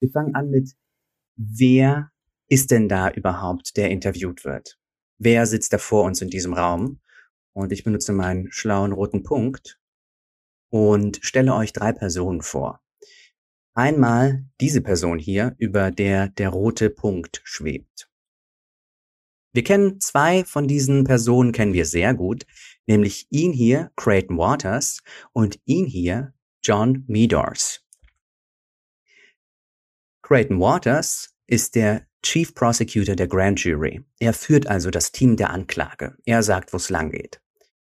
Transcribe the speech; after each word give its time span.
Wir 0.00 0.10
fangen 0.10 0.34
an 0.34 0.50
mit, 0.50 0.74
wer 1.36 2.10
ist 2.48 2.70
denn 2.70 2.88
da 2.88 3.10
überhaupt, 3.10 3.76
der 3.76 3.90
interviewt 3.90 4.44
wird? 4.44 4.78
Wer 5.18 5.46
sitzt 5.46 5.72
da 5.72 5.78
vor 5.78 6.04
uns 6.04 6.22
in 6.22 6.30
diesem 6.30 6.54
Raum? 6.54 7.00
Und 7.52 7.72
ich 7.72 7.84
benutze 7.84 8.12
meinen 8.12 8.50
schlauen 8.50 8.92
roten 8.92 9.22
Punkt 9.22 9.78
und 10.70 11.18
stelle 11.22 11.54
euch 11.54 11.72
drei 11.72 11.92
Personen 11.92 12.42
vor. 12.42 12.80
Einmal 13.74 14.46
diese 14.60 14.80
Person 14.80 15.18
hier, 15.18 15.54
über 15.58 15.90
der 15.90 16.28
der 16.28 16.48
rote 16.48 16.90
Punkt 16.90 17.40
schwebt. 17.44 18.10
Wir 19.52 19.64
kennen 19.64 20.00
zwei 20.00 20.44
von 20.44 20.68
diesen 20.68 21.04
Personen 21.04 21.52
kennen 21.52 21.72
wir 21.72 21.84
sehr 21.84 22.14
gut, 22.14 22.46
nämlich 22.86 23.26
ihn 23.30 23.52
hier, 23.52 23.90
Creighton 23.96 24.38
Waters, 24.38 25.02
und 25.32 25.60
ihn 25.64 25.86
hier, 25.86 26.34
John 26.62 27.04
Meadors. 27.08 27.84
Creighton 30.30 30.60
Waters 30.60 31.34
ist 31.48 31.74
der 31.74 32.06
Chief 32.22 32.54
Prosecutor 32.54 33.16
der 33.16 33.26
Grand 33.26 33.64
Jury. 33.64 34.04
Er 34.20 34.32
führt 34.32 34.68
also 34.68 34.88
das 34.88 35.10
Team 35.10 35.36
der 35.36 35.50
Anklage. 35.50 36.14
Er 36.24 36.44
sagt, 36.44 36.72
wo 36.72 36.76
es 36.76 36.88
lang 36.88 37.10
geht. 37.10 37.42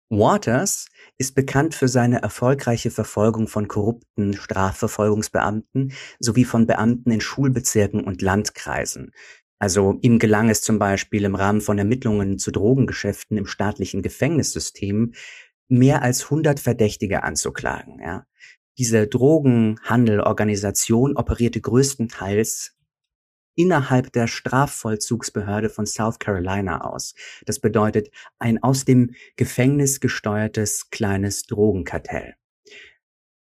Waters 0.09 0.87
ist 1.17 1.35
bekannt 1.35 1.75
für 1.75 1.89
seine 1.89 2.21
erfolgreiche 2.21 2.89
Verfolgung 2.89 3.49
von 3.49 3.67
korrupten 3.67 4.31
Strafverfolgungsbeamten 4.31 5.91
sowie 6.21 6.45
von 6.45 6.67
Beamten 6.67 7.11
in 7.11 7.19
Schulbezirken 7.19 8.05
und 8.05 8.21
Landkreisen. 8.21 9.11
Also 9.59 9.99
ihm 10.01 10.17
gelang 10.17 10.49
es 10.49 10.61
zum 10.61 10.79
Beispiel 10.79 11.25
im 11.25 11.35
Rahmen 11.35 11.59
von 11.59 11.77
Ermittlungen 11.77 12.39
zu 12.39 12.51
Drogengeschäften 12.51 13.35
im 13.35 13.45
staatlichen 13.45 14.03
Gefängnissystem 14.03 15.11
mehr 15.67 16.01
als 16.01 16.23
100 16.23 16.61
Verdächtige 16.61 17.23
anzuklagen. 17.23 17.99
Ja. 18.01 18.25
Diese 18.77 19.07
Drogenhandelorganisation 19.07 21.17
operierte 21.17 21.61
größtenteils 21.61 22.75
innerhalb 23.55 24.11
der 24.13 24.27
Strafvollzugsbehörde 24.27 25.69
von 25.69 25.85
South 25.85 26.19
Carolina 26.19 26.81
aus. 26.81 27.13
Das 27.45 27.59
bedeutet 27.59 28.09
ein 28.39 28.63
aus 28.63 28.85
dem 28.85 29.13
Gefängnis 29.35 29.99
gesteuertes 29.99 30.89
kleines 30.89 31.43
Drogenkartell. 31.43 32.35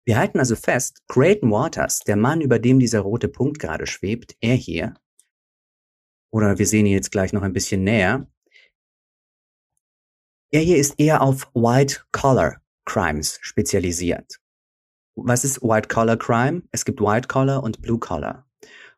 Wir 0.07 0.17
halten 0.17 0.39
also 0.39 0.57
fest, 0.57 1.03
Creighton 1.09 1.51
Waters, 1.51 2.01
der 2.01 2.17
Mann, 2.17 2.41
über 2.41 2.59
dem 2.59 2.81
dieser 2.81 3.01
rote 3.01 3.29
Punkt 3.29 3.59
gerade 3.59 3.87
schwebt, 3.87 4.35
er 4.41 4.55
hier, 4.55 4.95
oder 6.33 6.59
wir 6.59 6.67
sehen 6.67 6.87
ihn 6.87 6.95
jetzt 6.95 7.13
gleich 7.13 7.33
noch 7.33 7.43
ein 7.43 7.53
bisschen 7.53 7.85
näher, 7.85 8.27
er 10.53 10.63
hier 10.63 10.79
ist 10.79 10.99
eher 10.99 11.23
auf 11.23 11.49
White 11.55 12.01
Collar 12.11 12.61
Crimes 12.85 13.39
spezialisiert. 13.41 14.41
Was 15.25 15.45
ist 15.45 15.63
White 15.63 15.89
Collar 15.89 16.17
Crime? 16.17 16.63
Es 16.73 16.85
gibt 16.85 17.01
White 17.01 17.29
Collar 17.29 17.63
und 17.63 17.83
Blue 17.83 17.99
Collar. 17.99 18.47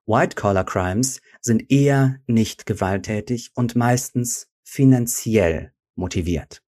White-Collar-Crimes 0.06 1.20
sind 1.40 1.70
eher 1.70 2.20
nicht 2.26 2.66
gewalttätig 2.66 3.52
und 3.54 3.76
meistens 3.76 4.50
finanziell 4.64 5.72
motiviert. 5.94 6.62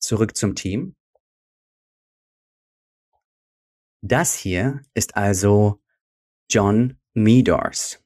Zurück 0.00 0.36
zum 0.36 0.54
Team. 0.54 0.96
Das 4.02 4.34
hier 4.34 4.82
ist 4.94 5.16
also 5.16 5.82
John 6.50 7.00
Meadors. 7.14 8.05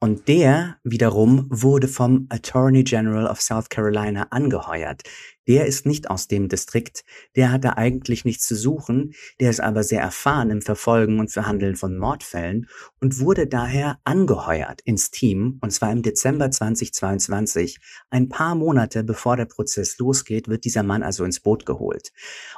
Und 0.00 0.28
der 0.28 0.76
wiederum 0.84 1.48
wurde 1.50 1.88
vom 1.88 2.26
Attorney 2.28 2.84
General 2.84 3.26
of 3.26 3.40
South 3.40 3.68
Carolina 3.68 4.28
angeheuert. 4.30 5.02
Der 5.48 5.66
ist 5.66 5.86
nicht 5.86 6.08
aus 6.08 6.28
dem 6.28 6.48
Distrikt, 6.48 7.04
der 7.34 7.50
hat 7.50 7.64
da 7.64 7.72
eigentlich 7.72 8.24
nichts 8.24 8.46
zu 8.46 8.54
suchen, 8.54 9.14
der 9.40 9.50
ist 9.50 9.60
aber 9.60 9.82
sehr 9.82 10.00
erfahren 10.00 10.50
im 10.50 10.62
Verfolgen 10.62 11.18
und 11.18 11.32
Verhandeln 11.32 11.74
von 11.74 11.98
Mordfällen 11.98 12.68
und 13.00 13.18
wurde 13.18 13.48
daher 13.48 13.98
angeheuert 14.04 14.82
ins 14.82 15.10
Team, 15.10 15.58
und 15.62 15.72
zwar 15.72 15.90
im 15.90 16.02
Dezember 16.02 16.50
2022. 16.50 17.78
Ein 18.10 18.28
paar 18.28 18.54
Monate 18.54 19.02
bevor 19.02 19.36
der 19.36 19.46
Prozess 19.46 19.98
losgeht, 19.98 20.46
wird 20.46 20.64
dieser 20.64 20.84
Mann 20.84 21.02
also 21.02 21.24
ins 21.24 21.40
Boot 21.40 21.66
geholt. 21.66 22.12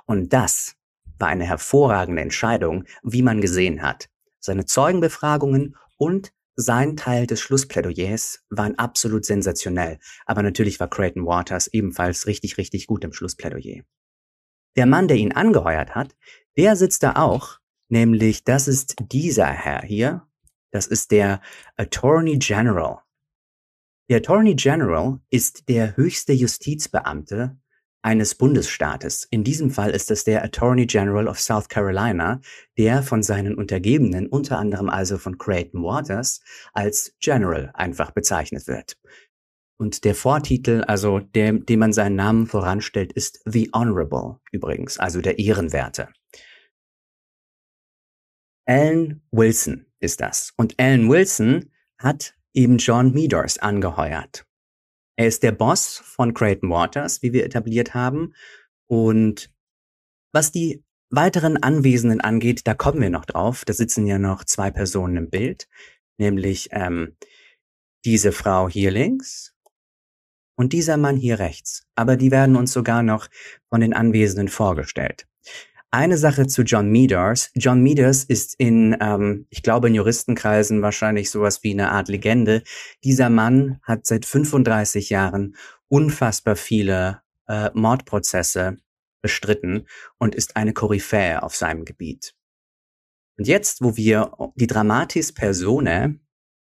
Und 0.04 0.34
das 0.34 0.74
war 1.18 1.28
eine 1.28 1.44
hervorragende 1.44 2.20
Entscheidung, 2.20 2.84
wie 3.02 3.22
man 3.22 3.40
gesehen 3.40 3.80
hat. 3.80 4.10
Seine 4.40 4.66
Zeugenbefragungen 4.66 5.76
und 5.96 6.32
sein 6.60 6.96
Teil 6.96 7.26
des 7.26 7.40
Schlussplädoyers 7.40 8.44
waren 8.50 8.78
absolut 8.78 9.24
sensationell, 9.24 9.98
aber 10.26 10.42
natürlich 10.42 10.78
war 10.80 10.88
Creighton 10.88 11.26
Waters 11.26 11.66
ebenfalls 11.68 12.26
richtig, 12.26 12.58
richtig 12.58 12.86
gut 12.86 13.04
im 13.04 13.12
Schlussplädoyer. 13.12 13.82
Der 14.76 14.86
Mann, 14.86 15.08
der 15.08 15.16
ihn 15.16 15.32
angeheuert 15.32 15.94
hat, 15.94 16.14
der 16.56 16.76
sitzt 16.76 17.02
da 17.02 17.16
auch, 17.16 17.58
nämlich 17.88 18.44
das 18.44 18.68
ist 18.68 18.96
dieser 19.10 19.46
Herr 19.46 19.82
hier, 19.82 20.26
das 20.70 20.86
ist 20.86 21.10
der 21.10 21.40
Attorney 21.76 22.38
General. 22.38 22.98
Der 24.08 24.18
Attorney 24.18 24.54
General 24.54 25.20
ist 25.30 25.68
der 25.68 25.96
höchste 25.96 26.32
Justizbeamte 26.32 27.58
eines 28.02 28.34
Bundesstaates. 28.34 29.26
In 29.30 29.44
diesem 29.44 29.70
Fall 29.70 29.90
ist 29.90 30.10
es 30.10 30.24
der 30.24 30.42
Attorney 30.44 30.86
General 30.86 31.28
of 31.28 31.38
South 31.38 31.68
Carolina, 31.68 32.40
der 32.78 33.02
von 33.02 33.22
seinen 33.22 33.54
Untergebenen, 33.54 34.26
unter 34.26 34.58
anderem 34.58 34.88
also 34.88 35.18
von 35.18 35.38
Creighton 35.38 35.82
Waters, 35.82 36.40
als 36.72 37.14
General 37.20 37.70
einfach 37.74 38.10
bezeichnet 38.12 38.66
wird. 38.66 38.96
Und 39.78 40.04
der 40.04 40.14
Vortitel, 40.14 40.82
also 40.82 41.20
der, 41.20 41.52
dem 41.52 41.80
man 41.80 41.92
seinen 41.92 42.16
Namen 42.16 42.46
voranstellt, 42.46 43.12
ist 43.12 43.40
The 43.46 43.70
Honorable 43.72 44.38
übrigens, 44.52 44.98
also 44.98 45.20
der 45.20 45.38
Ehrenwerte. 45.38 46.08
Alan 48.66 49.22
Wilson 49.30 49.86
ist 49.98 50.20
das. 50.20 50.52
Und 50.56 50.78
Alan 50.78 51.08
Wilson 51.08 51.70
hat 51.98 52.34
eben 52.52 52.76
John 52.78 53.12
Meadors 53.12 53.58
angeheuert. 53.58 54.46
Er 55.20 55.26
ist 55.26 55.42
der 55.42 55.52
Boss 55.52 55.98
von 56.02 56.32
Creighton 56.32 56.70
Waters, 56.70 57.20
wie 57.20 57.34
wir 57.34 57.44
etabliert 57.44 57.92
haben. 57.92 58.32
Und 58.86 59.52
was 60.32 60.50
die 60.50 60.82
weiteren 61.10 61.62
Anwesenden 61.62 62.22
angeht, 62.22 62.62
da 62.64 62.72
kommen 62.72 63.02
wir 63.02 63.10
noch 63.10 63.26
drauf. 63.26 63.66
Da 63.66 63.74
sitzen 63.74 64.06
ja 64.06 64.18
noch 64.18 64.44
zwei 64.44 64.70
Personen 64.70 65.18
im 65.18 65.28
Bild, 65.28 65.68
nämlich 66.16 66.70
ähm, 66.72 67.18
diese 68.06 68.32
Frau 68.32 68.70
hier 68.70 68.90
links 68.90 69.54
und 70.56 70.72
dieser 70.72 70.96
Mann 70.96 71.18
hier 71.18 71.38
rechts. 71.38 71.86
Aber 71.96 72.16
die 72.16 72.30
werden 72.30 72.56
uns 72.56 72.72
sogar 72.72 73.02
noch 73.02 73.28
von 73.68 73.82
den 73.82 73.92
Anwesenden 73.92 74.48
vorgestellt. 74.48 75.26
Eine 75.92 76.18
Sache 76.18 76.46
zu 76.46 76.62
John 76.62 76.88
Meadors. 76.88 77.50
John 77.54 77.82
Meadors 77.82 78.22
ist 78.22 78.54
in, 78.58 78.96
ähm, 79.00 79.46
ich 79.50 79.64
glaube, 79.64 79.88
in 79.88 79.94
Juristenkreisen 79.94 80.82
wahrscheinlich 80.82 81.30
sowas 81.30 81.64
wie 81.64 81.72
eine 81.72 81.90
Art 81.90 82.08
Legende. 82.08 82.62
Dieser 83.02 83.28
Mann 83.28 83.80
hat 83.82 84.06
seit 84.06 84.24
35 84.24 85.10
Jahren 85.10 85.56
unfassbar 85.88 86.54
viele 86.54 87.22
äh, 87.48 87.70
Mordprozesse 87.74 88.76
bestritten 89.20 89.88
und 90.18 90.36
ist 90.36 90.56
eine 90.56 90.72
Koryphäe 90.72 91.42
auf 91.42 91.56
seinem 91.56 91.84
Gebiet. 91.84 92.34
Und 93.36 93.48
jetzt, 93.48 93.82
wo 93.82 93.96
wir 93.96 94.32
die 94.54 94.68
Dramatis 94.68 95.32
Persone 95.32 96.20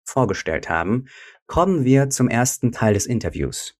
vorgestellt 0.06 0.69
haben, 0.69 1.07
kommen 1.46 1.84
wir 1.84 2.09
zum 2.09 2.30
ersten 2.30 2.72
Teil 2.72 2.94
des 2.94 3.06
Interviews. 3.06 3.78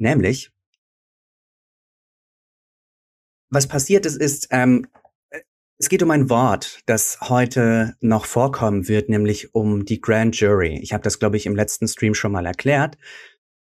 Nämlich, 0.00 0.50
was 3.50 3.68
passiert 3.68 4.06
ist, 4.06 4.16
ist, 4.16 4.48
ähm, 4.50 4.86
es 5.78 5.88
geht 5.88 6.02
um 6.02 6.10
ein 6.10 6.30
Wort, 6.30 6.80
das 6.86 7.20
heute 7.20 7.96
noch 8.00 8.24
vorkommen 8.24 8.88
wird, 8.88 9.10
nämlich 9.10 9.54
um 9.54 9.84
die 9.84 10.00
Grand 10.00 10.38
Jury. 10.40 10.78
Ich 10.82 10.94
habe 10.94 11.02
das, 11.02 11.18
glaube 11.18 11.36
ich, 11.36 11.44
im 11.44 11.54
letzten 11.54 11.86
Stream 11.86 12.14
schon 12.14 12.32
mal 12.32 12.46
erklärt. 12.46 12.96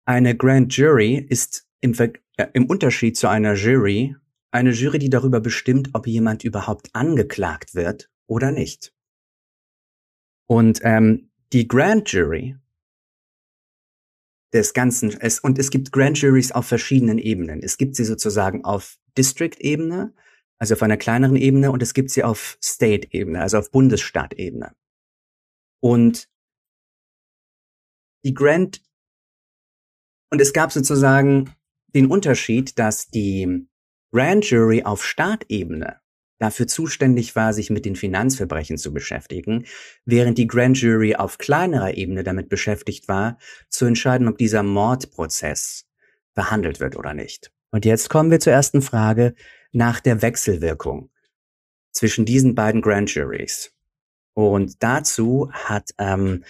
Eine 0.05 0.35
Grand 0.35 0.75
Jury 0.75 1.15
ist 1.15 1.67
im, 1.81 1.93
Ver 1.93 2.13
äh, 2.37 2.47
im 2.53 2.65
Unterschied 2.65 3.17
zu 3.17 3.27
einer 3.27 3.53
Jury 3.55 4.15
eine 4.51 4.71
Jury, 4.71 4.99
die 4.99 5.09
darüber 5.09 5.41
bestimmt, 5.41 5.89
ob 5.93 6.07
jemand 6.07 6.43
überhaupt 6.43 6.89
angeklagt 6.93 7.75
wird 7.75 8.09
oder 8.27 8.51
nicht. 8.51 8.93
Und 10.47 10.79
ähm, 10.83 11.31
die 11.51 11.67
Grand 11.67 12.11
Jury 12.11 12.57
des 14.53 14.73
Ganzen. 14.73 15.19
Es, 15.19 15.39
und 15.39 15.57
es 15.57 15.69
gibt 15.69 15.91
Grand 15.91 16.17
Juries 16.19 16.51
auf 16.51 16.67
verschiedenen 16.67 17.17
Ebenen. 17.17 17.63
Es 17.63 17.77
gibt 17.77 17.95
sie 17.95 18.05
sozusagen 18.05 18.63
auf 18.65 18.97
District-Ebene, 19.17 20.13
also 20.57 20.73
auf 20.73 20.83
einer 20.83 20.97
kleineren 20.97 21.35
Ebene, 21.35 21.71
und 21.71 21.81
es 21.81 21.93
gibt 21.93 22.11
sie 22.11 22.23
auf 22.23 22.57
State-Ebene, 22.63 23.41
also 23.41 23.57
auf 23.57 23.71
Bundesstaat-Ebene. 23.71 24.73
Und 25.81 26.29
die 28.23 28.33
Grand, 28.33 28.81
und 30.29 30.39
es 30.39 30.53
gab 30.53 30.71
sozusagen 30.71 31.55
den 31.95 32.07
Unterschied, 32.07 32.77
dass 32.77 33.07
die 33.07 33.67
Grand 34.11 34.49
Jury 34.49 34.83
auf 34.83 35.03
Staatebene 35.05 35.99
dafür 36.41 36.65
zuständig 36.65 37.35
war, 37.35 37.53
sich 37.53 37.69
mit 37.69 37.85
den 37.85 37.95
Finanzverbrechen 37.95 38.77
zu 38.77 38.91
beschäftigen, 38.91 39.65
während 40.05 40.39
die 40.39 40.47
Grand 40.47 40.81
Jury 40.81 41.15
auf 41.15 41.37
kleinerer 41.37 41.93
Ebene 41.93 42.23
damit 42.23 42.49
beschäftigt 42.49 43.07
war, 43.07 43.37
zu 43.69 43.85
entscheiden, 43.85 44.27
ob 44.27 44.39
dieser 44.39 44.63
Mordprozess 44.63 45.85
behandelt 46.33 46.79
wird 46.79 46.95
oder 46.95 47.13
nicht. 47.13 47.51
Und 47.69 47.85
jetzt 47.85 48.09
kommen 48.09 48.31
wir 48.31 48.39
zur 48.39 48.53
ersten 48.53 48.81
Frage 48.81 49.35
nach 49.71 49.99
der 49.99 50.23
Wechselwirkung 50.23 51.11
zwischen 51.91 52.25
diesen 52.25 52.55
beiden 52.55 52.81
Grand 52.81 53.13
Juries. 53.13 53.71
Und 54.33 54.81
dazu 54.81 55.51
hat 55.53 55.91
ähm, 55.99 56.43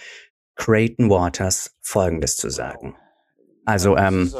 Creighton 0.54 1.10
Waters 1.10 1.76
Folgendes 1.82 2.36
zu 2.36 2.48
sagen. 2.48 2.96
Also 3.66 3.96
ähm, 3.98 4.32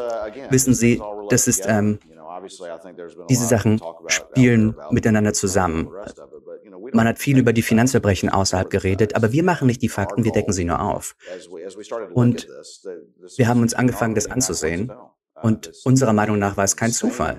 wissen 0.48 0.74
Sie, 0.74 1.00
das 1.28 1.46
ist 1.46 1.66
ähm, 1.68 1.98
diese 3.28 3.46
Sachen 3.46 3.80
spielen 4.06 4.74
miteinander 4.90 5.32
zusammen. 5.32 5.90
Man 6.92 7.06
hat 7.06 7.18
viel 7.18 7.38
über 7.38 7.52
die 7.52 7.62
Finanzverbrechen 7.62 8.28
außerhalb 8.28 8.70
geredet, 8.70 9.14
aber 9.14 9.32
wir 9.32 9.42
machen 9.42 9.66
nicht 9.66 9.82
die 9.82 9.88
Fakten, 9.88 10.24
wir 10.24 10.32
decken 10.32 10.52
sie 10.52 10.64
nur 10.64 10.80
auf. 10.80 11.16
Und 12.12 12.48
wir 13.36 13.48
haben 13.48 13.60
uns 13.60 13.74
angefangen, 13.74 14.14
das 14.14 14.30
anzusehen. 14.30 14.92
Und 15.42 15.72
unserer 15.84 16.12
Meinung 16.12 16.38
nach 16.38 16.56
war 16.56 16.64
es 16.64 16.76
kein 16.76 16.92
Zufall, 16.92 17.38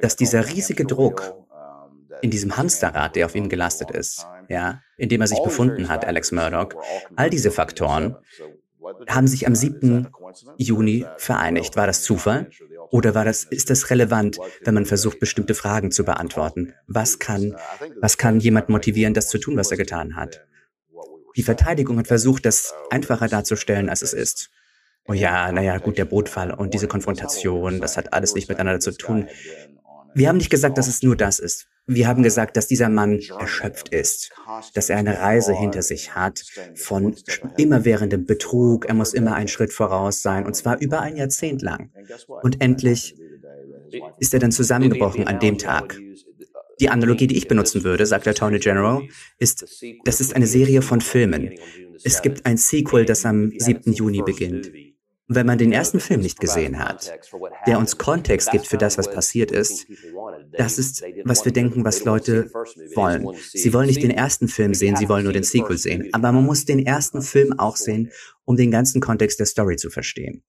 dass 0.00 0.16
dieser 0.16 0.46
riesige 0.46 0.84
Druck 0.84 1.34
in 2.22 2.30
diesem 2.30 2.56
Hamsterrad, 2.56 3.16
der 3.16 3.26
auf 3.26 3.34
ihm 3.34 3.48
gelastet 3.48 3.90
ist, 3.90 4.26
ja, 4.48 4.80
in 4.96 5.08
dem 5.08 5.20
er 5.20 5.26
sich 5.26 5.42
befunden 5.42 5.88
hat, 5.88 6.04
Alex 6.04 6.32
Murdoch, 6.32 6.68
all 7.16 7.30
diese 7.30 7.50
Faktoren 7.50 8.16
haben 9.08 9.26
sich 9.26 9.46
am 9.46 9.54
7. 9.54 10.08
Juni 10.56 11.06
vereinigt. 11.16 11.76
War 11.76 11.86
das 11.86 12.02
Zufall? 12.02 12.50
Oder 12.90 13.14
war 13.14 13.24
das, 13.24 13.44
ist 13.44 13.70
das 13.70 13.90
relevant, 13.90 14.38
wenn 14.64 14.74
man 14.74 14.86
versucht, 14.86 15.18
bestimmte 15.20 15.54
Fragen 15.54 15.90
zu 15.90 16.04
beantworten? 16.04 16.74
Was 16.86 17.18
kann, 17.18 17.56
was 18.00 18.18
kann 18.18 18.40
jemand 18.40 18.68
motivieren, 18.68 19.14
das 19.14 19.28
zu 19.28 19.38
tun, 19.38 19.56
was 19.56 19.70
er 19.70 19.76
getan 19.76 20.16
hat? 20.16 20.46
Die 21.36 21.42
Verteidigung 21.42 21.98
hat 21.98 22.06
versucht, 22.06 22.46
das 22.46 22.72
einfacher 22.90 23.28
darzustellen, 23.28 23.90
als 23.90 24.02
es 24.02 24.12
ist. 24.12 24.50
Oh 25.06 25.12
ja, 25.12 25.52
naja, 25.52 25.78
gut, 25.78 25.98
der 25.98 26.06
Bootfall 26.06 26.50
und 26.52 26.74
diese 26.74 26.88
Konfrontation, 26.88 27.80
das 27.80 27.96
hat 27.96 28.12
alles 28.12 28.34
nicht 28.34 28.48
miteinander 28.48 28.80
zu 28.80 28.92
tun. 28.92 29.28
Wir 30.14 30.28
haben 30.28 30.38
nicht 30.38 30.50
gesagt, 30.50 30.78
dass 30.78 30.88
es 30.88 31.02
nur 31.02 31.14
das 31.14 31.38
ist. 31.38 31.68
Wir 31.88 32.08
haben 32.08 32.22
gesagt, 32.22 32.56
dass 32.56 32.66
dieser 32.66 32.88
Mann 32.88 33.20
erschöpft 33.38 33.90
ist, 33.90 34.32
dass 34.74 34.90
er 34.90 34.96
eine 34.96 35.20
Reise 35.20 35.54
hinter 35.54 35.82
sich 35.82 36.16
hat 36.16 36.42
von 36.74 37.14
immerwährendem 37.56 38.26
Betrug. 38.26 38.86
Er 38.86 38.94
muss 38.94 39.14
immer 39.14 39.34
einen 39.34 39.48
Schritt 39.48 39.72
voraus 39.72 40.20
sein, 40.20 40.46
und 40.46 40.54
zwar 40.54 40.80
über 40.80 41.00
ein 41.00 41.16
Jahrzehnt 41.16 41.62
lang. 41.62 41.90
Und 42.42 42.60
endlich 42.60 43.14
ist 44.18 44.34
er 44.34 44.40
dann 44.40 44.50
zusammengebrochen 44.50 45.28
an 45.28 45.38
dem 45.38 45.58
Tag. 45.58 45.98
Die 46.80 46.90
Analogie, 46.90 47.28
die 47.28 47.36
ich 47.36 47.48
benutzen 47.48 47.84
würde, 47.84 48.04
sagt 48.04 48.26
der 48.26 48.32
Attorney 48.32 48.58
General, 48.58 49.02
ist, 49.38 49.64
das 50.04 50.20
ist 50.20 50.34
eine 50.34 50.46
Serie 50.46 50.82
von 50.82 51.00
Filmen. 51.00 51.54
Es 52.04 52.20
gibt 52.20 52.44
ein 52.44 52.56
Sequel, 52.56 53.04
das 53.04 53.24
am 53.24 53.52
7. 53.56 53.92
Juni 53.92 54.22
beginnt. 54.22 54.70
Wenn 55.28 55.46
man 55.46 55.58
den 55.58 55.72
ersten 55.72 55.98
Film 55.98 56.20
nicht 56.20 56.38
gesehen 56.38 56.78
hat, 56.78 57.12
der 57.66 57.78
uns 57.78 57.98
Kontext 57.98 58.52
gibt 58.52 58.66
für 58.68 58.78
das, 58.78 58.96
was 58.96 59.10
passiert 59.10 59.50
ist, 59.50 59.86
das 60.52 60.78
ist, 60.78 61.02
was 61.24 61.44
wir 61.44 61.52
denken, 61.52 61.84
was 61.84 62.04
Leute 62.04 62.48
wollen. 62.94 63.26
Sie 63.50 63.72
wollen 63.72 63.88
nicht 63.88 64.02
den 64.02 64.12
ersten 64.12 64.46
Film 64.46 64.72
sehen, 64.72 64.94
sie 64.94 65.08
wollen 65.08 65.24
nur 65.24 65.32
den 65.32 65.42
Sequel 65.42 65.78
sehen. 65.78 66.10
Aber 66.12 66.30
man 66.30 66.44
muss 66.44 66.64
den 66.64 66.86
ersten 66.86 67.22
Film 67.22 67.58
auch 67.58 67.76
sehen, 67.76 68.12
um 68.44 68.56
den 68.56 68.70
ganzen 68.70 69.00
Kontext 69.00 69.40
der 69.40 69.46
Story 69.46 69.76
zu 69.76 69.90
verstehen. 69.90 70.44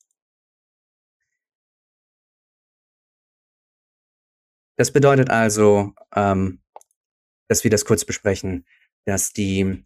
Das 4.77 4.91
bedeutet 4.91 5.31
also, 5.31 5.93
ähm, 6.15 6.61
dass 7.49 7.63
wir 7.63 7.71
das 7.71 7.83
kurz 7.83 8.05
besprechen, 8.05 8.65
dass 9.05 9.33
die 9.33 9.83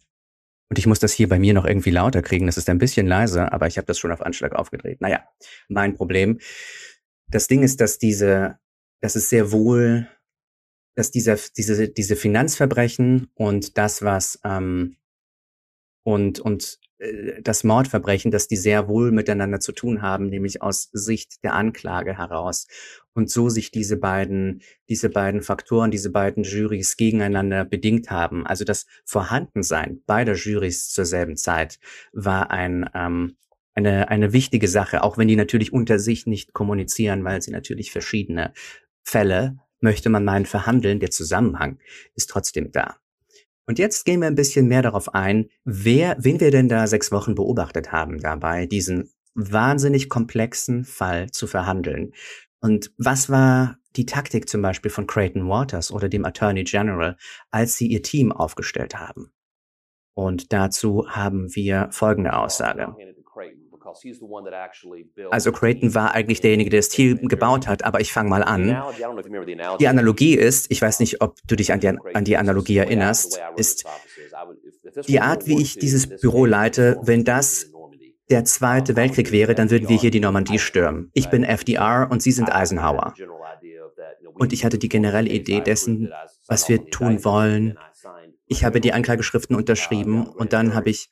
und 0.72 0.78
ich 0.78 0.86
muss 0.86 1.00
das 1.00 1.12
hier 1.12 1.28
bei 1.28 1.38
mir 1.38 1.52
noch 1.52 1.66
irgendwie 1.66 1.90
lauter 1.90 2.22
kriegen. 2.22 2.46
Das 2.46 2.56
ist 2.56 2.70
ein 2.70 2.78
bisschen 2.78 3.06
leiser, 3.06 3.52
aber 3.52 3.66
ich 3.66 3.76
habe 3.76 3.84
das 3.84 3.98
schon 3.98 4.10
auf 4.10 4.22
Anschlag 4.22 4.54
aufgedreht. 4.54 5.02
Naja, 5.02 5.22
mein 5.68 5.92
Problem. 5.92 6.38
Das 7.28 7.46
Ding 7.46 7.62
ist, 7.62 7.82
dass 7.82 7.98
diese, 7.98 8.58
dass 9.02 9.14
es 9.14 9.28
sehr 9.28 9.52
wohl, 9.52 10.08
dass 10.94 11.10
dieser, 11.10 11.36
diese, 11.58 11.90
diese 11.90 12.16
Finanzverbrechen 12.16 13.28
und 13.34 13.76
das, 13.76 14.00
was 14.00 14.40
ähm, 14.44 14.96
und 16.04 16.40
und 16.40 16.80
das 17.42 17.64
Mordverbrechen, 17.64 18.30
dass 18.30 18.48
die 18.48 18.56
sehr 18.56 18.88
wohl 18.88 19.10
miteinander 19.10 19.60
zu 19.60 19.72
tun 19.72 20.02
haben, 20.02 20.26
nämlich 20.26 20.62
aus 20.62 20.88
Sicht 20.92 21.42
der 21.42 21.54
Anklage 21.54 22.16
heraus. 22.16 22.68
Und 23.12 23.30
so 23.30 23.48
sich 23.48 23.70
diese 23.70 23.96
beiden, 23.96 24.62
diese 24.88 25.10
beiden 25.10 25.42
Faktoren, 25.42 25.90
diese 25.90 26.10
beiden 26.10 26.44
Jurys 26.44 26.96
gegeneinander 26.96 27.64
bedingt 27.64 28.10
haben. 28.10 28.46
Also 28.46 28.64
das 28.64 28.86
Vorhandensein 29.04 30.02
beider 30.06 30.34
Jurys 30.34 30.90
zur 30.90 31.04
selben 31.04 31.36
Zeit 31.36 31.78
war 32.12 32.50
ein, 32.50 32.88
ähm, 32.94 33.36
eine, 33.74 34.08
eine 34.08 34.32
wichtige 34.32 34.68
Sache, 34.68 35.02
auch 35.02 35.18
wenn 35.18 35.28
die 35.28 35.36
natürlich 35.36 35.72
unter 35.72 35.98
sich 35.98 36.26
nicht 36.26 36.52
kommunizieren, 36.52 37.24
weil 37.24 37.42
sie 37.42 37.50
natürlich 37.50 37.90
verschiedene 37.90 38.52
Fälle, 39.02 39.58
möchte 39.80 40.08
man 40.08 40.24
meinen, 40.24 40.46
verhandeln. 40.46 41.00
Der 41.00 41.10
Zusammenhang 41.10 41.78
ist 42.14 42.30
trotzdem 42.30 42.70
da. 42.70 43.01
Und 43.66 43.78
jetzt 43.78 44.04
gehen 44.04 44.20
wir 44.20 44.26
ein 44.26 44.34
bisschen 44.34 44.66
mehr 44.66 44.82
darauf 44.82 45.14
ein, 45.14 45.48
wer, 45.64 46.16
wen 46.18 46.40
wir 46.40 46.50
denn 46.50 46.68
da 46.68 46.86
sechs 46.86 47.12
Wochen 47.12 47.34
beobachtet 47.34 47.92
haben 47.92 48.18
dabei, 48.18 48.66
diesen 48.66 49.10
wahnsinnig 49.34 50.08
komplexen 50.08 50.84
Fall 50.84 51.30
zu 51.30 51.46
verhandeln. 51.46 52.12
Und 52.60 52.92
was 52.98 53.30
war 53.30 53.78
die 53.96 54.06
Taktik 54.06 54.48
zum 54.48 54.62
Beispiel 54.62 54.90
von 54.90 55.06
Creighton 55.06 55.48
Waters 55.48 55.90
oder 55.90 56.08
dem 56.08 56.24
Attorney 56.24 56.64
General, 56.64 57.16
als 57.50 57.76
sie 57.76 57.86
ihr 57.86 58.02
Team 58.02 58.32
aufgestellt 58.32 58.94
haben? 58.94 59.32
Und 60.14 60.52
dazu 60.52 61.08
haben 61.08 61.54
wir 61.54 61.88
folgende 61.90 62.36
Aussage. 62.36 62.94
Also 65.30 65.52
Creighton 65.52 65.94
war 65.94 66.14
eigentlich 66.14 66.40
derjenige, 66.40 66.70
der 66.70 66.80
das 66.80 66.88
Team 66.88 67.28
gebaut 67.28 67.66
hat, 67.66 67.84
aber 67.84 68.00
ich 68.00 68.12
fange 68.12 68.30
mal 68.30 68.42
an. 68.42 68.82
Die 69.78 69.88
Analogie 69.88 70.34
ist, 70.34 70.70
ich 70.70 70.80
weiß 70.80 71.00
nicht, 71.00 71.20
ob 71.20 71.36
du 71.46 71.56
dich 71.56 71.72
an 71.72 71.80
die, 71.80 71.88
an 71.88 72.24
die 72.24 72.36
Analogie 72.36 72.78
erinnerst, 72.78 73.40
ist 73.56 73.84
die 75.06 75.20
Art, 75.20 75.46
wie 75.46 75.60
ich 75.60 75.78
dieses 75.78 76.08
Büro 76.08 76.44
leite, 76.44 76.98
wenn 77.02 77.24
das 77.24 77.72
der 78.30 78.44
Zweite 78.44 78.96
Weltkrieg 78.96 79.30
wäre, 79.30 79.54
dann 79.54 79.70
würden 79.70 79.88
wir 79.88 79.98
hier 79.98 80.10
die 80.10 80.20
Normandie 80.20 80.58
stürmen. 80.58 81.10
Ich 81.12 81.28
bin 81.28 81.44
FDR 81.44 82.08
und 82.10 82.22
Sie 82.22 82.32
sind 82.32 82.50
Eisenhower. 82.50 83.14
Und 84.34 84.52
ich 84.52 84.64
hatte 84.64 84.78
die 84.78 84.88
generelle 84.88 85.28
Idee 85.28 85.60
dessen, 85.60 86.12
was 86.46 86.68
wir 86.68 86.86
tun 86.86 87.24
wollen. 87.24 87.78
Ich 88.46 88.64
habe 88.64 88.80
die 88.80 88.92
Anklageschriften 88.92 89.54
unterschrieben 89.54 90.26
und 90.26 90.52
dann 90.52 90.74
habe 90.74 90.90
ich 90.90 91.10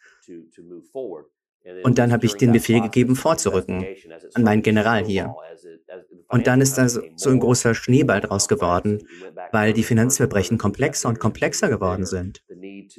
und 1.83 1.99
dann 1.99 2.13
habe 2.13 2.27
ich 2.27 2.35
den 2.35 2.53
Befehl 2.53 2.81
gegeben, 2.81 3.17
vorzurücken 3.17 3.87
an 4.35 4.43
meinen 4.43 4.63
General 4.63 5.05
hier. 5.05 5.35
Und 6.29 6.47
dann 6.47 6.61
ist 6.61 6.79
da 6.79 6.89
so 6.89 7.31
ein 7.31 7.41
großer 7.41 7.75
Schneeball 7.75 8.21
draus 8.21 8.47
geworden, 8.47 9.03
weil 9.51 9.73
die 9.73 9.83
Finanzverbrechen 9.83 10.59
komplexer 10.59 11.09
und 11.09 11.19
komplexer 11.19 11.69
geworden 11.69 12.07
sind 12.07 12.43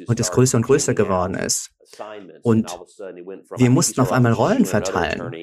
und 0.08 0.20
es 0.20 0.32
größer 0.32 0.58
und 0.58 0.66
größer 0.66 0.94
geworden 0.94 1.36
ist. 1.36 1.72
Und 2.42 2.80
wir 3.58 3.70
mussten 3.70 4.02
auf 4.02 4.12
einmal 4.12 4.34
Rollen 4.34 4.66
verteilen. 4.66 5.34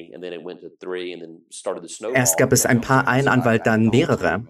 Erst 2.13 2.37
gab 2.37 2.53
es 2.53 2.65
ein 2.65 2.81
paar, 2.81 3.07
ein 3.07 3.27
Anwalt, 3.27 3.65
dann 3.65 3.87
mehrere. 3.87 4.45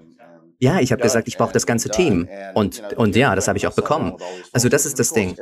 Ja, 0.62 0.81
ich 0.81 0.91
habe 0.91 1.01
gesagt, 1.01 1.29
ich 1.29 1.38
brauche 1.38 1.53
das 1.53 1.65
ganze 1.65 1.89
Team. 1.89 2.27
Und, 2.53 2.83
und 2.98 3.15
ja, 3.15 3.33
das 3.33 3.48
habe 3.48 3.57
ich 3.57 3.65
auch 3.65 3.75
bekommen. 3.75 4.17
Also 4.51 4.67
das 4.67 4.86
ist 4.86 5.00
das 5.00 5.13
Ding. 5.13 5.36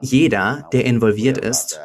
Jeder, 0.00 0.68
der 0.72 0.84
involviert 0.84 1.38
ist, 1.38 1.80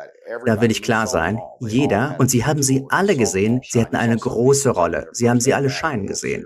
da 0.45 0.61
will 0.61 0.71
ich 0.71 0.81
klar 0.81 1.07
sein, 1.07 1.39
jeder, 1.59 2.15
und 2.19 2.29
Sie 2.29 2.45
haben 2.45 2.63
sie 2.63 2.85
alle 2.89 3.15
gesehen, 3.15 3.61
sie 3.63 3.81
hatten 3.81 3.95
eine 3.95 4.15
große 4.15 4.69
Rolle. 4.69 5.09
Sie 5.11 5.29
haben 5.29 5.39
sie 5.39 5.53
alle 5.53 5.69
scheinen 5.69 6.07
gesehen. 6.07 6.45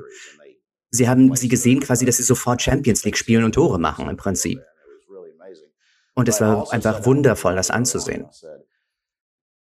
Sie 0.89 1.09
haben 1.09 1.35
sie 1.35 1.49
gesehen 1.49 1.81
quasi, 1.81 2.05
dass 2.05 2.17
sie 2.17 2.23
sofort 2.23 2.61
Champions 2.61 3.03
League 3.03 3.17
spielen 3.17 3.43
und 3.43 3.53
Tore 3.53 3.79
machen 3.79 4.09
im 4.09 4.17
Prinzip. 4.17 4.59
Und 6.13 6.29
es 6.29 6.39
war 6.39 6.71
einfach 6.71 7.05
wundervoll, 7.05 7.55
das 7.55 7.69
anzusehen. 7.69 8.25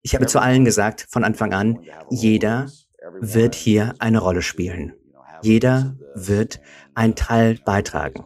Ich 0.01 0.15
habe 0.15 0.25
zu 0.25 0.39
allen 0.41 0.65
gesagt, 0.65 1.07
von 1.09 1.23
Anfang 1.23 1.53
an, 1.53 1.85
jeder 2.09 2.67
wird 3.19 3.53
hier 3.53 3.93
eine 3.99 4.19
Rolle 4.19 4.41
spielen. 4.41 4.93
Jeder 5.41 5.95
wird 6.15 6.59
einen 6.95 7.15
Teil 7.15 7.59
beitragen. 7.63 8.25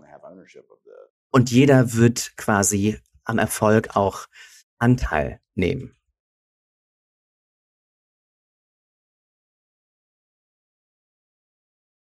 Und 1.31 1.51
jeder 1.51 1.93
wird 1.93 2.37
quasi 2.37 2.99
am 3.25 3.37
Erfolg 3.37 3.95
auch 3.95 4.27
Anteil 4.77 5.39
nehmen. 5.55 5.95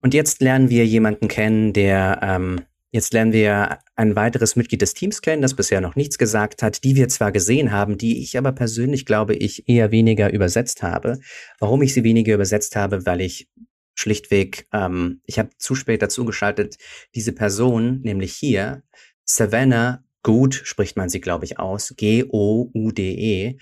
Und 0.03 0.13
jetzt 0.13 0.41
lernen 0.41 0.69
wir 0.69 0.85
jemanden 0.85 1.29
kennen, 1.29 1.71
der, 1.71 2.19
ähm, 2.21 2.61
jetzt 2.91 3.13
lernen 3.13 3.31
wir 3.31 3.79
ein 3.95 4.17
weiteres 4.17 4.57
Mitglied 4.57 4.81
des 4.81 4.93
Teams 4.93 5.21
kennen, 5.21 5.41
das 5.41 5.55
bisher 5.55 5.79
noch 5.79 5.95
nichts 5.95 6.17
gesagt 6.17 6.61
hat, 6.61 6.83
die 6.83 6.97
wir 6.97 7.07
zwar 7.07 7.31
gesehen 7.31 7.71
haben, 7.71 7.97
die 7.97 8.21
ich 8.21 8.37
aber 8.37 8.51
persönlich 8.51 9.05
glaube 9.05 9.33
ich 9.33 9.69
eher 9.69 9.91
weniger 9.91 10.33
übersetzt 10.33 10.83
habe. 10.83 11.19
Warum 11.59 11.81
ich 11.81 11.93
sie 11.93 12.03
weniger 12.03 12.33
übersetzt 12.33 12.75
habe, 12.75 13.05
weil 13.05 13.21
ich 13.21 13.47
schlichtweg, 13.95 14.67
ähm, 14.73 15.21
ich 15.25 15.39
habe 15.39 15.51
zu 15.57 15.73
spät 15.73 16.01
dazu 16.01 16.25
geschaltet, 16.25 16.75
diese 17.15 17.31
Person, 17.31 18.01
nämlich 18.01 18.33
hier, 18.33 18.83
Savannah 19.23 20.03
Good 20.23 20.55
spricht 20.55 20.97
man 20.97 21.09
sie, 21.09 21.21
glaube 21.21 21.45
ich, 21.45 21.59
aus, 21.59 21.93
G-O-U-D-E, 21.95 23.57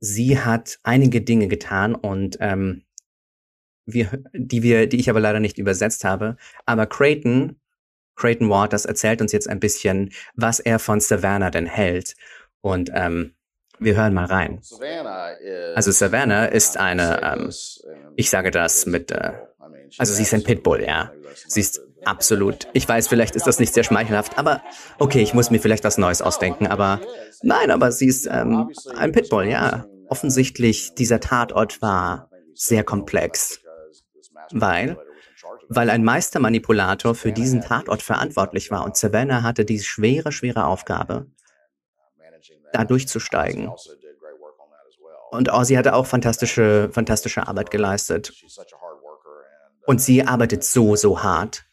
sie 0.00 0.38
hat 0.38 0.78
einige 0.82 1.20
Dinge 1.20 1.48
getan 1.48 1.94
und 1.94 2.36
ähm, 2.40 2.82
wir, 3.86 4.22
die 4.32 4.62
wir, 4.62 4.86
die 4.88 4.98
ich 4.98 5.10
aber 5.10 5.20
leider 5.20 5.40
nicht 5.40 5.58
übersetzt 5.58 6.04
habe. 6.04 6.36
Aber 6.66 6.86
Creighton, 6.86 7.60
Creighton 8.16 8.50
Waters 8.50 8.84
erzählt 8.84 9.20
uns 9.20 9.32
jetzt 9.32 9.48
ein 9.48 9.60
bisschen, 9.60 10.12
was 10.34 10.60
er 10.60 10.78
von 10.78 11.00
Savannah 11.00 11.50
denn 11.50 11.66
hält. 11.66 12.14
Und 12.60 12.90
ähm, 12.92 13.34
wir 13.78 13.96
hören 13.96 14.12
mal 14.12 14.26
rein. 14.26 14.60
Also 15.74 15.90
Savannah 15.90 16.46
ist 16.46 16.76
eine, 16.76 17.22
ähm, 17.22 17.52
ich 18.16 18.30
sage 18.30 18.50
das 18.50 18.86
mit, 18.86 19.10
äh, 19.10 19.32
also 19.98 20.12
sie 20.12 20.22
ist 20.22 20.34
ein 20.34 20.44
Pitbull, 20.44 20.82
ja. 20.82 21.12
Sie 21.46 21.60
ist 21.60 21.80
absolut, 22.04 22.68
ich 22.72 22.88
weiß, 22.88 23.08
vielleicht 23.08 23.36
ist 23.36 23.46
das 23.46 23.58
nicht 23.58 23.74
sehr 23.74 23.84
schmeichelhaft, 23.84 24.38
aber 24.38 24.62
okay, 24.98 25.22
ich 25.22 25.34
muss 25.34 25.50
mir 25.50 25.60
vielleicht 25.60 25.84
was 25.84 25.98
Neues 25.98 26.22
ausdenken, 26.22 26.66
aber 26.66 27.00
nein, 27.42 27.70
aber 27.70 27.92
sie 27.92 28.06
ist 28.06 28.26
ähm, 28.26 28.70
ein 28.96 29.12
Pitbull, 29.12 29.46
ja. 29.46 29.86
Offensichtlich, 30.08 30.94
dieser 30.94 31.20
Tatort 31.20 31.80
war 31.82 32.30
sehr 32.54 32.82
komplex, 32.82 33.60
weil 34.52 34.98
weil 35.72 35.88
ein 35.88 36.02
Meistermanipulator 36.02 37.14
für 37.14 37.30
diesen 37.30 37.60
Tatort 37.60 38.02
verantwortlich 38.02 38.72
war 38.72 38.84
und 38.84 38.96
Savannah 38.96 39.44
hatte 39.44 39.64
die 39.64 39.78
schwere, 39.78 40.32
schwere 40.32 40.66
Aufgabe, 40.66 41.26
da 42.72 42.84
durchzusteigen. 42.84 43.70
Und 45.30 45.48
sie 45.62 45.78
hatte 45.78 45.94
auch 45.94 46.06
fantastische, 46.06 46.90
fantastische 46.92 47.46
Arbeit 47.46 47.70
geleistet. 47.70 48.32
Und 49.86 50.00
sie 50.00 50.24
arbeitet 50.24 50.64
so, 50.64 50.96
so 50.96 51.22
hart. 51.22 51.64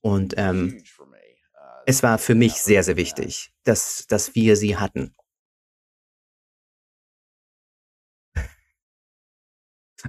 Und 0.00 0.34
ähm, 0.36 0.82
es 1.86 2.02
war 2.02 2.18
für 2.18 2.34
mich 2.34 2.54
sehr, 2.54 2.82
sehr 2.82 2.96
wichtig, 2.96 3.52
dass, 3.64 4.06
dass 4.08 4.34
wir 4.34 4.56
sie 4.56 4.76
hatten. 4.76 5.14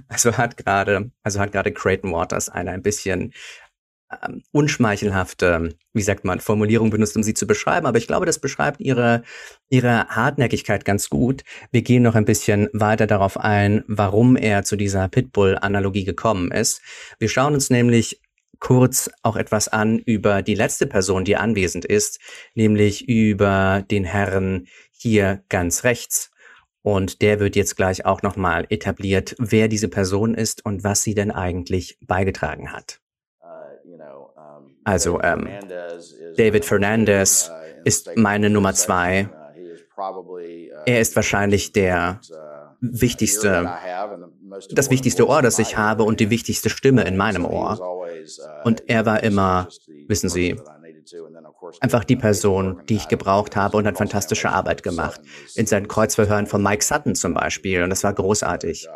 Also 0.06 0.36
hat 0.36 0.56
gerade, 0.56 1.10
also 1.24 1.40
hat 1.40 1.50
gerade 1.50 1.72
Creighton 1.72 2.12
Waters 2.12 2.48
eine 2.48 2.70
ein 2.70 2.82
bisschen 2.82 3.32
ähm, 4.22 4.42
unschmeichelhafte, 4.52 5.76
wie 5.92 6.02
sagt 6.02 6.24
man, 6.24 6.40
Formulierung 6.40 6.90
benutzt, 6.90 7.16
um 7.16 7.22
sie 7.22 7.34
zu 7.34 7.46
beschreiben, 7.46 7.86
aber 7.86 7.98
ich 7.98 8.06
glaube, 8.06 8.26
das 8.26 8.38
beschreibt 8.38 8.80
ihre, 8.80 9.22
ihre 9.68 10.06
Hartnäckigkeit 10.08 10.84
ganz 10.84 11.10
gut. 11.10 11.42
Wir 11.72 11.82
gehen 11.82 12.02
noch 12.02 12.14
ein 12.14 12.24
bisschen 12.24 12.68
weiter 12.72 13.06
darauf 13.06 13.38
ein, 13.38 13.84
warum 13.86 14.36
er 14.36 14.62
zu 14.62 14.76
dieser 14.76 15.08
Pitbull-Analogie 15.08 16.04
gekommen 16.04 16.52
ist. 16.52 16.80
Wir 17.18 17.28
schauen 17.28 17.54
uns 17.54 17.70
nämlich 17.70 18.20
kurz 18.60 19.10
auch 19.22 19.36
etwas 19.36 19.68
an 19.68 19.98
über 19.98 20.42
die 20.42 20.54
letzte 20.54 20.86
Person, 20.86 21.24
die 21.24 21.36
anwesend 21.36 21.84
ist, 21.84 22.20
nämlich 22.54 23.08
über 23.08 23.84
den 23.90 24.04
Herrn 24.04 24.66
hier 24.92 25.42
ganz 25.48 25.84
rechts. 25.84 26.30
Und 26.82 27.22
der 27.22 27.40
wird 27.40 27.56
jetzt 27.56 27.76
gleich 27.76 28.06
auch 28.06 28.22
nochmal 28.22 28.66
etabliert, 28.70 29.34
wer 29.38 29.68
diese 29.68 29.88
Person 29.88 30.34
ist 30.34 30.64
und 30.64 30.84
was 30.84 31.02
sie 31.02 31.14
denn 31.14 31.30
eigentlich 31.30 31.98
beigetragen 32.00 32.72
hat. 32.72 33.00
Also 34.84 35.20
ähm, 35.20 35.48
David 36.36 36.64
Fernandez 36.64 37.50
ist 37.84 38.16
meine 38.16 38.48
Nummer 38.48 38.72
zwei. 38.72 39.28
Er 40.86 41.00
ist 41.00 41.14
wahrscheinlich 41.14 41.72
der 41.72 42.20
wichtigste, 42.80 43.70
das 44.70 44.90
wichtigste 44.90 45.28
Ohr, 45.28 45.42
das 45.42 45.58
ich 45.58 45.76
habe 45.76 46.02
und 46.04 46.20
die 46.20 46.30
wichtigste 46.30 46.70
Stimme 46.70 47.04
in 47.04 47.16
meinem 47.16 47.44
Ohr. 47.44 47.80
Und 48.64 48.84
er 48.88 49.06
war 49.06 49.22
immer, 49.22 49.68
wissen 50.06 50.28
Sie, 50.28 50.56
einfach 51.80 52.04
die 52.04 52.16
Person, 52.16 52.80
die 52.88 52.96
ich 52.96 53.08
gebraucht 53.08 53.56
habe 53.56 53.76
und 53.76 53.86
hat 53.86 53.98
fantastische 53.98 54.50
Arbeit 54.50 54.82
gemacht. 54.82 55.20
In 55.54 55.66
seinen 55.66 55.88
Kreuzverhören 55.88 56.46
von 56.46 56.62
Mike 56.62 56.84
Sutton 56.84 57.14
zum 57.14 57.34
Beispiel. 57.34 57.82
Und 57.82 57.90
das 57.90 58.04
war 58.04 58.12
großartig. 58.12 58.88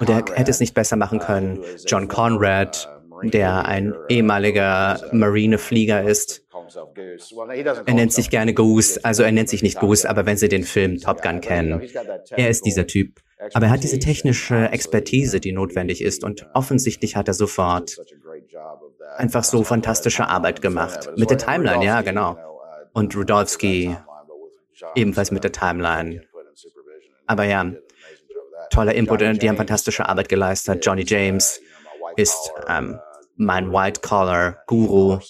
Und 0.00 0.08
er 0.08 0.24
hätte 0.34 0.50
es 0.50 0.60
nicht 0.60 0.74
besser 0.74 0.96
machen 0.96 1.18
können. 1.18 1.60
John 1.86 2.08
Conrad, 2.08 2.88
der 3.22 3.66
ein 3.66 3.94
ehemaliger 4.08 5.00
Marineflieger 5.12 6.02
ist. 6.02 6.44
Er 7.86 7.94
nennt 7.94 8.12
sich 8.12 8.30
gerne 8.30 8.52
Goose, 8.54 9.00
also 9.02 9.22
er 9.22 9.32
nennt 9.32 9.48
sich 9.48 9.62
nicht 9.62 9.80
Goose, 9.80 10.08
aber 10.08 10.26
wenn 10.26 10.36
Sie 10.36 10.48
den 10.48 10.64
Film 10.64 10.98
Top 11.00 11.22
Gun 11.22 11.40
kennen, 11.40 11.82
er 12.30 12.50
ist 12.50 12.66
dieser 12.66 12.86
Typ. 12.86 13.20
Aber 13.54 13.66
er 13.66 13.72
hat 13.72 13.82
diese 13.82 13.98
technische 13.98 14.70
Expertise, 14.70 15.40
die 15.40 15.52
notwendig 15.52 16.02
ist 16.02 16.24
und 16.24 16.46
offensichtlich 16.54 17.16
hat 17.16 17.28
er 17.28 17.34
sofort 17.34 17.96
einfach 19.16 19.44
so 19.44 19.62
fantastische 19.64 20.28
Arbeit 20.28 20.60
gemacht. 20.60 21.10
Mit 21.16 21.30
der 21.30 21.38
Timeline, 21.38 21.84
ja, 21.84 22.02
genau. 22.02 22.36
Und 22.92 23.14
Rudolpski 23.16 23.96
ebenfalls 24.94 25.30
mit 25.30 25.44
der 25.44 25.52
Timeline. 25.52 26.22
Aber 27.26 27.44
ja, 27.44 27.72
toller 28.70 28.94
Input, 28.94 29.20
die 29.20 29.48
haben 29.48 29.56
fantastische 29.56 30.08
Arbeit 30.08 30.28
geleistet. 30.28 30.84
Johnny 30.84 31.04
James 31.06 31.60
ist 32.16 32.52
ähm, 32.68 32.98
mein 33.36 33.72
White-Collar-Guru. 33.72 35.20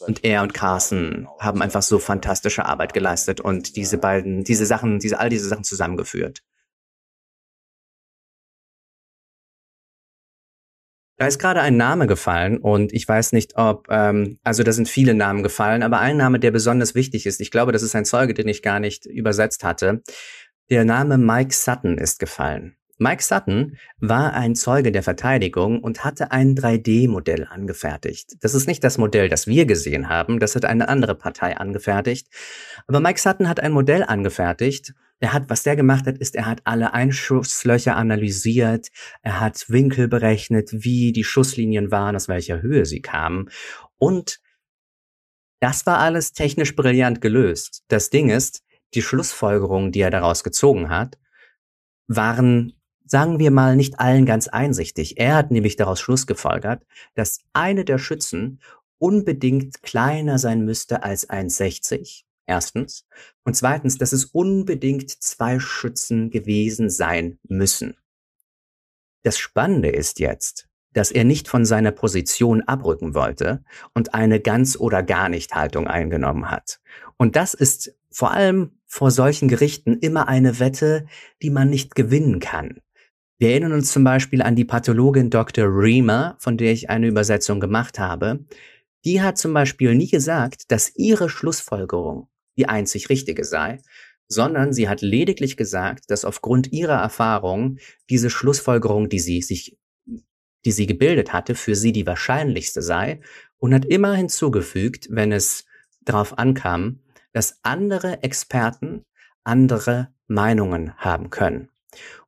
Und 0.00 0.24
er 0.24 0.42
und 0.42 0.52
Carson 0.52 1.28
haben 1.38 1.62
einfach 1.62 1.82
so 1.82 2.00
fantastische 2.00 2.66
Arbeit 2.66 2.92
geleistet 2.92 3.40
und 3.40 3.76
diese 3.76 3.98
beiden, 3.98 4.42
diese 4.42 4.66
Sachen, 4.66 4.98
diese, 4.98 5.20
all 5.20 5.28
diese 5.28 5.48
Sachen 5.48 5.62
zusammengeführt. 5.62 6.42
Da 11.18 11.26
ist 11.26 11.38
gerade 11.38 11.62
ein 11.62 11.78
Name 11.78 12.06
gefallen 12.06 12.58
und 12.58 12.92
ich 12.92 13.08
weiß 13.08 13.32
nicht, 13.32 13.56
ob, 13.56 13.86
ähm, 13.88 14.38
also 14.44 14.62
da 14.62 14.72
sind 14.72 14.88
viele 14.88 15.14
Namen 15.14 15.42
gefallen, 15.42 15.82
aber 15.82 15.98
ein 15.98 16.18
Name, 16.18 16.38
der 16.38 16.50
besonders 16.50 16.94
wichtig 16.94 17.24
ist, 17.24 17.40
ich 17.40 17.50
glaube, 17.50 17.72
das 17.72 17.82
ist 17.82 17.94
ein 17.94 18.04
Zeuge, 18.04 18.34
den 18.34 18.48
ich 18.48 18.62
gar 18.62 18.80
nicht 18.80 19.06
übersetzt 19.06 19.64
hatte. 19.64 20.02
Der 20.68 20.84
Name 20.84 21.16
Mike 21.16 21.54
Sutton 21.54 21.96
ist 21.96 22.18
gefallen. 22.18 22.76
Mike 22.98 23.22
Sutton 23.22 23.76
war 23.98 24.32
ein 24.32 24.54
Zeuge 24.54 24.90
der 24.90 25.02
Verteidigung 25.02 25.80
und 25.80 26.02
hatte 26.04 26.32
ein 26.32 26.54
3D-Modell 26.54 27.46
angefertigt. 27.48 28.36
Das 28.40 28.54
ist 28.54 28.66
nicht 28.66 28.82
das 28.84 28.96
Modell, 28.96 29.28
das 29.28 29.46
wir 29.46 29.66
gesehen 29.66 30.08
haben, 30.08 30.38
das 30.38 30.54
hat 30.54 30.64
eine 30.64 30.88
andere 30.88 31.14
Partei 31.14 31.56
angefertigt. 31.56 32.28
Aber 32.86 33.00
Mike 33.00 33.20
Sutton 33.20 33.48
hat 33.48 33.60
ein 33.60 33.72
Modell 33.72 34.02
angefertigt. 34.02 34.94
Er 35.18 35.32
hat, 35.32 35.48
was 35.48 35.62
der 35.62 35.76
gemacht 35.76 36.06
hat, 36.06 36.18
ist, 36.18 36.34
er 36.34 36.46
hat 36.46 36.60
alle 36.64 36.92
Einschusslöcher 36.92 37.96
analysiert, 37.96 38.88
er 39.22 39.40
hat 39.40 39.70
Winkel 39.70 40.08
berechnet, 40.08 40.70
wie 40.72 41.12
die 41.12 41.24
Schusslinien 41.24 41.90
waren, 41.90 42.16
aus 42.16 42.28
welcher 42.28 42.60
Höhe 42.60 42.84
sie 42.84 43.00
kamen. 43.00 43.48
Und 43.96 44.40
das 45.60 45.86
war 45.86 45.98
alles 45.98 46.32
technisch 46.32 46.76
brillant 46.76 47.20
gelöst. 47.20 47.82
Das 47.88 48.10
Ding 48.10 48.28
ist, 48.28 48.62
die 48.94 49.02
Schlussfolgerungen, 49.02 49.90
die 49.90 50.00
er 50.00 50.10
daraus 50.10 50.44
gezogen 50.44 50.90
hat, 50.90 51.18
waren 52.08 52.76
sagen 53.06 53.38
wir 53.38 53.50
mal, 53.50 53.76
nicht 53.76 54.00
allen 54.00 54.26
ganz 54.26 54.48
einsichtig. 54.48 55.18
Er 55.18 55.36
hat 55.36 55.50
nämlich 55.50 55.76
daraus 55.76 56.00
Schluss 56.00 56.26
gefolgert, 56.26 56.84
dass 57.14 57.40
eine 57.52 57.84
der 57.84 57.98
Schützen 57.98 58.60
unbedingt 58.98 59.82
kleiner 59.82 60.38
sein 60.38 60.64
müsste 60.64 61.02
als 61.02 61.28
1,60. 61.28 62.25
Erstens. 62.46 63.06
Und 63.44 63.54
zweitens, 63.54 63.98
dass 63.98 64.12
es 64.12 64.26
unbedingt 64.26 65.10
zwei 65.10 65.58
Schützen 65.58 66.30
gewesen 66.30 66.90
sein 66.90 67.38
müssen. 67.48 67.96
Das 69.24 69.38
Spannende 69.38 69.88
ist 69.88 70.20
jetzt, 70.20 70.68
dass 70.92 71.10
er 71.10 71.24
nicht 71.24 71.48
von 71.48 71.64
seiner 71.64 71.90
Position 71.90 72.62
abrücken 72.62 73.14
wollte 73.14 73.64
und 73.92 74.14
eine 74.14 74.40
ganz 74.40 74.76
oder 74.76 75.02
gar 75.02 75.28
nicht 75.28 75.54
Haltung 75.54 75.88
eingenommen 75.88 76.50
hat. 76.50 76.80
Und 77.16 77.36
das 77.36 77.52
ist 77.52 77.94
vor 78.10 78.30
allem 78.30 78.78
vor 78.86 79.10
solchen 79.10 79.48
Gerichten 79.48 79.98
immer 79.98 80.28
eine 80.28 80.60
Wette, 80.60 81.06
die 81.42 81.50
man 81.50 81.68
nicht 81.68 81.96
gewinnen 81.96 82.38
kann. 82.38 82.80
Wir 83.38 83.50
erinnern 83.50 83.72
uns 83.72 83.92
zum 83.92 84.04
Beispiel 84.04 84.40
an 84.40 84.56
die 84.56 84.64
Pathologin 84.64 85.28
Dr. 85.28 85.66
Reamer, 85.68 86.36
von 86.38 86.56
der 86.56 86.72
ich 86.72 86.88
eine 86.88 87.08
Übersetzung 87.08 87.60
gemacht 87.60 87.98
habe. 87.98 88.46
Die 89.04 89.20
hat 89.20 89.36
zum 89.36 89.52
Beispiel 89.52 89.94
nie 89.94 90.08
gesagt, 90.08 90.70
dass 90.70 90.94
ihre 90.96 91.28
Schlussfolgerung 91.28 92.28
die 92.56 92.68
einzig 92.68 93.08
richtige 93.08 93.44
sei, 93.44 93.80
sondern 94.28 94.72
sie 94.72 94.88
hat 94.88 95.02
lediglich 95.02 95.56
gesagt, 95.56 96.10
dass 96.10 96.24
aufgrund 96.24 96.72
ihrer 96.72 97.00
Erfahrung 97.00 97.78
diese 98.10 98.30
Schlussfolgerung, 98.30 99.08
die 99.08 99.20
sie 99.20 99.42
sich, 99.42 99.78
die 100.64 100.72
sie 100.72 100.86
gebildet 100.86 101.32
hatte, 101.32 101.54
für 101.54 101.76
sie 101.76 101.92
die 101.92 102.06
wahrscheinlichste 102.06 102.82
sei 102.82 103.20
und 103.58 103.72
hat 103.72 103.84
immer 103.84 104.14
hinzugefügt, 104.14 105.08
wenn 105.10 105.32
es 105.32 105.64
darauf 106.00 106.38
ankam, 106.38 107.00
dass 107.32 107.58
andere 107.62 108.22
Experten 108.22 109.04
andere 109.44 110.08
Meinungen 110.26 110.96
haben 110.96 111.30
können. 111.30 111.68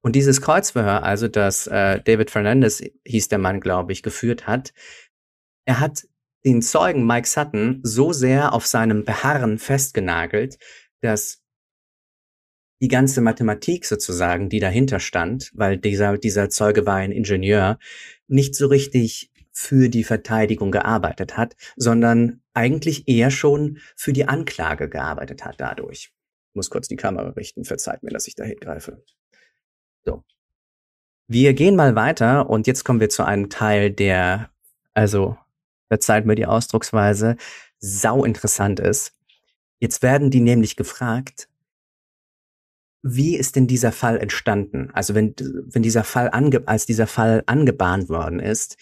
Und 0.01 0.15
dieses 0.15 0.41
Kreuzverhör, 0.41 1.03
also 1.03 1.29
das 1.29 1.67
äh, 1.67 2.01
David 2.01 2.31
Fernandez 2.31 2.83
hieß 3.05 3.29
der 3.29 3.39
Mann, 3.39 3.61
glaube 3.61 3.93
ich, 3.93 4.03
geführt 4.03 4.47
hat, 4.47 4.73
er 5.65 5.81
hat 5.81 6.07
den 6.45 6.63
Zeugen 6.63 7.07
Mike 7.07 7.29
Sutton 7.29 7.81
so 7.83 8.13
sehr 8.13 8.53
auf 8.53 8.67
seinem 8.67 9.05
Beharren 9.05 9.59
festgenagelt, 9.59 10.59
dass 11.01 11.43
die 12.81 12.89
ganze 12.89 13.21
Mathematik 13.21 13.85
sozusagen, 13.85 14.49
die 14.49 14.61
dahinter 14.61 15.01
stand, 15.01 15.51
weil 15.55 15.79
dieser, 15.79 16.17
dieser 16.17 16.49
Zeuge 16.49 16.87
war 16.87 16.97
ein 16.97 17.13
Ingenieur, 17.13 17.79
nicht 18.29 18.55
so 18.55 18.69
richtig 18.69 19.31
für 19.51 19.89
die 19.89 20.05
Verteidigung 20.05 20.71
gearbeitet 20.71 21.37
hat, 21.37 21.57
sondern 21.75 22.41
eigentlich 22.55 23.09
eher 23.09 23.33
schon 23.33 23.79
für 23.97 24.13
die 24.13 24.27
Anklage 24.27 24.89
gearbeitet 24.89 25.45
hat 25.45 25.57
dadurch. 25.59 26.13
Ich 26.51 26.55
muss 26.55 26.71
kurz 26.71 26.87
die 26.87 26.97
Kamera 26.97 27.31
richten, 27.31 27.65
verzeiht 27.65 28.05
mir, 28.05 28.11
dass 28.11 28.29
ich 28.29 28.37
da 28.37 28.45
hingreife. 28.45 29.03
So. 30.05 30.23
Wir 31.27 31.55
gehen 31.55 31.75
mal 31.75 31.97
weiter 31.97 32.49
und 32.49 32.69
jetzt 32.69 32.85
kommen 32.85 33.01
wir 33.01 33.09
zu 33.09 33.25
einem 33.25 33.51
Teil, 33.51 33.91
der, 33.91 34.51
also, 34.95 35.37
verzeiht 35.89 36.27
mir 36.27 36.35
die 36.35 36.47
Ausdrucksweise, 36.47 37.37
sau 37.79 38.25
interessant 38.25 38.81
ist. 38.81 39.13
Jetzt 39.81 40.03
werden 40.03 40.31
die 40.31 40.41
nämlich 40.41 40.77
gefragt, 40.77 41.49
wie 43.03 43.37
ist 43.37 43.57
denn 43.57 43.67
dieser 43.67 43.93
Fall 43.93 44.19
entstanden? 44.19 44.91
Also 44.93 45.15
wenn, 45.15 45.35
wenn 45.39 45.83
dieser 45.83 46.05
Fall 46.05 46.31
ange, 46.33 46.63
als 46.67 46.85
dieser 46.85 47.07
Fall 47.07 47.43
angebahnt 47.47 48.09
worden 48.09 48.41
ist, 48.41 48.77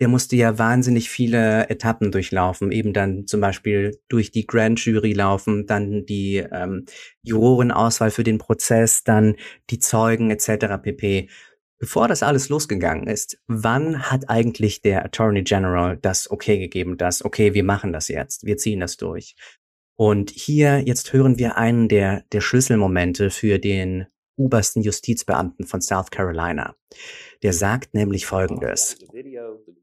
der 0.00 0.08
musste 0.08 0.34
ja 0.34 0.58
wahnsinnig 0.58 1.08
viele 1.08 1.68
Etappen 1.70 2.10
durchlaufen, 2.10 2.72
eben 2.72 2.92
dann 2.92 3.26
zum 3.26 3.40
Beispiel 3.40 4.00
durch 4.08 4.32
die 4.32 4.46
Grand 4.46 4.84
Jury 4.84 5.12
laufen, 5.12 5.66
dann 5.66 6.04
die 6.04 6.44
ähm, 6.50 6.86
Jurorenauswahl 7.22 8.10
für 8.10 8.24
den 8.24 8.38
Prozess, 8.38 9.04
dann 9.04 9.36
die 9.70 9.78
Zeugen 9.78 10.30
etc. 10.30 10.82
pp. 10.82 11.28
Bevor 11.84 12.08
das 12.08 12.22
alles 12.22 12.48
losgegangen 12.48 13.06
ist, 13.08 13.36
wann 13.46 14.10
hat 14.10 14.30
eigentlich 14.30 14.80
der 14.80 15.04
Attorney 15.04 15.42
General 15.42 15.98
das 16.00 16.30
okay 16.30 16.58
gegeben, 16.58 16.96
dass 16.96 17.22
okay, 17.22 17.52
wir 17.52 17.62
machen 17.62 17.92
das 17.92 18.08
jetzt, 18.08 18.46
wir 18.46 18.56
ziehen 18.56 18.80
das 18.80 18.96
durch? 18.96 19.36
Und 19.94 20.30
hier 20.30 20.78
jetzt 20.78 21.12
hören 21.12 21.38
wir 21.38 21.58
einen 21.58 21.90
der, 21.90 22.24
der 22.32 22.40
Schlüsselmomente 22.40 23.28
für 23.28 23.58
den 23.58 24.06
obersten 24.36 24.80
Justizbeamten 24.80 25.66
von 25.66 25.82
South 25.82 26.10
Carolina. 26.10 26.74
Der 27.42 27.52
sagt 27.52 27.92
nämlich 27.92 28.24
Folgendes. 28.24 28.96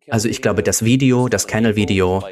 Also 0.09 0.27
ich 0.27 0.41
glaube, 0.41 0.63
das 0.63 0.83
Video, 0.83 1.27
das 1.27 1.45
Kennel-Video, 1.45 2.23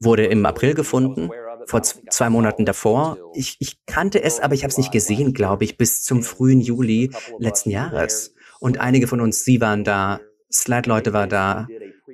wurde 0.00 0.26
im 0.26 0.44
April 0.46 0.74
gefunden, 0.74 1.30
vor 1.66 1.84
zwei 1.84 2.28
Monaten 2.28 2.64
davor. 2.64 3.18
Ich, 3.34 3.56
ich 3.60 3.86
kannte 3.86 4.20
es, 4.20 4.40
aber 4.40 4.54
ich 4.54 4.64
habe 4.64 4.72
es 4.72 4.78
nicht 4.78 4.90
gesehen, 4.90 5.32
glaube 5.32 5.62
ich, 5.62 5.76
bis 5.76 6.02
zum 6.02 6.24
frühen 6.24 6.60
Juli 6.60 7.12
letzten 7.38 7.70
Jahres. 7.70 8.34
Und 8.62 8.78
einige 8.78 9.08
von 9.08 9.20
uns, 9.20 9.44
sie 9.44 9.60
waren 9.60 9.82
da, 9.82 10.20
Slide-Leute 10.52 11.12
war 11.12 11.26
da. 11.26 11.66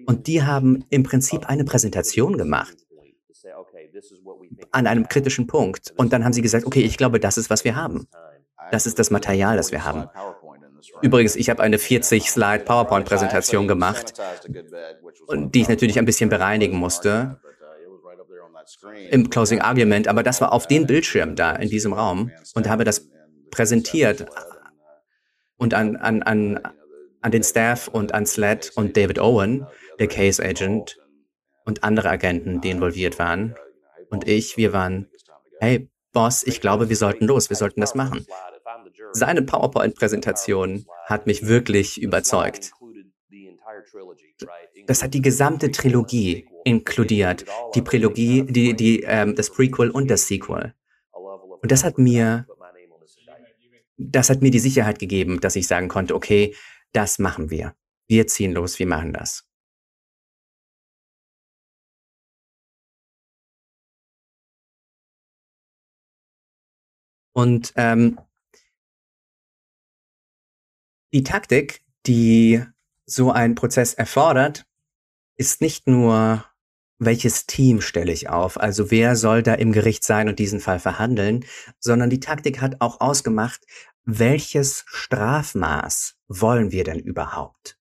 Und 0.06 0.26
die 0.26 0.42
haben 0.42 0.82
im 0.88 1.02
Prinzip 1.02 1.46
eine 1.46 1.64
Präsentation 1.64 2.38
gemacht 2.38 2.74
an 4.70 4.86
einem 4.86 5.08
kritischen 5.08 5.46
Punkt. 5.46 5.92
Und 5.98 6.14
dann 6.14 6.24
haben 6.24 6.32
sie 6.32 6.40
gesagt, 6.40 6.64
okay, 6.64 6.80
ich 6.80 6.96
glaube, 6.96 7.20
das 7.20 7.36
ist, 7.36 7.50
was 7.50 7.64
wir 7.64 7.76
haben. 7.76 8.08
Das 8.70 8.86
ist 8.86 8.98
das 8.98 9.10
Material, 9.10 9.58
das 9.58 9.72
wir 9.72 9.84
haben. 9.84 10.08
Übrigens, 11.02 11.36
ich 11.36 11.50
habe 11.50 11.62
eine 11.62 11.76
40-Slide 11.76 12.64
PowerPoint-Präsentation 12.64 13.68
gemacht, 13.68 14.14
die 15.30 15.60
ich 15.60 15.68
natürlich 15.68 15.98
ein 15.98 16.06
bisschen 16.06 16.30
bereinigen 16.30 16.78
musste 16.78 17.40
im 19.10 19.28
Closing 19.28 19.60
Argument, 19.60 20.08
aber 20.08 20.22
das 20.22 20.40
war 20.40 20.52
auf 20.52 20.66
den 20.66 20.86
Bildschirm 20.86 21.36
da 21.36 21.52
in 21.56 21.68
diesem 21.68 21.92
Raum 21.92 22.30
und 22.54 22.68
habe 22.68 22.84
das 22.84 23.06
präsentiert 23.50 24.26
und 25.58 25.74
an, 25.74 25.96
an, 25.96 26.22
an, 26.22 26.60
an 27.20 27.30
den 27.30 27.42
Staff 27.42 27.88
und 27.88 28.14
an 28.14 28.26
Sled 28.26 28.72
und 28.76 28.96
David 28.96 29.18
Owen, 29.18 29.66
der 29.98 30.08
Case 30.08 30.42
Agent 30.42 30.98
und 31.64 31.84
andere 31.84 32.08
Agenten, 32.08 32.60
die 32.60 32.70
involviert 32.70 33.18
waren. 33.18 33.54
Und 34.10 34.26
ich, 34.26 34.56
wir 34.56 34.72
waren, 34.72 35.10
hey, 35.60 35.90
Boss, 36.12 36.42
ich 36.42 36.60
glaube, 36.60 36.88
wir 36.88 36.96
sollten 36.96 37.26
los, 37.26 37.50
wir 37.50 37.56
sollten 37.56 37.80
das 37.80 37.94
machen. 37.94 38.26
Seine 39.12 39.42
PowerPoint-Präsentation 39.42 40.86
hat 41.06 41.26
mich 41.26 41.46
wirklich 41.46 42.00
überzeugt. 42.00 42.72
Das 44.86 45.02
hat 45.02 45.14
die 45.14 45.22
gesamte 45.22 45.70
Trilogie 45.70 46.48
inkludiert, 46.64 47.44
die 47.74 47.82
Trilogie, 47.82 48.42
die, 48.42 48.74
die, 48.74 49.02
ähm, 49.02 49.34
das 49.34 49.50
Prequel 49.50 49.90
und 49.90 50.10
das 50.10 50.26
Sequel. 50.26 50.74
Und 51.12 51.72
das 51.72 51.84
hat 51.84 51.98
mir, 51.98 52.46
das 53.98 54.30
hat 54.30 54.42
mir 54.42 54.50
die 54.50 54.60
Sicherheit 54.60 54.98
gegeben, 54.98 55.40
dass 55.40 55.56
ich 55.56 55.66
sagen 55.66 55.88
konnte, 55.88 56.14
okay, 56.14 56.54
das 56.92 57.18
machen 57.18 57.50
wir. 57.50 57.74
Wir 58.06 58.26
ziehen 58.26 58.52
los, 58.52 58.78
wir 58.78 58.86
machen 58.86 59.12
das. 59.12 59.44
Und 67.32 67.72
ähm, 67.76 68.18
die 71.12 71.22
Taktik, 71.22 71.82
die 72.06 72.64
so 73.06 73.30
ein 73.30 73.54
Prozess 73.54 73.94
erfordert, 73.94 74.66
ist 75.36 75.60
nicht 75.60 75.86
nur, 75.86 76.44
welches 76.98 77.46
Team 77.46 77.80
stelle 77.80 78.12
ich 78.12 78.28
auf, 78.28 78.58
also 78.58 78.90
wer 78.90 79.16
soll 79.16 79.42
da 79.42 79.54
im 79.54 79.72
Gericht 79.72 80.04
sein 80.04 80.28
und 80.28 80.38
diesen 80.38 80.60
Fall 80.60 80.80
verhandeln, 80.80 81.44
sondern 81.78 82.10
die 82.10 82.20
Taktik 82.20 82.60
hat 82.60 82.80
auch 82.80 83.00
ausgemacht, 83.00 83.64
welches 84.04 84.84
Strafmaß 84.86 86.16
wollen 86.28 86.72
wir 86.72 86.84
denn 86.84 86.98
überhaupt? 86.98 87.78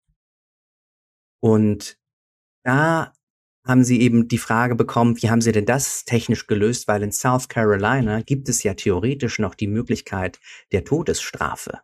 Und 1.40 1.98
da 2.64 3.14
haben 3.66 3.84
sie 3.84 4.02
eben 4.02 4.28
die 4.28 4.38
Frage 4.38 4.76
bekommen, 4.76 5.22
wie 5.22 5.30
haben 5.30 5.42
sie 5.42 5.52
denn 5.52 5.66
das 5.66 6.06
technisch 6.06 6.48
gelöst, 6.48 6.88
weil 6.88 7.04
in 7.04 7.12
South 7.12 7.50
Carolina 7.50 8.22
gibt 8.22 8.50
es 8.50 8.64
ja 8.64 8.74
theoretisch 8.74 9.40
noch 9.40 9.56
die 9.56 9.68
Möglichkeit 9.68 10.40
der 10.72 10.84
Todesstrafe. 10.84 11.82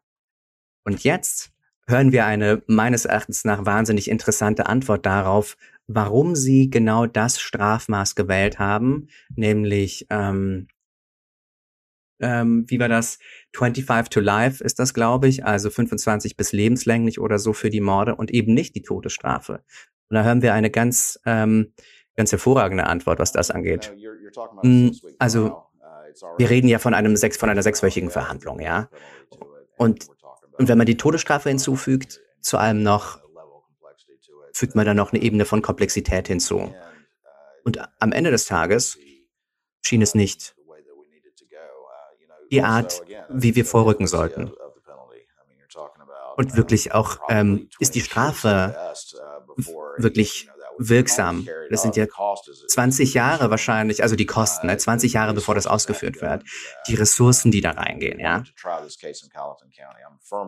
Und 0.86 1.04
jetzt 1.04 1.53
hören 1.88 2.12
wir 2.12 2.26
eine 2.26 2.62
meines 2.68 3.06
Erachtens 3.06 3.46
nach 3.46 3.66
wahnsinnig 3.66 4.10
interessante 4.10 4.68
Antwort 4.68 5.06
darauf, 5.06 5.58
warum 5.88 6.36
sie 6.36 6.70
genau 6.70 7.06
das 7.06 7.40
Strafmaß 7.40 8.16
gewählt 8.16 8.60
haben, 8.60 9.08
nämlich 9.36 10.08
ähm, 10.10 10.68
ähm, 12.24 12.66
wie 12.68 12.80
war 12.80 12.88
das? 12.88 13.20
25 13.54 14.10
to 14.10 14.20
life 14.22 14.64
ist 14.64 14.80
das, 14.80 14.94
glaube 14.94 15.28
ich, 15.28 15.46
also 15.46 15.70
25 15.70 16.38
bis 16.38 16.54
lebenslänglich 16.54 17.20
oder 17.20 17.38
so 17.38 17.54
für 17.54 17.70
die 17.70 17.82
Morde 17.82 18.16
und 18.16 18.32
eben 18.32 18.54
nicht 18.54 18.76
die 18.76 18.82
Todesstrafe. 18.82 19.64
Und 20.10 20.16
da 20.16 20.24
hören 20.24 20.42
wir 20.42 20.54
eine 20.54 20.72
ganz, 20.72 21.20
ähm, 21.26 21.74
ganz 22.16 22.32
hervorragende 22.32 22.86
Antwort, 22.86 23.20
was 23.20 23.32
das 23.32 23.52
angeht. 23.52 23.94
Mm, 24.62 24.90
also, 25.20 25.48
uh, 25.48 26.38
wir 26.38 26.50
reden 26.50 26.68
ja 26.68 26.80
von 26.80 26.94
einem 26.94 27.16
sechs, 27.18 27.38
von 27.38 27.50
einer 27.50 27.64
sechswöchigen 27.64 28.10
Verhandlung, 28.10 28.60
ja. 28.60 28.90
Und 29.78 30.08
und 30.64 30.70
wenn 30.70 30.78
man 30.78 30.88
die 30.88 30.96
Todesstrafe 30.96 31.50
hinzufügt, 31.50 32.22
zu 32.40 32.58
allem 32.58 32.84
noch, 32.84 33.20
fügt 34.54 34.76
man 34.76 34.86
dann 34.86 34.96
noch 34.96 35.12
eine 35.12 35.22
Ebene 35.22 35.44
von 35.44 35.62
Komplexität 35.62 36.30
hinzu. 36.30 36.74
Und 37.66 37.80
am 38.00 38.14
Ende 38.14 38.32
des 38.32 38.46
Tages 38.46 38.98
schien 39.82 40.02
es 40.02 40.16
nicht 40.16 40.56
die 42.50 42.62
Art, 42.62 43.04
wie 43.28 43.56
wir 43.58 43.66
vorrücken 43.66 44.08
sollten. 44.08 44.54
Und 46.38 46.56
wirklich 46.56 46.94
auch, 46.94 47.18
ähm, 47.28 47.68
ist 47.80 47.96
die 47.96 48.00
Strafe 48.00 48.74
wirklich 49.98 50.50
wirksam. 50.78 51.48
Das 51.70 51.82
sind 51.82 51.96
ja 51.96 52.06
20 52.68 53.14
Jahre 53.14 53.50
wahrscheinlich, 53.50 54.04
also 54.04 54.16
die 54.16 54.26
Kosten, 54.26 54.68
ne? 54.68 54.78
20 54.78 55.14
Jahre 55.14 55.34
bevor 55.34 55.56
das 55.56 55.68
ausgeführt 55.68 56.22
wird. 56.22 56.44
Die 56.88 56.96
Ressourcen, 56.96 57.52
die 57.52 57.62
da 57.62 57.72
reingehen, 57.72 58.20
ja. 58.20 58.44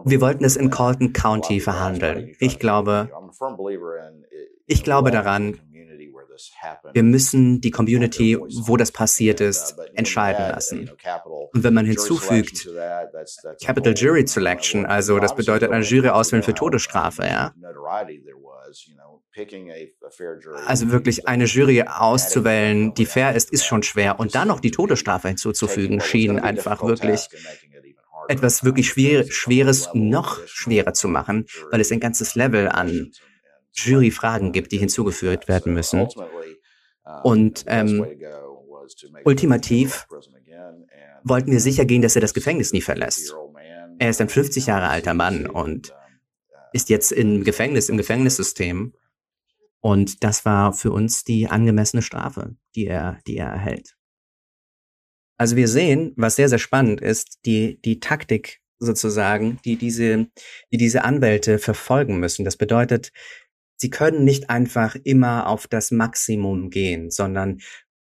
Wir 0.04 0.22
wollten 0.22 0.44
es 0.44 0.56
in 0.56 0.70
Colton 0.70 1.14
County 1.14 1.60
verhandeln. 1.60 2.36
Ich 2.40 2.60
glaube, 2.60 3.10
ich 4.68 4.84
glaube 4.84 5.12
daran, 5.12 5.60
wir 6.94 7.04
müssen 7.04 7.62
die 7.62 7.72
Community, 7.72 8.38
wo 8.38 8.78
das 8.78 8.92
passiert 8.92 9.42
ist, 9.42 9.76
entscheiden 9.94 10.50
lassen. 10.50 10.90
Und 11.54 11.64
wenn 11.64 11.74
man 11.74 11.86
hinzufügt, 11.86 12.68
Capital 13.64 13.94
Jury 13.96 14.28
Selection, 14.28 14.86
also 14.86 15.20
das 15.20 15.36
bedeutet 15.36 15.72
eine 15.72 15.84
Jury 15.84 16.10
auswählen 16.10 16.44
für 16.44 16.54
Todesstrafe, 16.54 17.24
ja. 17.24 17.54
Also 20.66 20.92
wirklich 20.92 21.28
eine 21.28 21.46
Jury 21.46 21.84
auszuwählen, 21.84 22.94
die 22.94 23.06
fair 23.06 23.36
ist, 23.36 23.52
ist 23.52 23.66
schon 23.66 23.84
schwer. 23.84 24.20
Und 24.20 24.36
dann 24.36 24.48
noch 24.48 24.60
die 24.60 24.72
Todesstrafe 24.72 25.30
hinzuzufügen, 25.30 26.02
schien 26.02 26.40
einfach 26.40 26.84
wirklich 26.84 27.28
etwas 28.28 28.64
wirklich 28.64 28.90
Schwer 28.90 29.26
Schweres 29.30 29.90
noch 29.94 30.46
schwerer 30.48 30.94
zu 30.94 31.08
machen, 31.08 31.46
weil 31.72 31.82
es 31.82 31.92
ein 31.92 32.00
ganzes 32.00 32.36
Level 32.36 32.68
an 32.70 33.12
Juryfragen 33.74 34.52
gibt, 34.52 34.72
die 34.72 34.78
hinzugefügt 34.78 35.48
werden 35.48 35.74
müssen. 35.74 36.08
Und 37.24 37.66
ähm, 37.68 38.06
ultimativ 39.24 40.08
wollten 41.24 41.52
wir 41.52 41.60
sicher 41.60 41.86
gehen, 41.86 42.02
dass 42.02 42.16
er 42.16 42.22
das 42.22 42.34
Gefängnis 42.34 42.72
nie 42.72 42.82
verlässt. 42.82 43.36
Er 43.98 44.10
ist 44.10 44.22
ein 44.22 44.30
50 44.30 44.68
Jahre 44.68 44.90
alter 44.90 45.14
Mann 45.14 45.48
und 45.48 45.94
ist 46.76 46.90
jetzt 46.90 47.14
im 47.14 47.46
Gefängnis, 47.46 47.88
im 47.88 47.96
Gefängnissystem. 47.96 48.94
Und 49.80 50.24
das 50.24 50.44
war 50.44 50.74
für 50.74 50.92
uns 50.92 51.24
die 51.24 51.48
angemessene 51.48 52.02
Strafe, 52.02 52.58
die 52.76 52.86
er, 52.86 53.20
die 53.28 53.38
er 53.38 53.48
erhält. 53.48 53.96
Also 55.38 55.56
wir 55.56 55.70
sehen, 55.70 56.14
was 56.18 56.36
sehr, 56.36 56.50
sehr 56.50 56.60
spannend 56.60 57.00
ist, 57.00 57.40
die, 57.46 57.80
die 57.82 58.02
Taktik 58.02 58.62
sozusagen, 58.78 59.58
die 59.64 59.78
diese, 59.78 60.28
die 60.72 60.78
diese 60.78 61.06
Anwälte 61.06 61.60
verfolgen 61.60 62.20
müssen. 62.20 62.44
Das 62.44 62.58
bedeutet, 62.58 63.14
sie 63.78 63.90
können 63.90 64.26
nicht 64.26 64.50
einfach 64.50 64.98
immer 65.04 65.48
auf 65.48 65.68
das 65.68 65.92
Maximum 65.92 66.70
gehen, 66.70 67.10
sondern 67.10 67.62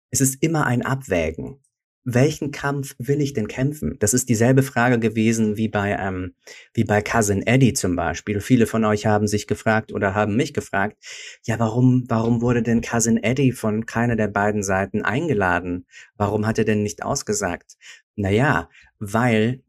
es 0.10 0.22
ist 0.22 0.42
immer 0.42 0.66
ein 0.68 0.84
Abwägen. 0.84 1.62
Welchen 2.06 2.52
Kampf 2.52 2.96
will 2.98 3.22
ich 3.22 3.34
denn 3.34 3.48
kämpfen? 3.48 3.98
Das 4.00 4.14
ist 4.14 4.28
dieselbe 4.30 4.64
Frage 4.64 5.00
gewesen 5.00 5.58
wie 5.58 5.70
bei, 5.70 5.96
ähm, 6.00 6.34
wie 6.74 6.84
bei 6.84 7.02
Cousin 7.02 7.46
Eddie 7.46 7.74
zum 7.74 7.96
Beispiel. 7.96 8.42
Viele 8.42 8.68
von 8.68 8.84
euch 8.86 9.06
haben 9.06 9.28
sich 9.28 9.48
gefragt 9.48 9.94
oder 9.94 10.14
haben 10.14 10.36
mich 10.36 10.54
gefragt, 10.54 10.98
ja, 11.44 11.60
warum, 11.60 12.04
warum 12.08 12.42
wurde 12.42 12.62
denn 12.62 12.82
Cousin 12.82 13.18
Eddie 13.18 13.54
von 13.54 13.86
keiner 13.86 14.16
der 14.16 14.28
beiden 14.28 14.64
Seiten 14.64 15.02
eingeladen? 15.02 15.86
Warum 16.18 16.46
hat 16.46 16.58
er 16.58 16.66
denn 16.66 16.84
nicht 16.84 17.04
ausgesagt? 17.04 17.78
Naja, 18.16 18.70
weil 19.00 19.64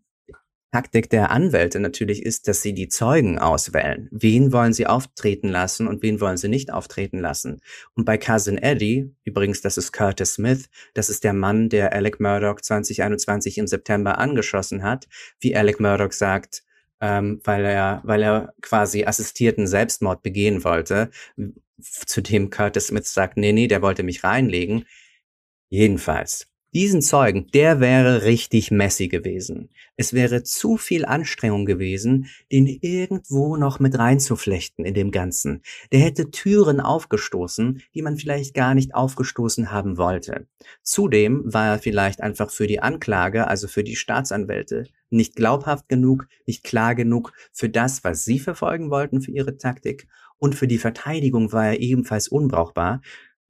Taktik 0.75 1.09
der 1.09 1.31
Anwälte 1.31 1.79
natürlich 1.79 2.25
ist, 2.25 2.49
dass 2.49 2.61
sie 2.61 2.75
die 2.75 2.89
Zeugen 2.89 3.39
auswählen. 3.39 4.09
Wen 4.11 4.53
wollen 4.53 4.73
sie 4.73 4.89
auftreten 4.89 5.49
lassen 5.49 5.87
und 5.87 6.03
wen 6.03 6.21
wollen 6.21 6.37
sie 6.37 6.49
nicht 6.49 6.73
auftreten 6.73 7.21
lassen? 7.21 7.61
Und 7.95 8.05
bei 8.05 8.19
Cousin 8.19 8.59
Eddie, 8.59 9.15
übrigens, 9.23 9.61
das 9.61 9.79
ist 9.79 9.93
Curtis 9.93 10.35
Smith, 10.35 10.69
das 10.93 11.11
ist 11.11 11.23
der 11.23 11.33
Mann, 11.33 11.69
der 11.69 11.93
Alec 11.93 12.19
Murdoch 12.19 12.61
2021 12.61 13.59
im 13.59 13.69
September 13.69 14.19
angeschossen 14.19 14.83
hat, 14.83 15.07
wie 15.39 15.55
Alec 15.55 15.79
Murdoch 15.79 16.11
sagt, 16.11 16.65
ähm, 17.01 17.41
weil 17.45 17.65
er, 17.65 18.01
weil 18.03 18.25
er 18.25 18.53
quasi 18.61 19.05
assistierten 19.05 19.69
Selbstmord 19.69 20.25
begehen 20.25 20.65
wollte, 20.65 21.13
zu 21.79 22.21
dem 22.21 22.51
Curtis 22.51 22.89
Smith 22.89 23.07
sagt, 23.15 23.37
nee, 23.37 23.53
nee, 23.53 23.69
der 23.69 23.81
wollte 23.81 24.03
mich 24.03 24.25
reinlegen. 24.25 24.87
Jedenfalls, 25.69 26.49
diesen 26.75 27.03
Zeugen, 27.03 27.47
der 27.55 27.79
wäre 27.79 28.25
richtig 28.25 28.71
messy 28.71 29.09
gewesen. 29.09 29.71
Es 29.97 30.13
wäre 30.13 30.43
zu 30.43 30.77
viel 30.77 31.05
Anstrengung 31.05 31.67
gewesen, 31.67 32.27
den 32.51 32.67
irgendwo 32.67 33.57
noch 33.57 33.79
mit 33.79 33.97
reinzuflechten 33.99 34.85
in 34.85 34.95
dem 34.95 35.13
Ganzen. 35.13 35.63
Der 35.93 36.01
hätte 36.01 36.31
Türen 36.31 36.81
aufgestoßen, 36.81 37.81
die 37.95 38.03
man 38.03 38.17
vielleicht 38.17 38.55
gar 38.55 38.75
nicht 38.75 38.95
aufgestoßen 38.95 39.71
haben 39.71 39.97
wollte. 39.99 40.49
Zudem 40.83 41.43
war 41.45 41.75
er 41.75 41.79
vielleicht 41.79 42.21
einfach 42.21 42.51
für 42.51 42.67
die 42.67 42.81
Anklage, 42.81 43.47
also 43.47 43.69
für 43.69 43.85
die 43.85 43.97
Staatsanwälte, 43.97 44.89
nicht 45.11 45.37
glaubhaft 45.37 45.89
genug, 45.89 46.27
nicht 46.47 46.65
klar 46.65 46.95
genug 46.95 47.33
für 47.53 47.69
das, 47.69 48.03
was 48.03 48.25
sie 48.25 48.41
verfolgen 48.41 48.91
wollten 48.91 49.21
für 49.21 49.31
ihre 49.31 49.57
Taktik. 49.57 50.09
Und 50.39 50.57
für 50.57 50.67
die 50.67 50.79
Verteidigung 50.79 51.53
war 51.53 51.69
er 51.69 51.81
ebenfalls 51.81 52.27
unbrauchbar. 52.27 53.01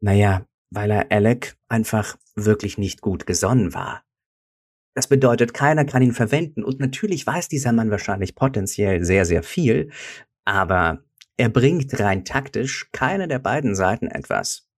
Naja, 0.01 0.47
weil 0.75 0.91
er 0.91 1.11
Alec 1.11 1.57
einfach 1.69 2.17
wirklich 2.35 2.79
nicht 2.79 3.01
gut 3.01 3.27
gesonnen 3.27 3.75
war. 3.75 4.05
Das 4.97 5.09
bedeutet, 5.09 5.55
keiner 5.55 5.85
kann 5.85 6.03
ihn 6.03 6.13
verwenden 6.13 6.63
und 6.63 6.79
natürlich 6.79 7.27
weiß 7.27 7.49
dieser 7.49 7.73
Mann 7.73 7.91
wahrscheinlich 7.91 8.35
potenziell 8.35 9.05
sehr, 9.05 9.25
sehr 9.25 9.43
viel, 9.43 9.91
aber 10.45 11.03
er 11.37 11.49
bringt 11.49 11.99
rein 11.99 12.25
taktisch 12.25 12.91
keine 12.93 13.27
der 13.27 13.41
beiden 13.41 13.75
Seiten 13.75 14.07
etwas. 14.07 14.69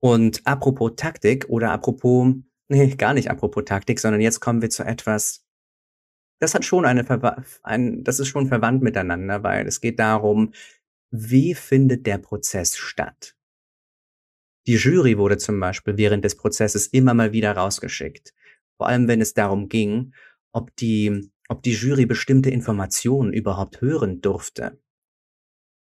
Und 0.00 0.46
apropos 0.46 0.92
Taktik 0.96 1.48
oder 1.48 1.72
apropos, 1.72 2.34
nee, 2.68 2.94
gar 2.94 3.14
nicht 3.14 3.30
apropos 3.30 3.64
Taktik, 3.64 3.98
sondern 3.98 4.20
jetzt 4.20 4.40
kommen 4.40 4.62
wir 4.62 4.70
zu 4.70 4.84
etwas, 4.84 5.44
das 6.40 6.54
hat 6.54 6.64
schon 6.64 6.84
eine, 6.84 7.04
ein, 7.62 8.04
das 8.04 8.20
ist 8.20 8.28
schon 8.28 8.46
verwandt 8.46 8.82
miteinander, 8.82 9.42
weil 9.42 9.66
es 9.66 9.80
geht 9.80 9.98
darum, 9.98 10.52
wie 11.10 11.54
findet 11.54 12.06
der 12.06 12.18
Prozess 12.18 12.76
statt? 12.76 13.34
Die 14.66 14.76
Jury 14.76 15.18
wurde 15.18 15.36
zum 15.36 15.60
Beispiel 15.60 15.96
während 15.96 16.24
des 16.24 16.36
Prozesses 16.36 16.86
immer 16.86 17.14
mal 17.14 17.32
wieder 17.32 17.52
rausgeschickt. 17.52 18.32
Vor 18.76 18.88
allem, 18.88 19.08
wenn 19.08 19.20
es 19.20 19.34
darum 19.34 19.68
ging, 19.68 20.14
ob 20.52 20.74
die, 20.76 21.30
ob 21.48 21.62
die 21.62 21.74
Jury 21.74 22.06
bestimmte 22.06 22.50
Informationen 22.50 23.32
überhaupt 23.32 23.80
hören 23.80 24.20
durfte. 24.20 24.78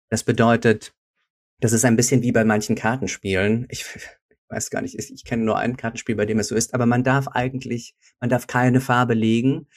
Das 0.09 0.23
bedeutet, 0.23 0.93
das 1.59 1.73
ist 1.73 1.85
ein 1.85 1.95
bisschen 1.95 2.21
wie 2.21 2.31
bei 2.31 2.45
manchen 2.45 2.75
Kartenspielen. 2.75 3.67
Ich 3.69 3.85
weiß 4.49 4.69
gar 4.69 4.81
nicht, 4.81 4.95
ich 4.97 5.25
kenne 5.25 5.43
nur 5.43 5.57
ein 5.57 5.77
Kartenspiel, 5.77 6.15
bei 6.15 6.25
dem 6.25 6.39
es 6.39 6.47
so 6.47 6.55
ist, 6.55 6.73
aber 6.73 6.85
man 6.85 7.03
darf 7.03 7.27
eigentlich, 7.27 7.95
man 8.19 8.29
darf 8.29 8.47
keine 8.47 8.81
Farbe 8.81 9.13
legen, 9.13 9.67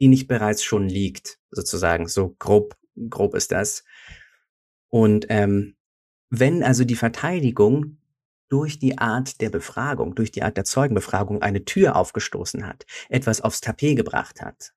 die 0.00 0.08
nicht 0.08 0.28
bereits 0.28 0.62
schon 0.62 0.88
liegt, 0.88 1.40
sozusagen. 1.50 2.06
So 2.06 2.36
grob, 2.38 2.76
grob 3.08 3.34
ist 3.34 3.50
das. 3.50 3.84
Und 4.88 5.26
ähm, 5.28 5.76
wenn 6.30 6.62
also 6.62 6.84
die 6.84 6.94
Verteidigung 6.94 7.97
durch 8.48 8.78
die 8.78 8.98
Art 8.98 9.40
der 9.40 9.50
Befragung, 9.50 10.14
durch 10.14 10.30
die 10.30 10.42
Art 10.42 10.56
der 10.56 10.64
Zeugenbefragung 10.64 11.42
eine 11.42 11.64
Tür 11.64 11.96
aufgestoßen 11.96 12.66
hat, 12.66 12.86
etwas 13.08 13.40
aufs 13.40 13.60
Tapet 13.60 13.96
gebracht 13.96 14.40
hat. 14.40 14.72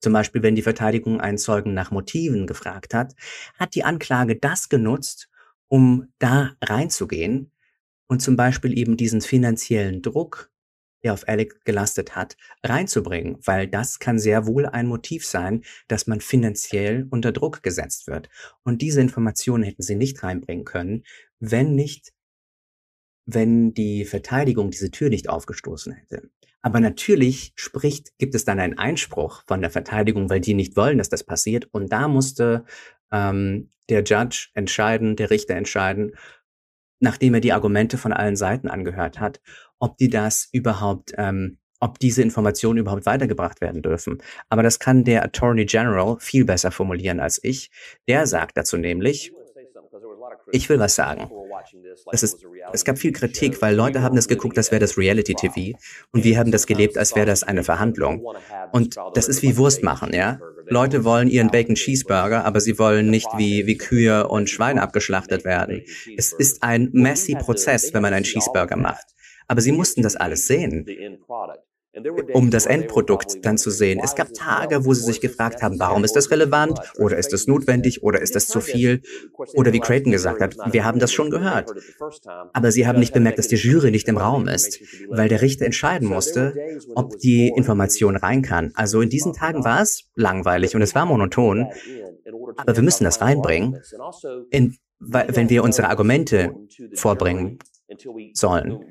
Zum 0.00 0.12
Beispiel, 0.12 0.42
wenn 0.42 0.54
die 0.54 0.62
Verteidigung 0.62 1.20
einen 1.20 1.38
Zeugen 1.38 1.74
nach 1.74 1.90
Motiven 1.90 2.46
gefragt 2.46 2.94
hat, 2.94 3.14
hat 3.58 3.74
die 3.74 3.84
Anklage 3.84 4.36
das 4.36 4.68
genutzt, 4.68 5.28
um 5.68 6.08
da 6.18 6.52
reinzugehen 6.62 7.52
und 8.06 8.20
zum 8.20 8.34
Beispiel 8.36 8.76
eben 8.76 8.96
diesen 8.96 9.20
finanziellen 9.20 10.02
Druck, 10.02 10.50
der 11.02 11.12
auf 11.12 11.28
Alec 11.28 11.64
gelastet 11.64 12.16
hat, 12.16 12.36
reinzubringen, 12.64 13.38
weil 13.44 13.68
das 13.68 13.98
kann 13.98 14.18
sehr 14.18 14.46
wohl 14.46 14.66
ein 14.66 14.86
Motiv 14.86 15.24
sein, 15.26 15.62
dass 15.88 16.06
man 16.06 16.20
finanziell 16.20 17.06
unter 17.10 17.32
Druck 17.32 17.62
gesetzt 17.62 18.06
wird. 18.06 18.28
Und 18.64 18.82
diese 18.82 19.00
Informationen 19.00 19.64
hätten 19.64 19.82
sie 19.82 19.96
nicht 19.96 20.22
reinbringen 20.22 20.64
können, 20.64 21.04
wenn 21.38 21.74
nicht 21.74 22.12
wenn 23.34 23.74
die 23.74 24.04
Verteidigung 24.04 24.70
diese 24.70 24.90
Tür 24.90 25.10
nicht 25.10 25.28
aufgestoßen 25.28 25.92
hätte. 25.92 26.30
Aber 26.62 26.80
natürlich 26.80 27.52
spricht, 27.56 28.18
gibt 28.18 28.34
es 28.34 28.44
dann 28.44 28.60
einen 28.60 28.78
Einspruch 28.78 29.42
von 29.46 29.60
der 29.60 29.70
Verteidigung, 29.70 30.28
weil 30.28 30.40
die 30.40 30.54
nicht 30.54 30.76
wollen, 30.76 30.98
dass 30.98 31.08
das 31.08 31.24
passiert. 31.24 31.68
Und 31.72 31.90
da 31.90 32.06
musste 32.06 32.64
ähm, 33.10 33.70
der 33.88 34.02
Judge 34.04 34.48
entscheiden, 34.54 35.16
der 35.16 35.30
Richter 35.30 35.54
entscheiden, 35.54 36.12
nachdem 37.00 37.34
er 37.34 37.40
die 37.40 37.52
Argumente 37.52 37.96
von 37.96 38.12
allen 38.12 38.36
Seiten 38.36 38.68
angehört 38.68 39.20
hat, 39.20 39.40
ob 39.78 39.96
die 39.96 40.10
das 40.10 40.48
überhaupt, 40.52 41.12
ähm, 41.16 41.58
ob 41.80 41.98
diese 41.98 42.20
Informationen 42.20 42.78
überhaupt 42.78 43.06
weitergebracht 43.06 43.62
werden 43.62 43.80
dürfen. 43.80 44.22
Aber 44.50 44.62
das 44.62 44.78
kann 44.78 45.04
der 45.04 45.24
Attorney 45.24 45.64
General 45.64 46.16
viel 46.20 46.44
besser 46.44 46.70
formulieren 46.70 47.20
als 47.20 47.42
ich. 47.42 47.70
Der 48.06 48.26
sagt 48.26 48.58
dazu 48.58 48.76
nämlich, 48.76 49.32
ich 50.52 50.68
will 50.68 50.78
was 50.78 50.94
sagen. 50.94 51.30
Es, 52.12 52.22
ist, 52.22 52.44
es 52.72 52.84
gab 52.84 52.98
viel 52.98 53.12
Kritik, 53.12 53.60
weil 53.62 53.74
Leute 53.74 54.02
haben 54.02 54.16
das 54.16 54.28
geguckt, 54.28 54.56
als 54.58 54.70
wäre 54.70 54.80
das 54.80 54.96
Reality-TV 54.96 55.78
und 56.12 56.24
wir 56.24 56.38
haben 56.38 56.50
das 56.50 56.66
gelebt, 56.66 56.98
als 56.98 57.14
wäre 57.14 57.26
das 57.26 57.42
eine 57.42 57.64
Verhandlung. 57.64 58.26
Und 58.72 58.96
das 59.14 59.28
ist 59.28 59.42
wie 59.42 59.56
Wurst 59.56 59.82
machen, 59.82 60.12
ja? 60.12 60.40
Leute 60.66 61.04
wollen 61.04 61.28
ihren 61.28 61.50
Bacon 61.50 61.74
Cheeseburger, 61.74 62.44
aber 62.44 62.60
sie 62.60 62.78
wollen 62.78 63.10
nicht 63.10 63.28
wie, 63.36 63.66
wie 63.66 63.76
Kühe 63.76 64.28
und 64.28 64.48
Schweine 64.48 64.82
abgeschlachtet 64.82 65.44
werden. 65.44 65.82
Es 66.16 66.32
ist 66.32 66.62
ein 66.62 66.90
messy 66.92 67.34
Prozess, 67.34 67.92
wenn 67.92 68.02
man 68.02 68.14
einen 68.14 68.24
Cheeseburger 68.24 68.76
macht. 68.76 69.06
Aber 69.48 69.60
sie 69.60 69.72
mussten 69.72 70.02
das 70.02 70.14
alles 70.14 70.46
sehen 70.46 70.86
um 72.34 72.50
das 72.50 72.66
Endprodukt 72.66 73.44
dann 73.44 73.58
zu 73.58 73.70
sehen. 73.70 74.00
Es 74.02 74.14
gab 74.14 74.32
Tage, 74.32 74.84
wo 74.84 74.94
sie 74.94 75.02
sich 75.02 75.20
gefragt 75.20 75.62
haben, 75.62 75.78
warum 75.80 76.04
ist 76.04 76.14
das 76.14 76.30
relevant 76.30 76.78
oder 76.98 77.16
ist 77.16 77.32
das 77.32 77.46
notwendig 77.46 78.02
oder 78.02 78.20
ist 78.20 78.36
das 78.36 78.46
zu 78.46 78.60
viel 78.60 79.02
oder 79.54 79.72
wie 79.72 79.80
Creighton 79.80 80.12
gesagt 80.12 80.40
hat, 80.40 80.56
wir 80.72 80.84
haben 80.84 81.00
das 81.00 81.12
schon 81.12 81.30
gehört. 81.30 81.70
Aber 82.52 82.70
sie 82.70 82.86
haben 82.86 83.00
nicht 83.00 83.12
bemerkt, 83.12 83.38
dass 83.38 83.48
die 83.48 83.56
Jury 83.56 83.90
nicht 83.90 84.06
im 84.08 84.18
Raum 84.18 84.46
ist, 84.46 84.80
weil 85.08 85.28
der 85.28 85.42
Richter 85.42 85.66
entscheiden 85.66 86.08
musste, 86.08 86.54
ob 86.94 87.18
die 87.18 87.48
Information 87.48 88.16
rein 88.16 88.42
kann. 88.42 88.70
Also 88.74 89.00
in 89.00 89.08
diesen 89.08 89.32
Tagen 89.32 89.64
war 89.64 89.82
es 89.82 90.10
langweilig 90.14 90.76
und 90.76 90.82
es 90.82 90.94
war 90.94 91.06
monoton, 91.06 91.66
aber 92.56 92.76
wir 92.76 92.82
müssen 92.82 93.04
das 93.04 93.20
reinbringen, 93.20 93.80
in, 94.50 94.76
wenn 95.00 95.50
wir 95.50 95.64
unsere 95.64 95.88
Argumente 95.88 96.54
vorbringen 96.94 97.58
sollen. 98.34 98.84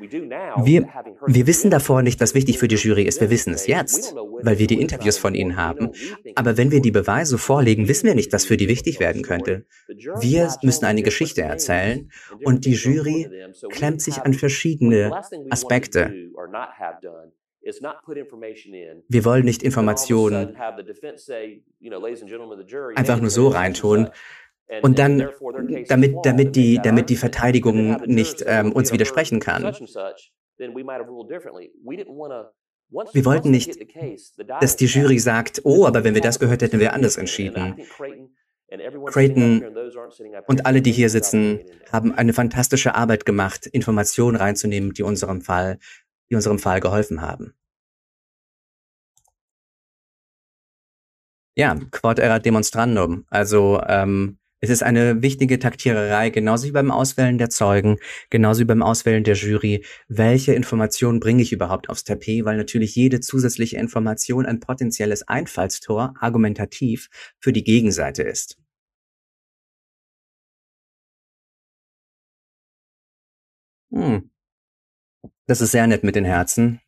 Wir, 0.63 0.87
wir 1.25 1.47
wissen 1.47 1.71
davor 1.71 2.01
nicht, 2.01 2.19
was 2.19 2.35
wichtig 2.35 2.59
für 2.59 2.67
die 2.67 2.75
Jury 2.75 3.03
ist. 3.03 3.21
Wir 3.21 3.29
wissen 3.29 3.53
es 3.53 3.67
jetzt, 3.67 4.15
weil 4.15 4.59
wir 4.59 4.67
die 4.67 4.81
Interviews 4.81 5.17
von 5.17 5.35
ihnen 5.35 5.57
haben. 5.57 5.91
Aber 6.35 6.57
wenn 6.57 6.71
wir 6.71 6.81
die 6.81 6.91
Beweise 6.91 7.37
vorlegen, 7.37 7.87
wissen 7.87 8.07
wir 8.07 8.15
nicht, 8.15 8.33
was 8.33 8.45
für 8.45 8.57
die 8.57 8.67
wichtig 8.67 8.99
werden 8.99 9.21
könnte. 9.21 9.65
Wir 9.87 10.53
müssen 10.63 10.85
eine 10.85 11.03
Geschichte 11.03 11.41
erzählen 11.41 12.09
und 12.43 12.65
die 12.65 12.73
Jury 12.73 13.29
klemmt 13.71 14.01
sich 14.01 14.21
an 14.21 14.33
verschiedene 14.33 15.11
Aspekte. 15.49 16.13
Wir 19.07 19.25
wollen 19.25 19.45
nicht 19.45 19.63
Informationen 19.63 20.55
einfach 22.95 23.19
nur 23.19 23.29
so 23.29 23.47
reintun, 23.49 24.09
und 24.81 24.99
dann, 24.99 25.29
damit, 25.87 26.17
damit, 26.23 26.55
die, 26.55 26.79
damit 26.81 27.09
die 27.09 27.15
Verteidigung 27.15 28.01
nicht 28.05 28.43
ähm, 28.45 28.71
uns 28.71 28.91
widersprechen 28.91 29.39
kann. 29.39 29.63
Wir 33.13 33.25
wollten 33.25 33.51
nicht, 33.51 33.79
dass 34.61 34.75
die 34.75 34.85
Jury 34.85 35.19
sagt, 35.19 35.61
oh, 35.63 35.85
aber 35.85 36.03
wenn 36.03 36.13
wir 36.13 36.21
das 36.21 36.39
gehört 36.39 36.61
hätten, 36.61 36.79
wir 36.79 36.93
anders 36.93 37.17
entschieden. 37.17 37.75
Creighton 39.07 39.63
und 40.47 40.65
alle, 40.65 40.81
die 40.81 40.91
hier 40.91 41.09
sitzen, 41.09 41.61
haben 41.91 42.13
eine 42.13 42.33
fantastische 42.33 42.93
Arbeit 42.93 43.25
gemacht, 43.25 43.65
Informationen 43.65 44.37
reinzunehmen, 44.37 44.93
die 44.93 45.03
unserem 45.03 45.41
Fall, 45.41 45.79
die 46.29 46.35
unserem 46.35 46.59
Fall 46.59 46.79
geholfen 46.79 47.21
haben. 47.21 47.55
Ja, 51.55 51.77
quod 51.91 52.19
erat 52.19 52.45
demonstrandum. 52.45 53.25
Also 53.29 53.81
ähm, 53.85 54.38
Es 54.61 54.69
ist 54.69 54.83
eine 54.83 55.21
wichtige 55.21 55.57
Taktiererei, 55.57 56.29
genauso 56.31 56.67
wie 56.67 56.71
beim 56.71 56.91
Auswählen 56.91 57.37
der 57.37 57.49
Zeugen, 57.49 57.97
genauso 58.29 58.61
wie 58.61 58.65
beim 58.65 58.83
Auswählen 58.83 59.23
der 59.23 59.35
Jury. 59.35 59.85
Welche 60.09 60.53
Informationen 60.53 61.19
bringe 61.21 61.41
ich 61.41 61.53
überhaupt 61.53 61.89
aufs 61.89 62.03
Tapet? 62.03 62.43
Weil 62.43 62.57
natürlich 62.57 62.93
jede 62.95 63.21
zusätzliche 63.21 63.77
Information 63.77 64.45
ein 64.45 64.59
potenzielles 64.59 65.25
Einfallstor 65.27 66.13
argumentativ 66.19 67.09
für 67.39 67.53
die 67.53 67.63
Gegenseite 67.63 68.23
ist. 68.23 68.57
Hm. 73.91 74.29
Das 75.47 75.61
ist 75.61 75.71
sehr 75.71 75.87
nett 75.87 76.03
mit 76.03 76.15
den 76.15 76.25
Herzen. 76.25 76.81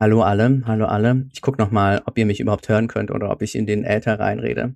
Hallo 0.00 0.22
alle, 0.22 0.62
hallo 0.66 0.86
alle. 0.86 1.28
Ich 1.32 1.42
gucke 1.42 1.60
noch 1.60 1.70
mal, 1.70 2.02
ob 2.06 2.16
ihr 2.18 2.26
mich 2.26 2.40
überhaupt 2.40 2.68
hören 2.68 2.88
könnt 2.88 3.10
oder 3.10 3.30
ob 3.30 3.42
ich 3.42 3.54
in 3.54 3.66
den 3.66 3.84
Äther 3.84 4.18
reinrede. 4.18 4.74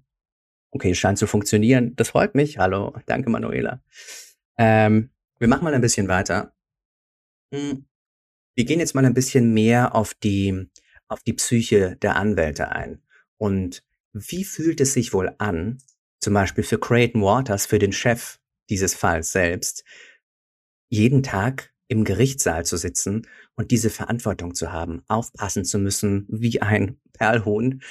Okay, 0.71 0.95
scheint 0.95 1.19
zu 1.19 1.27
funktionieren. 1.27 1.95
Das 1.97 2.11
freut 2.11 2.35
mich. 2.35 2.59
Hallo, 2.59 2.95
danke 3.07 3.31
Manuela. 3.31 3.83
Ähm, 4.57 5.11
wir 5.39 5.49
machen 5.49 5.65
mal 5.65 5.75
ein 5.75 5.81
bisschen 5.81 6.09
weiter. 6.09 6.55
Hm. 7.53 7.87
Wir 8.55 8.65
gehen 8.65 8.81
jetzt 8.81 8.95
mal 8.95 9.05
ein 9.05 9.15
bisschen 9.15 9.53
mehr 9.53 9.95
auf 9.95 10.15
die, 10.15 10.69
auf 11.09 11.23
die 11.23 11.33
Psyche 11.33 11.97
der 11.97 12.17
Anwälte 12.17 12.71
ein. 12.71 13.03
Und 13.39 13.83
wie 14.13 14.45
fühlt 14.45 14.81
es 14.81 14.93
sich 14.93 15.13
wohl 15.13 15.35
an, 15.39 15.79
zum 16.21 16.35
Beispiel 16.35 16.65
für 16.65 16.79
Creighton 16.79 17.23
Waters, 17.23 17.67
für 17.67 17.79
den 17.79 17.93
Chef 17.93 18.39
dieses 18.69 18.95
Falls 18.95 19.33
selbst, 19.33 19.85
jeden 20.89 21.23
Tag 21.23 21.73
im 21.91 22.05
Gerichtssaal 22.05 22.65
zu 22.65 22.77
sitzen 22.77 23.27
und 23.57 23.73
diese 23.73 23.91
Verantwortung 23.91 24.55
zu 24.55 24.73
haben, 24.73 25.03
aufpassen 25.09 25.65
zu 25.65 25.79
müssen 25.79 26.25
wie 26.29 26.63
ein 26.63 27.01
Perlhuhn, 27.13 27.83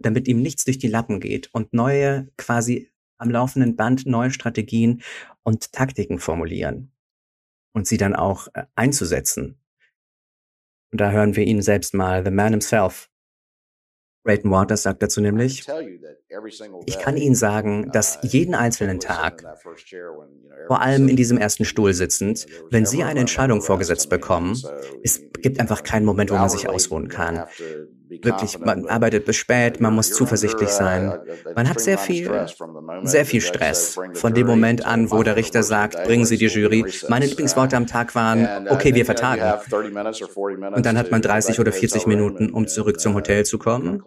damit 0.00 0.28
ihm 0.28 0.42
nichts 0.42 0.64
durch 0.64 0.78
die 0.78 0.88
Lappen 0.88 1.20
geht 1.20 1.48
und 1.54 1.72
neue, 1.72 2.28
quasi 2.36 2.90
am 3.16 3.30
laufenden 3.30 3.74
Band 3.74 4.04
neue 4.04 4.30
Strategien 4.30 5.02
und 5.42 5.72
Taktiken 5.72 6.18
formulieren 6.18 6.92
und 7.72 7.86
sie 7.86 7.96
dann 7.96 8.14
auch 8.14 8.48
äh, 8.52 8.64
einzusetzen. 8.74 9.58
Und 10.92 11.00
da 11.00 11.10
hören 11.10 11.34
wir 11.34 11.44
ihn 11.44 11.62
selbst 11.62 11.94
mal, 11.94 12.22
The 12.24 12.30
Man 12.30 12.52
himself, 12.52 13.08
Brayton 14.26 14.50
Waters 14.50 14.82
sagt 14.82 15.02
dazu 15.02 15.20
nämlich, 15.20 15.64
ich 16.84 16.98
kann 16.98 17.16
Ihnen 17.16 17.34
sagen, 17.34 17.90
dass 17.92 18.16
uh, 18.16 18.26
jeden 18.26 18.54
einzelnen 18.54 19.00
Tag, 19.00 19.42
vor 20.66 20.82
allem 20.82 21.08
in 21.08 21.16
diesem 21.16 21.38
ersten 21.38 21.64
Stuhl 21.64 21.94
sitzend, 21.94 22.46
wenn 22.70 22.84
Sie 22.84 23.04
eine 23.04 23.20
Entscheidung 23.20 23.62
vorgesetzt 23.62 24.10
bekommen, 24.10 24.60
es 25.02 25.22
gibt 25.40 25.60
einfach 25.60 25.82
keinen 25.82 26.04
Moment, 26.04 26.30
wo 26.30 26.34
man 26.34 26.50
sich 26.50 26.68
ausruhen 26.68 27.08
kann 27.08 27.44
wirklich, 28.08 28.58
man 28.58 28.86
arbeitet 28.86 29.24
bis 29.24 29.36
spät, 29.36 29.80
man 29.80 29.94
muss 29.94 30.12
zuversichtlich 30.12 30.70
sein. 30.70 31.18
Man 31.54 31.68
hat 31.68 31.80
sehr 31.80 31.98
viel, 31.98 32.30
sehr 33.02 33.26
viel 33.26 33.40
Stress 33.40 33.98
von 34.14 34.34
dem 34.34 34.46
Moment 34.46 34.84
an, 34.84 35.10
wo 35.10 35.22
der 35.22 35.36
Richter 35.36 35.62
sagt, 35.62 36.02
bringen 36.04 36.24
Sie 36.24 36.38
die 36.38 36.46
Jury. 36.46 36.84
Meine 37.08 37.26
Lieblingsworte 37.26 37.76
am 37.76 37.86
Tag 37.86 38.14
waren, 38.14 38.68
okay, 38.68 38.94
wir 38.94 39.04
vertagen. 39.04 39.42
Und 40.74 40.86
dann 40.86 40.98
hat 40.98 41.10
man 41.10 41.22
30 41.22 41.60
oder 41.60 41.72
40 41.72 42.06
Minuten, 42.06 42.50
um 42.50 42.66
zurück 42.66 43.00
zum 43.00 43.14
Hotel 43.14 43.44
zu 43.44 43.58
kommen 43.58 44.02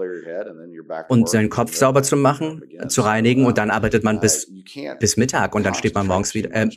und 1.07 1.29
seinen 1.29 1.49
Kopf 1.49 1.75
sauber 1.75 2.03
zu 2.03 2.15
machen, 2.15 2.63
zu 2.87 3.01
reinigen 3.01 3.45
und 3.45 3.57
dann 3.57 3.69
arbeitet 3.69 4.03
man 4.03 4.19
bis, 4.19 4.51
bis 4.99 5.17
Mittag 5.17 5.55
und 5.55 5.65
dann 5.65 5.73
steht 5.73 5.95
man 5.95 6.07
morgens 6.07 6.33
wieder, 6.33 6.53
äh, 6.53 6.67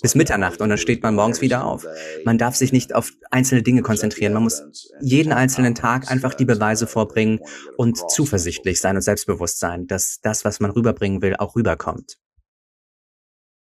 bis 0.00 0.14
Mitternacht 0.14 0.60
und 0.60 0.68
dann 0.68 0.78
steht 0.78 1.02
man 1.02 1.14
morgens 1.14 1.40
wieder 1.40 1.64
auf. 1.64 1.86
Man 2.24 2.38
darf 2.38 2.56
sich 2.56 2.72
nicht 2.72 2.94
auf 2.94 3.12
einzelne 3.30 3.62
Dinge 3.62 3.82
konzentrieren. 3.82 4.32
Man 4.32 4.42
muss 4.42 4.92
jeden 5.00 5.32
einzelnen 5.32 5.74
Tag 5.74 6.10
einfach 6.10 6.34
die 6.34 6.44
Beweise 6.44 6.71
Beweise 6.72 6.86
vorbringen 6.86 7.40
und 7.76 8.10
zuversichtlich 8.10 8.80
sein 8.80 8.96
und 8.96 9.02
selbstbewusst 9.02 9.58
sein, 9.58 9.86
dass 9.86 10.20
das, 10.22 10.44
was 10.44 10.58
man 10.60 10.70
rüberbringen 10.70 11.20
will, 11.20 11.36
auch 11.36 11.54
rüberkommt. 11.54 12.18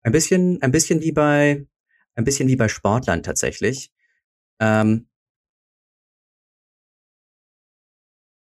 Ein 0.02 0.12
bisschen, 0.12 0.60
ein 0.62 0.72
bisschen 0.72 1.00
wie 1.00 1.12
bei, 1.12 1.66
ein 2.16 2.24
bisschen 2.24 2.48
wie 2.48 2.56
bei 2.56 2.68
Sportlern 2.68 3.22
tatsächlich. 3.22 3.92
Ähm, 4.60 5.08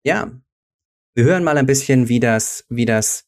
ja, 0.05 0.31
wir 1.15 1.23
hören 1.23 1.43
mal 1.43 1.57
ein 1.57 1.65
bisschen, 1.65 2.07
wie 2.07 2.19
das, 2.19 2.65
wie 2.69 2.85
das, 2.85 3.25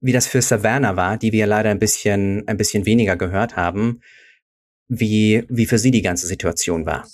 wie 0.00 0.12
das 0.12 0.26
für 0.26 0.42
Savannah 0.42 0.96
war, 0.96 1.18
die 1.18 1.32
wir 1.32 1.46
leider 1.46 1.70
ein 1.70 1.78
bisschen, 1.78 2.46
ein 2.48 2.56
bisschen 2.56 2.84
weniger 2.84 3.16
gehört 3.16 3.56
haben, 3.56 4.00
wie, 4.88 5.44
wie 5.48 5.66
für 5.66 5.78
sie 5.78 5.90
die 5.90 6.02
ganze 6.02 6.26
Situation 6.26 6.86
war. 6.86 7.04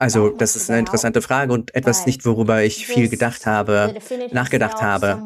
Also, 0.00 0.30
das 0.30 0.54
ist 0.54 0.70
eine 0.70 0.78
interessante 0.78 1.20
Frage 1.22 1.52
und 1.52 1.74
etwas 1.74 2.06
nicht, 2.06 2.24
worüber 2.24 2.62
ich 2.62 2.86
viel 2.86 3.08
gedacht 3.08 3.46
habe, 3.46 3.94
nachgedacht 4.30 4.80
habe. 4.80 5.20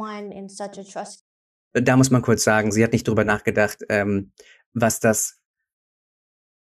Da 1.74 1.96
muss 1.96 2.11
man 2.11 2.22
kurz 2.22 2.42
sagen, 2.42 2.72
sie 2.72 2.82
hat 2.82 2.92
nicht 2.92 3.06
darüber 3.06 3.24
nachgedacht, 3.24 3.78
ähm, 3.90 4.32
was 4.72 4.98
das, 5.00 5.38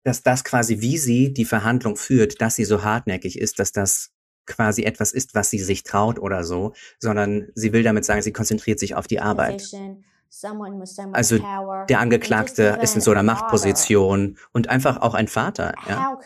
dass 0.02 0.22
das 0.22 0.44
quasi, 0.44 0.80
wie 0.80 0.96
sie 0.96 1.32
die 1.34 1.44
Verhandlung 1.44 1.96
führt, 1.96 2.40
dass 2.40 2.56
sie 2.56 2.64
so 2.64 2.82
hartnäckig 2.84 3.38
ist, 3.38 3.58
dass 3.58 3.72
das 3.72 4.10
quasi 4.46 4.82
etwas 4.84 5.12
ist, 5.12 5.34
was 5.34 5.50
sie 5.50 5.58
sich 5.58 5.82
traut 5.82 6.18
oder 6.18 6.42
so, 6.42 6.72
sondern 6.98 7.48
sie 7.54 7.72
will 7.72 7.82
damit 7.82 8.04
sagen, 8.06 8.22
sie 8.22 8.32
konzentriert 8.32 8.78
sich 8.80 8.94
auf 8.94 9.06
die 9.06 9.20
Arbeit. 9.20 9.62
Also 11.12 11.38
der 11.88 12.00
Angeklagte 12.00 12.78
ist 12.80 12.94
in 12.94 13.00
so 13.00 13.10
einer 13.10 13.22
Machtposition 13.24 14.38
und 14.52 14.68
einfach 14.68 15.00
auch 15.02 15.14
ein 15.14 15.26
Vater. 15.28 15.74
Ja? 15.88 16.18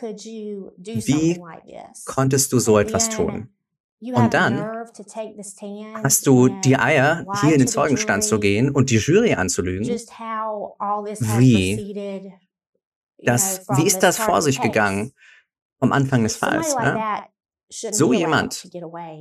Wie 0.77 1.41
konntest 2.05 2.53
du 2.53 2.59
so 2.59 2.79
etwas 2.79 3.09
tun? 3.09 3.49
Und 4.01 4.35
dann 4.35 4.61
hast 6.03 6.27
du 6.27 6.49
die 6.49 6.77
Eier, 6.77 7.25
hier 7.41 7.55
in 7.55 7.61
den 7.61 7.69
Zeugenstand 7.69 8.25
zu 8.25 8.39
gehen 8.39 8.71
und 8.71 8.91
die 8.91 8.99
Jury 8.99 9.33
anzulügen. 9.35 9.89
Wie? 11.39 12.33
Das, 13.19 13.67
wie 13.69 13.87
ist 13.87 14.01
das 14.01 14.19
vor 14.19 14.43
sich 14.43 14.61
gegangen 14.61 15.13
vom 15.79 15.93
Anfang 15.93 16.23
des 16.25 16.37
Falls? 16.37 16.75
Ja? 16.75 17.25
So 17.71 18.13
jemand 18.13 18.69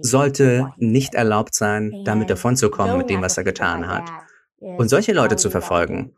sollte 0.02 0.74
nicht 0.76 1.16
erlaubt 1.16 1.56
sein, 1.56 2.02
damit 2.04 2.30
davonzukommen 2.30 2.98
mit 2.98 3.10
dem, 3.10 3.22
was 3.22 3.38
er 3.38 3.46
getan 3.46 3.88
hat. 3.88 4.12
Und 4.64 4.90
solche 4.90 5.14
Leute 5.14 5.36
zu 5.36 5.50
verfolgen, 5.50 6.16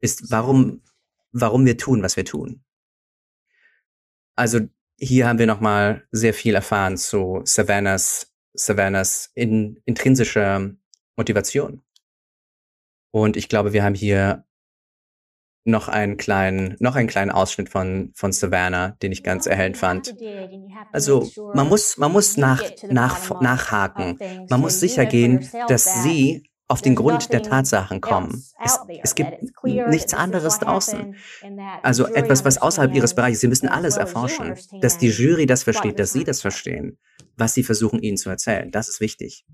ist 0.00 0.30
warum, 0.30 0.82
warum 1.32 1.64
wir 1.64 1.76
tun, 1.78 2.02
was 2.02 2.16
wir 2.16 2.24
tun. 2.24 2.62
Also 4.36 4.60
hier 4.98 5.26
haben 5.26 5.38
wir 5.38 5.46
nochmal 5.46 6.06
sehr 6.10 6.34
viel 6.34 6.54
erfahren 6.54 6.96
zu 6.96 7.40
Savannahs, 7.44 8.32
Savannahs 8.52 9.30
in, 9.34 9.80
intrinsischer 9.84 10.70
Motivation. 11.16 11.82
Und 13.10 13.36
ich 13.36 13.48
glaube, 13.48 13.72
wir 13.72 13.82
haben 13.82 13.94
hier 13.94 14.44
noch 15.64 15.88
einen 15.88 16.16
kleinen, 16.16 16.76
noch 16.80 16.96
einen 16.96 17.08
kleinen 17.08 17.30
Ausschnitt 17.30 17.68
von, 17.68 18.12
von 18.14 18.32
Savannah, 18.32 18.96
den 19.02 19.12
ich 19.12 19.22
ganz 19.22 19.46
erhellend 19.46 19.76
fand. 19.76 20.14
Also, 20.92 21.30
man 21.54 21.68
muss, 21.68 21.98
man 21.98 22.12
muss 22.12 22.36
nach, 22.36 22.62
nach, 22.88 23.40
nachhaken. 23.40 24.18
Man 24.48 24.60
muss 24.60 24.80
sicher 24.80 25.06
gehen, 25.06 25.48
dass 25.68 26.02
sie 26.02 26.49
auf 26.70 26.82
den 26.82 26.94
Grund 26.94 27.32
der 27.32 27.42
Tatsachen 27.42 28.00
kommen. 28.00 28.44
Es, 28.62 28.78
es 29.02 29.14
gibt 29.14 29.42
nichts 29.64 30.14
anderes 30.14 30.60
draußen. 30.60 31.16
Also 31.82 32.06
etwas, 32.06 32.44
was 32.44 32.58
außerhalb 32.58 32.94
ihres 32.94 33.14
Bereiches, 33.14 33.40
sie 33.40 33.48
müssen 33.48 33.68
alles 33.68 33.96
erforschen. 33.96 34.54
Dass 34.80 34.96
die 34.96 35.08
Jury 35.08 35.46
das 35.46 35.64
versteht, 35.64 35.98
dass 35.98 36.12
sie 36.12 36.22
das 36.22 36.40
verstehen, 36.40 36.98
was 37.36 37.54
sie 37.54 37.64
versuchen 37.64 38.00
ihnen 38.00 38.16
zu 38.16 38.30
erzählen. 38.30 38.70
Das 38.70 38.88
ist 38.88 39.00
wichtig. 39.00 39.44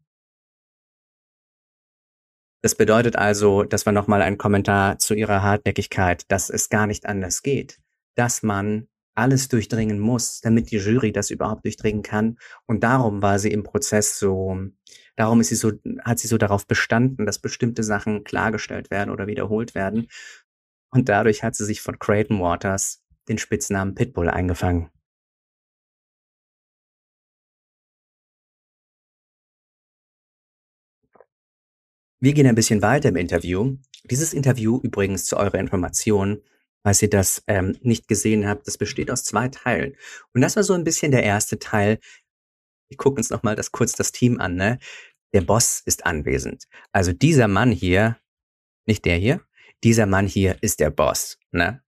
Das 2.62 2.74
bedeutet 2.74 3.16
also, 3.16 3.62
dass 3.62 3.86
wir 3.86 3.92
nochmal 3.92 4.20
einen 4.22 4.38
Kommentar 4.38 4.98
zu 4.98 5.14
ihrer 5.14 5.42
Hartnäckigkeit, 5.42 6.30
dass 6.30 6.50
es 6.50 6.68
gar 6.68 6.86
nicht 6.86 7.06
anders 7.06 7.42
geht, 7.42 7.78
dass 8.14 8.42
man 8.42 8.88
alles 9.14 9.48
durchdringen 9.48 9.98
muss, 9.98 10.40
damit 10.40 10.70
die 10.70 10.76
Jury 10.76 11.12
das 11.12 11.30
überhaupt 11.30 11.64
durchdringen 11.64 12.02
kann. 12.02 12.36
Und 12.66 12.82
darum 12.82 13.22
war 13.22 13.38
sie 13.38 13.50
im 13.50 13.62
Prozess 13.62 14.18
so, 14.18 14.58
darum 15.16 15.40
ist 15.40 15.48
sie 15.48 15.56
so, 15.56 15.72
hat 16.04 16.18
sie 16.18 16.28
so 16.28 16.38
darauf 16.38 16.66
bestanden, 16.66 17.26
dass 17.26 17.38
bestimmte 17.38 17.82
Sachen 17.82 18.24
klargestellt 18.24 18.90
werden 18.90 19.10
oder 19.10 19.26
wiederholt 19.26 19.74
werden. 19.74 20.08
Und 20.90 21.08
dadurch 21.08 21.42
hat 21.42 21.56
sie 21.56 21.64
sich 21.64 21.80
von 21.80 21.98
Creighton 21.98 22.40
Waters 22.40 23.02
den 23.28 23.38
Spitznamen 23.38 23.94
Pitbull 23.94 24.30
eingefangen. 24.30 24.90
Wir 32.20 32.32
gehen 32.32 32.46
ein 32.46 32.54
bisschen 32.54 32.82
weiter 32.82 33.08
im 33.10 33.16
Interview. 33.16 33.76
Dieses 34.04 34.32
Interview 34.32 34.80
übrigens 34.82 35.26
zu 35.26 35.36
eurer 35.36 35.58
Information 35.58 36.42
falls 36.86 37.02
ihr 37.02 37.10
das 37.10 37.42
ähm, 37.48 37.76
nicht 37.82 38.06
gesehen 38.06 38.46
habt, 38.46 38.68
das 38.68 38.78
besteht 38.78 39.10
aus 39.10 39.24
zwei 39.24 39.48
Teilen. 39.48 39.96
Und 40.32 40.40
das 40.40 40.54
war 40.54 40.62
so 40.62 40.72
ein 40.72 40.84
bisschen 40.84 41.10
der 41.10 41.24
erste 41.24 41.58
Teil. 41.58 41.98
Wir 42.88 42.96
gucken 42.96 43.18
uns 43.18 43.30
nochmal 43.30 43.56
das 43.56 43.72
kurz 43.72 43.92
das 43.92 44.12
Team 44.12 44.40
an, 44.40 44.54
ne? 44.54 44.78
Der 45.32 45.40
Boss 45.40 45.82
ist 45.84 46.06
anwesend. 46.06 46.64
Also 46.92 47.12
dieser 47.12 47.48
Mann 47.48 47.72
hier, 47.72 48.16
nicht 48.86 49.04
der 49.04 49.16
hier, 49.16 49.40
dieser 49.84 50.06
Mann 50.06 50.26
hier 50.26 50.56
ist 50.60 50.80
der 50.80 50.90
Boss, 50.90 51.38
ne? 51.50 51.82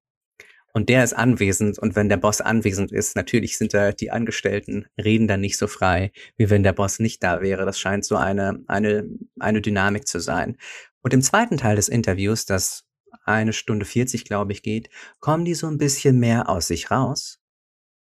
Und 0.72 0.90
der 0.90 1.02
ist 1.02 1.14
anwesend 1.14 1.78
und 1.78 1.96
wenn 1.96 2.08
der 2.08 2.18
Boss 2.18 2.40
anwesend 2.40 2.92
ist, 2.92 3.16
natürlich 3.16 3.56
sind 3.56 3.74
da 3.74 3.90
die 3.90 4.10
Angestellten, 4.10 4.86
reden 5.02 5.26
dann 5.26 5.40
nicht 5.40 5.56
so 5.56 5.66
frei, 5.66 6.12
wie 6.36 6.50
wenn 6.50 6.62
der 6.62 6.74
Boss 6.74 6.98
nicht 6.98 7.22
da 7.22 7.40
wäre. 7.40 7.64
Das 7.64 7.80
scheint 7.80 8.04
so 8.04 8.16
eine, 8.16 8.62
eine, 8.68 9.08
eine 9.40 9.62
Dynamik 9.62 10.06
zu 10.06 10.20
sein. 10.20 10.56
Und 11.00 11.14
im 11.14 11.22
zweiten 11.22 11.56
Teil 11.56 11.76
des 11.76 11.88
Interviews, 11.88 12.44
das 12.44 12.84
eine 13.24 13.52
Stunde 13.52 13.86
40, 13.86 14.24
glaube 14.24 14.52
ich, 14.52 14.62
geht, 14.62 14.90
kommen 15.20 15.44
die 15.44 15.54
so 15.54 15.66
ein 15.66 15.78
bisschen 15.78 16.18
mehr 16.18 16.48
aus 16.48 16.68
sich 16.68 16.90
raus 16.90 17.40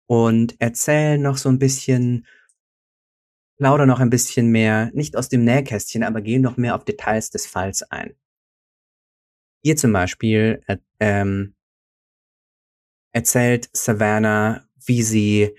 und 0.06 0.60
erzählen 0.60 1.20
noch 1.20 1.36
so 1.36 1.48
ein 1.50 1.58
bisschen, 1.58 2.26
plaudern 3.58 3.88
noch 3.88 4.00
ein 4.00 4.10
bisschen 4.10 4.48
mehr, 4.48 4.90
nicht 4.94 5.16
aus 5.16 5.28
dem 5.28 5.44
Nähkästchen, 5.44 6.02
aber 6.02 6.20
gehen 6.20 6.42
noch 6.42 6.56
mehr 6.56 6.74
auf 6.74 6.84
Details 6.84 7.30
des 7.30 7.46
Falls 7.46 7.82
ein. 7.82 8.14
Hier 9.62 9.76
zum 9.76 9.92
Beispiel 9.92 10.62
äh, 10.66 10.76
ähm, 11.00 11.54
erzählt 13.12 13.70
Savannah, 13.72 14.66
wie 14.84 15.02
sie, 15.02 15.54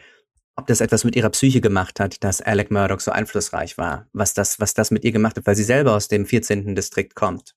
ob 0.56 0.68
das 0.68 0.82
etwas 0.82 1.04
mit 1.04 1.16
ihrer 1.16 1.30
Psyche 1.30 1.62
gemacht 1.62 2.00
hat, 2.00 2.24
dass 2.24 2.42
Alec 2.42 2.70
Murdoch 2.70 3.00
so 3.00 3.12
einflussreich 3.12 3.78
war, 3.78 4.08
was 4.14 4.34
das, 4.34 4.60
was 4.60 4.74
das 4.74 4.92
mit 4.92 5.04
ihr 5.04 5.12
gemacht 5.12 5.38
hat, 5.38 5.48
weil 5.48 5.56
sie 5.56 5.64
selber 5.64 5.94
aus 5.94 6.08
dem 6.08 6.26
14. 6.26 6.76
Distrikt 6.76 7.16
kommt. 7.16 7.56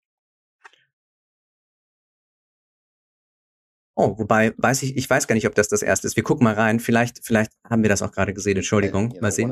Oh, 4.00 4.16
wobei, 4.16 4.54
weiß 4.58 4.84
ich, 4.84 4.96
ich 4.96 5.10
weiß 5.10 5.26
gar 5.26 5.34
nicht, 5.34 5.48
ob 5.48 5.56
das 5.56 5.66
das 5.66 5.82
erste 5.82 6.06
ist. 6.06 6.14
Wir 6.14 6.22
gucken 6.22 6.44
mal 6.44 6.54
rein. 6.54 6.78
Vielleicht, 6.78 7.26
vielleicht 7.26 7.50
haben 7.68 7.82
wir 7.82 7.88
das 7.88 8.00
auch 8.00 8.12
gerade 8.12 8.32
gesehen. 8.32 8.56
Entschuldigung. 8.56 9.12
Mal 9.20 9.32
sehen. 9.32 9.50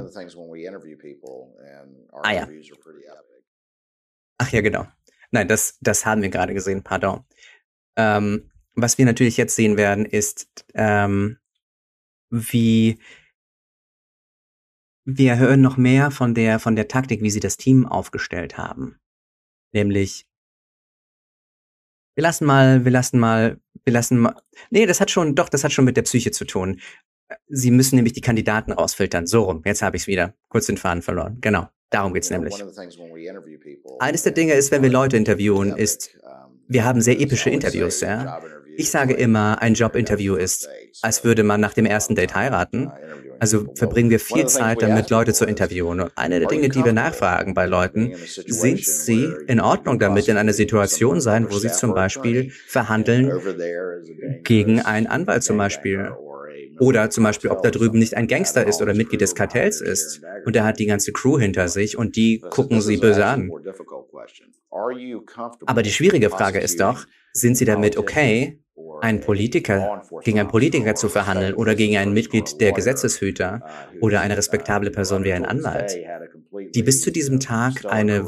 Ah 2.22 2.32
ja. 2.32 2.48
Ach 4.38 4.52
ja, 4.52 4.60
genau. 4.60 4.86
Nein, 5.32 5.48
das, 5.48 5.78
das 5.80 6.06
haben 6.06 6.22
wir 6.22 6.28
gerade 6.28 6.54
gesehen. 6.54 6.84
Pardon. 6.84 7.24
Ähm, 7.96 8.52
was 8.76 8.98
wir 8.98 9.04
natürlich 9.04 9.36
jetzt 9.36 9.56
sehen 9.56 9.76
werden, 9.76 10.06
ist, 10.06 10.64
ähm, 10.74 11.38
wie 12.30 13.00
wir 15.04 15.38
hören 15.38 15.60
noch 15.60 15.76
mehr 15.76 16.12
von 16.12 16.34
der, 16.34 16.60
von 16.60 16.76
der 16.76 16.86
Taktik, 16.86 17.20
wie 17.20 17.30
sie 17.30 17.40
das 17.40 17.56
Team 17.56 17.84
aufgestellt 17.84 18.56
haben. 18.56 19.00
Nämlich 19.72 20.28
wir 22.16 22.22
lassen 22.22 22.46
mal, 22.46 22.84
wir 22.84 22.90
lassen 22.90 23.18
mal, 23.20 23.58
wir 23.84 23.92
lassen 23.92 24.18
mal. 24.18 24.34
Nee, 24.70 24.86
das 24.86 25.00
hat 25.00 25.10
schon, 25.10 25.34
doch, 25.34 25.48
das 25.50 25.62
hat 25.62 25.72
schon 25.72 25.84
mit 25.84 25.96
der 25.96 26.02
Psyche 26.02 26.30
zu 26.30 26.46
tun. 26.46 26.80
Sie 27.48 27.70
müssen 27.70 27.96
nämlich 27.96 28.14
die 28.14 28.22
Kandidaten 28.22 28.72
rausfiltern. 28.72 29.26
So 29.26 29.42
rum. 29.42 29.62
Jetzt 29.64 29.82
habe 29.82 29.96
ich 29.96 30.04
es 30.04 30.06
wieder. 30.06 30.34
Kurz 30.48 30.66
den 30.66 30.78
Faden 30.78 31.02
verloren. 31.02 31.38
Genau. 31.40 31.68
Darum 31.90 32.14
geht's 32.14 32.30
nämlich. 32.30 32.54
Eines 33.98 34.22
der 34.22 34.32
Dinge 34.32 34.54
ist, 34.54 34.70
wenn 34.70 34.82
wir 34.82 34.90
Leute 34.90 35.16
interviewen, 35.16 35.76
ist, 35.76 36.16
wir 36.66 36.84
haben 36.84 37.00
sehr 37.00 37.20
epische 37.20 37.50
Interviews, 37.50 38.00
ja. 38.00 38.40
Ich 38.76 38.90
sage 38.90 39.14
immer, 39.14 39.62
ein 39.62 39.74
Jobinterview 39.74 40.34
ist, 40.34 40.68
als 41.02 41.22
würde 41.22 41.42
man 41.42 41.60
nach 41.60 41.74
dem 41.74 41.86
ersten 41.86 42.14
Date 42.14 42.34
heiraten. 42.34 42.90
Also 43.38 43.66
verbringen 43.74 44.10
wir 44.10 44.20
viel 44.20 44.46
Zeit 44.46 44.82
damit, 44.82 45.10
Leute 45.10 45.32
zu 45.32 45.44
interviewen. 45.44 46.00
Und 46.00 46.12
eine 46.16 46.38
der 46.38 46.48
Dinge, 46.48 46.68
die 46.68 46.84
wir 46.84 46.92
nachfragen 46.92 47.54
bei 47.54 47.66
Leuten, 47.66 48.14
sind 48.46 48.84
sie 48.84 49.28
in 49.46 49.60
Ordnung 49.60 49.98
damit, 49.98 50.28
in 50.28 50.36
einer 50.36 50.52
Situation 50.52 51.20
sein, 51.20 51.50
wo 51.50 51.58
sie 51.58 51.70
zum 51.70 51.94
Beispiel 51.94 52.52
verhandeln 52.66 53.32
gegen 54.42 54.80
einen 54.80 55.06
Anwalt 55.06 55.42
zum 55.42 55.56
Beispiel. 55.56 56.10
Oder 56.78 57.08
zum 57.10 57.24
Beispiel, 57.24 57.50
ob 57.50 57.62
da 57.62 57.70
drüben 57.70 57.98
nicht 57.98 58.16
ein 58.16 58.26
Gangster 58.26 58.66
ist 58.66 58.82
oder 58.82 58.94
Mitglied 58.94 59.20
des 59.20 59.34
Kartells 59.34 59.80
ist. 59.80 60.20
Und 60.44 60.56
er 60.56 60.64
hat 60.64 60.78
die 60.78 60.86
ganze 60.86 61.12
Crew 61.12 61.38
hinter 61.38 61.68
sich 61.68 61.96
und 61.96 62.16
die 62.16 62.42
gucken 62.50 62.80
sie 62.80 62.98
böse 62.98 63.24
an. 63.24 63.50
Aber 65.66 65.82
die 65.82 65.90
schwierige 65.90 66.28
Frage 66.30 66.58
ist 66.58 66.80
doch, 66.80 67.06
sind 67.32 67.56
sie 67.56 67.64
damit 67.64 67.96
okay, 67.96 68.60
einen 69.00 69.20
Politiker, 69.20 70.02
gegen 70.22 70.38
einen 70.38 70.48
Politiker 70.48 70.94
zu 70.94 71.08
verhandeln 71.08 71.54
oder 71.54 71.74
gegen 71.74 71.96
ein 71.96 72.12
Mitglied 72.12 72.60
der 72.60 72.72
Gesetzeshüter 72.72 73.62
oder 74.00 74.20
eine 74.20 74.36
respektable 74.36 74.90
Person 74.90 75.24
wie 75.24 75.32
ein 75.32 75.44
Anwalt, 75.44 75.96
die 76.74 76.82
bis 76.82 77.00
zu 77.00 77.10
diesem 77.10 77.40
Tag 77.40 77.84
eine, 77.86 78.26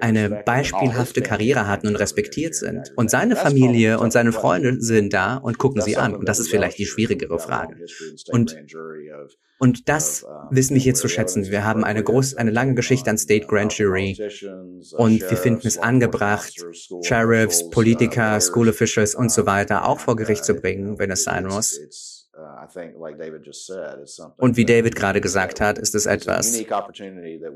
eine 0.00 0.42
beispielhafte 0.44 1.22
Karriere 1.22 1.66
hatten 1.66 1.88
und 1.88 1.96
respektiert 1.96 2.54
sind. 2.54 2.92
Und 2.96 3.10
seine 3.10 3.36
Familie 3.36 3.98
und 3.98 4.12
seine 4.12 4.32
Freunde 4.32 4.80
sind 4.80 5.12
da 5.12 5.36
und 5.36 5.58
gucken 5.58 5.82
sie 5.82 5.96
an. 5.96 6.14
Und 6.14 6.28
das 6.28 6.38
ist 6.38 6.48
vielleicht 6.48 6.78
die 6.78 6.86
schwierigere 6.86 7.38
Frage. 7.38 7.76
Und 8.28 8.56
und 9.58 9.88
das 9.88 10.26
wissen 10.50 10.74
wir 10.74 10.82
hier 10.82 10.94
zu 10.94 11.08
schätzen. 11.08 11.46
Wir 11.46 11.64
haben 11.64 11.82
eine 11.82 12.02
große, 12.02 12.36
eine 12.36 12.50
lange 12.50 12.74
Geschichte 12.74 13.08
an 13.08 13.16
State 13.16 13.46
Grand 13.46 13.72
Jury 13.72 14.16
und 14.92 15.20
wir 15.20 15.36
finden 15.36 15.66
es 15.66 15.78
angebracht, 15.78 16.54
Sheriffs, 17.02 17.70
Politiker, 17.70 18.38
School 18.40 18.68
Officials 18.68 19.14
und 19.14 19.32
so 19.32 19.46
weiter 19.46 19.88
auch 19.88 19.98
vor 19.98 20.16
Gericht 20.16 20.44
zu 20.44 20.54
bringen, 20.54 20.98
wenn 20.98 21.10
es 21.10 21.24
sein 21.24 21.46
muss. 21.46 22.15
Und 24.36 24.56
wie 24.56 24.64
David 24.64 24.96
gerade 24.96 25.20
gesagt 25.20 25.60
hat, 25.60 25.78
ist 25.78 25.94
es 25.94 26.06
etwas, 26.06 26.62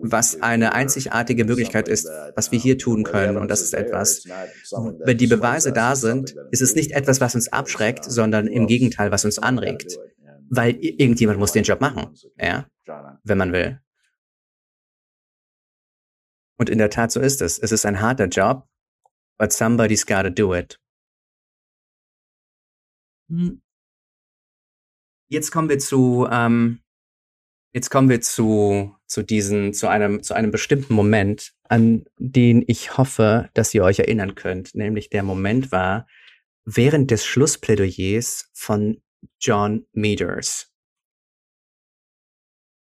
was 0.00 0.42
eine 0.42 0.72
einzigartige 0.74 1.44
Möglichkeit 1.44 1.88
ist, 1.88 2.08
was 2.34 2.50
wir 2.52 2.58
hier 2.58 2.78
tun 2.78 3.04
können. 3.04 3.36
Und 3.36 3.50
das 3.50 3.60
ist 3.62 3.74
etwas, 3.74 4.24
wenn 4.24 5.18
die 5.18 5.26
Beweise 5.26 5.72
da 5.72 5.96
sind, 5.96 6.34
ist 6.50 6.62
es 6.62 6.74
nicht 6.74 6.92
etwas, 6.92 7.20
was 7.20 7.34
uns 7.34 7.52
abschreckt, 7.52 8.04
sondern 8.04 8.46
im 8.46 8.66
Gegenteil, 8.66 9.10
was 9.10 9.24
uns 9.24 9.38
anregt 9.38 9.98
weil 10.50 10.76
irgendjemand 10.84 11.38
muss 11.38 11.52
den 11.52 11.64
Job 11.64 11.80
machen, 11.80 12.14
ja, 12.36 12.68
wenn 13.22 13.38
man 13.38 13.52
will. 13.52 13.80
Und 16.58 16.68
in 16.68 16.78
der 16.78 16.90
Tat 16.90 17.10
so 17.10 17.20
ist 17.20 17.40
es. 17.40 17.58
Es 17.58 17.72
ist 17.72 17.86
ein 17.86 18.00
harter 18.00 18.26
Job, 18.26 18.68
but 19.38 19.52
somebody's 19.52 20.04
gotta 20.04 20.28
do 20.28 20.54
it. 20.54 20.78
Hm. 23.28 23.62
Jetzt 25.30 25.52
kommen 25.52 25.68
wir 25.68 25.78
zu, 25.78 26.26
ähm, 26.30 26.80
jetzt 27.72 27.88
kommen 27.88 28.08
wir 28.08 28.20
zu, 28.20 28.96
zu 29.06 29.22
diesen, 29.22 29.72
zu 29.72 29.88
einem, 29.88 30.24
zu 30.24 30.34
einem 30.34 30.50
bestimmten 30.50 30.92
Moment, 30.92 31.52
an 31.68 32.04
den 32.18 32.64
ich 32.66 32.98
hoffe, 32.98 33.48
dass 33.54 33.72
ihr 33.72 33.84
euch 33.84 34.00
erinnern 34.00 34.34
könnt. 34.34 34.74
Nämlich 34.74 35.08
der 35.08 35.22
Moment 35.22 35.70
war 35.70 36.08
während 36.64 37.12
des 37.12 37.24
Schlussplädoyers 37.24 38.50
von 38.52 39.00
John 39.40 39.86
Meters. 39.92 40.72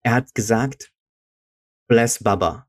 Er 0.04 0.14
hat 0.14 0.34
gesagt, 0.34 0.94
bless 1.88 2.24
Baba. 2.24 2.68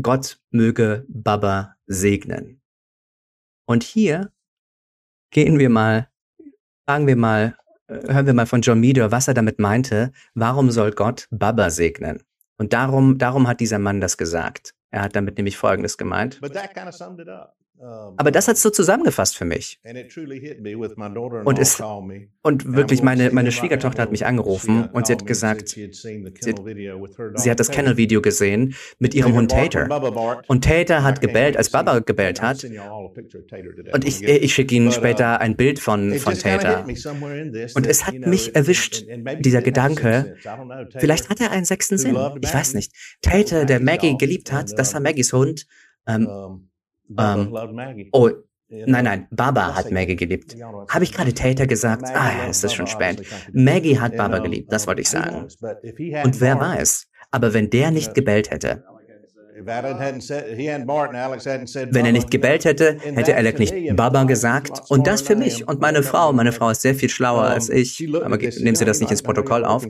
Gott 0.00 0.40
möge 0.50 1.04
Baba 1.08 1.76
segnen. 1.86 2.62
Und 3.66 3.82
hier 3.82 4.32
gehen 5.30 5.58
wir 5.58 5.68
mal, 5.68 6.10
fragen 6.86 7.06
wir 7.06 7.16
mal, 7.16 7.56
äh, 7.58 7.61
hören 8.06 8.26
wir 8.26 8.34
mal 8.34 8.46
von 8.46 8.60
John 8.62 8.80
Meader, 8.80 9.10
was 9.10 9.28
er 9.28 9.34
damit 9.34 9.58
meinte. 9.58 10.12
Warum 10.34 10.70
soll 10.70 10.92
Gott 10.92 11.26
Baba 11.30 11.70
segnen? 11.70 12.22
Und 12.58 12.72
darum, 12.72 13.18
darum 13.18 13.48
hat 13.48 13.60
dieser 13.60 13.78
Mann 13.78 14.00
das 14.00 14.16
gesagt. 14.16 14.74
Er 14.90 15.02
hat 15.02 15.16
damit 15.16 15.36
nämlich 15.38 15.56
Folgendes 15.56 15.96
gemeint. 15.96 16.40
Aber 18.16 18.30
das 18.30 18.46
hat 18.46 18.56
es 18.56 18.62
so 18.62 18.70
zusammengefasst 18.70 19.36
für 19.36 19.44
mich. 19.44 19.80
Und, 21.44 21.58
es, 21.58 21.82
und 22.42 22.76
wirklich, 22.76 23.02
meine, 23.02 23.30
meine 23.30 23.50
Schwiegertochter 23.50 24.02
hat 24.02 24.12
mich 24.12 24.24
angerufen 24.24 24.88
und 24.92 25.06
sie 25.08 25.14
hat 25.14 25.26
gesagt, 25.26 25.70
sie 25.70 25.86
hat, 25.86 26.60
sie 27.34 27.50
hat 27.50 27.58
das 27.58 27.70
Kennel-Video 27.70 28.22
gesehen 28.22 28.74
mit 29.00 29.14
ihrem 29.14 29.34
Hund 29.34 29.50
Tater. 29.50 29.88
Und 30.46 30.64
Tater 30.64 31.02
hat 31.02 31.20
gebellt, 31.20 31.56
als 31.56 31.70
Baba 31.70 31.98
gebellt 31.98 32.40
hat. 32.40 32.64
Und 33.92 34.04
ich, 34.06 34.22
ich 34.22 34.54
schicke 34.54 34.76
Ihnen 34.76 34.92
später 34.92 35.40
ein 35.40 35.56
Bild 35.56 35.80
von, 35.80 36.14
von 36.14 36.34
Tater. 36.34 36.84
Und 37.74 37.86
es 37.86 38.06
hat 38.06 38.14
mich 38.14 38.54
erwischt, 38.54 39.04
dieser 39.40 39.62
Gedanke, 39.62 40.36
vielleicht 40.98 41.30
hat 41.30 41.40
er 41.40 41.50
einen 41.50 41.64
sechsten 41.64 41.98
Sinn. 41.98 42.16
Ich 42.40 42.54
weiß 42.54 42.74
nicht. 42.74 42.92
Tater, 43.22 43.64
der 43.64 43.80
Maggie 43.80 44.16
geliebt 44.16 44.52
hat, 44.52 44.78
das 44.78 44.94
war 44.94 45.00
Maggies 45.00 45.32
Hund. 45.32 45.66
Ähm, 46.06 46.68
ähm, 47.18 47.54
oh, 48.12 48.30
nein, 48.68 49.04
nein, 49.04 49.26
Baba 49.30 49.74
hat 49.74 49.90
Maggie 49.90 50.16
geliebt. 50.16 50.56
Habe 50.88 51.04
ich 51.04 51.12
gerade 51.12 51.34
Tater 51.34 51.66
gesagt? 51.66 52.04
Ah 52.14 52.32
ja, 52.38 52.48
es 52.48 52.64
ist 52.64 52.74
schon 52.74 52.86
spät. 52.86 53.22
Maggie 53.52 53.98
hat 53.98 54.16
Baba 54.16 54.38
geliebt, 54.38 54.72
das 54.72 54.86
wollte 54.86 55.02
ich 55.02 55.10
sagen. 55.10 55.48
Und 56.24 56.40
wer 56.40 56.58
weiß, 56.58 57.06
aber 57.30 57.54
wenn 57.54 57.70
der 57.70 57.90
nicht 57.90 58.14
gebellt 58.14 58.50
hätte, 58.50 58.84
wenn 59.64 62.06
er 62.06 62.12
nicht 62.12 62.30
gebellt 62.30 62.64
hätte, 62.64 62.98
hätte 63.00 63.36
Alec 63.36 63.58
nicht 63.58 63.96
Baba 63.96 64.24
gesagt. 64.24 64.80
Und 64.88 65.06
das 65.06 65.22
für 65.22 65.36
mich 65.36 65.66
und 65.68 65.80
meine 65.80 66.02
Frau. 66.02 66.32
Meine 66.32 66.52
Frau 66.52 66.70
ist 66.70 66.82
sehr 66.82 66.94
viel 66.94 67.08
schlauer 67.08 67.44
als 67.44 67.68
ich. 67.68 68.06
Aber 68.22 68.36
nehmen 68.36 68.74
Sie 68.74 68.84
das 68.84 69.00
nicht 69.00 69.10
ins 69.10 69.22
Protokoll 69.22 69.64
auf. 69.64 69.86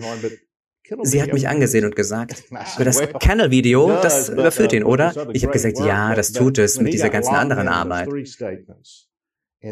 Sie 1.03 1.23
hat 1.23 1.33
mich 1.33 1.49
angesehen 1.49 1.85
und 1.85 1.97
gesagt, 1.97 2.45
für 2.77 2.85
das 2.85 3.01
Kennel-Video, 3.21 4.01
das 4.03 4.29
überführt 4.29 4.73
ihn, 4.73 4.85
oder? 4.85 5.29
Ich 5.33 5.45
habe 5.45 5.53
gesagt, 5.53 5.79
ja, 5.79 6.15
das 6.15 6.33
tut 6.33 6.59
es 6.59 6.81
mit 6.81 6.93
dieser 6.93 7.11
ganzen 7.11 7.35
anderen 7.35 7.69
Arbeit. 7.69 8.09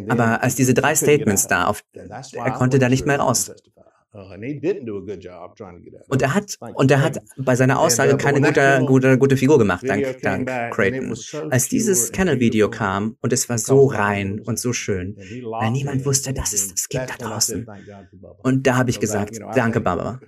Aber 0.09 0.43
als 0.43 0.55
diese 0.55 0.75
drei 0.75 0.95
Statements 0.95 1.47
da, 1.49 1.65
auf, 1.67 1.83
er 1.95 2.51
konnte 2.53 2.79
da 2.79 2.89
nicht 2.89 3.07
mehr 3.07 3.19
raus. 3.19 3.53
Uh. 4.13 4.35
Und 6.09 6.23
er 6.23 6.35
hat, 6.35 6.59
und 6.75 6.91
er 6.91 7.01
hat 7.01 7.19
bei 7.37 7.55
seiner 7.55 7.79
Aussage 7.79 8.11
uh, 8.11 8.17
but 8.17 8.23
keine 8.23 8.41
gute, 8.41 8.83
gute, 8.85 9.19
gute 9.19 9.37
Figur 9.37 9.57
gemacht, 9.57 9.85
dank, 9.87 10.21
dank 10.21 10.49
Creighton. 10.75 11.17
Als 11.51 11.69
dieses 11.69 12.11
Kennel-Video 12.11 12.69
kam 12.69 13.17
und 13.21 13.33
es 13.33 13.49
war 13.49 13.57
so 13.59 13.87
rein 13.87 14.41
und 14.41 14.59
so 14.59 14.73
schön, 14.73 15.17
weil 15.17 15.71
niemand 15.71 16.05
wusste, 16.05 16.33
dass 16.33 16.53
es 16.53 16.73
das 16.75 16.89
gibt 16.89 17.09
da 17.09 17.15
draußen. 17.25 17.65
Und 18.43 18.67
da 18.67 18.77
habe 18.77 18.91
ich 18.91 18.99
gesagt, 18.99 19.39
danke 19.55 19.81
Baba, 19.81 20.21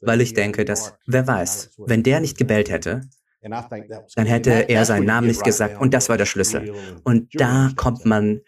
weil 0.00 0.20
ich 0.22 0.34
denke, 0.34 0.64
dass, 0.64 0.94
wer 1.06 1.24
weiß, 1.24 1.70
wenn 1.86 2.02
der 2.02 2.18
nicht 2.18 2.36
gebellt 2.36 2.68
hätte, 2.68 3.02
dann 3.42 4.26
hätte 4.26 4.68
er 4.68 4.84
seinen 4.84 5.06
Namen 5.06 5.28
nicht 5.28 5.44
gesagt 5.44 5.80
und 5.80 5.94
das 5.94 6.08
war 6.08 6.18
der 6.18 6.26
Schlüssel. 6.26 6.74
Und 7.04 7.28
da 7.40 7.70
kommt 7.76 8.04
man, 8.04 8.40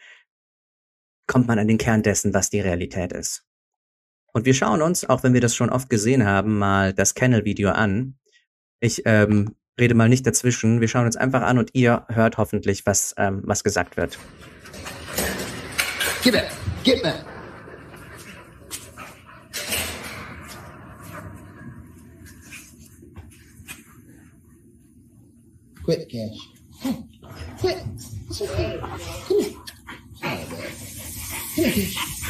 kommt 1.28 1.46
man 1.46 1.60
an 1.60 1.68
den 1.68 1.78
Kern 1.78 2.02
dessen, 2.02 2.34
was 2.34 2.50
die 2.50 2.60
Realität 2.60 3.12
ist. 3.12 3.46
Und 4.32 4.46
wir 4.46 4.54
schauen 4.54 4.82
uns, 4.82 5.08
auch 5.08 5.22
wenn 5.22 5.34
wir 5.34 5.40
das 5.40 5.54
schon 5.54 5.70
oft 5.70 5.90
gesehen 5.90 6.24
haben, 6.24 6.58
mal 6.58 6.92
das 6.92 7.14
Kennel-Video 7.14 7.70
an. 7.70 8.14
Ich 8.80 9.02
ähm, 9.04 9.54
rede 9.78 9.94
mal 9.94 10.08
nicht 10.08 10.26
dazwischen. 10.26 10.80
Wir 10.80 10.88
schauen 10.88 11.06
uns 11.06 11.16
einfach 11.16 11.42
an 11.42 11.58
und 11.58 11.70
ihr 11.74 12.06
hört 12.08 12.38
hoffentlich, 12.38 12.86
was, 12.86 13.14
ähm, 13.18 13.42
was 13.44 13.62
gesagt 13.62 13.96
wird. 13.96 14.18
Get 16.22 16.32
back! 16.32 16.50
Get 16.84 17.02
back! 17.02 17.24
Quit, 25.84 26.08
Cash. 26.08 26.38
On. 26.84 27.08
Quit. 27.58 27.82
It's 28.30 28.40
okay. 28.40 28.78
Come 28.80 29.40
here. 29.40 29.50
Come 30.22 31.64
here, 31.64 31.72
Cash. 31.72 32.21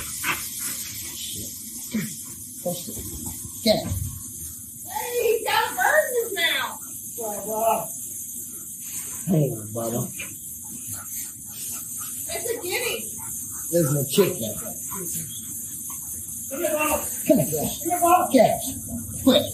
Push 2.63 2.89
it. 2.91 2.95
Get 3.65 3.77
it. 3.77 3.89
Hey, 4.87 5.13
he's 5.23 5.43
got 5.45 5.73
a 5.73 5.75
bird 5.75 6.05
in 6.09 6.15
his 6.23 6.33
mouth. 6.37 6.79
Bubba. 7.19 7.91
On, 9.31 9.51
Bubba. 9.75 10.01
It's 12.35 12.49
a 12.49 12.57
guinea. 12.63 12.99
This 13.71 13.83
is 13.83 13.95
a 13.95 14.05
chicken. 14.09 14.55
Come 16.51 16.61
here, 16.61 16.71
Bubba. 16.71 16.99
Come 17.27 17.39
here, 17.39 17.47
Get 18.31 18.49
it. 18.63 19.23
Quick. 19.25 19.47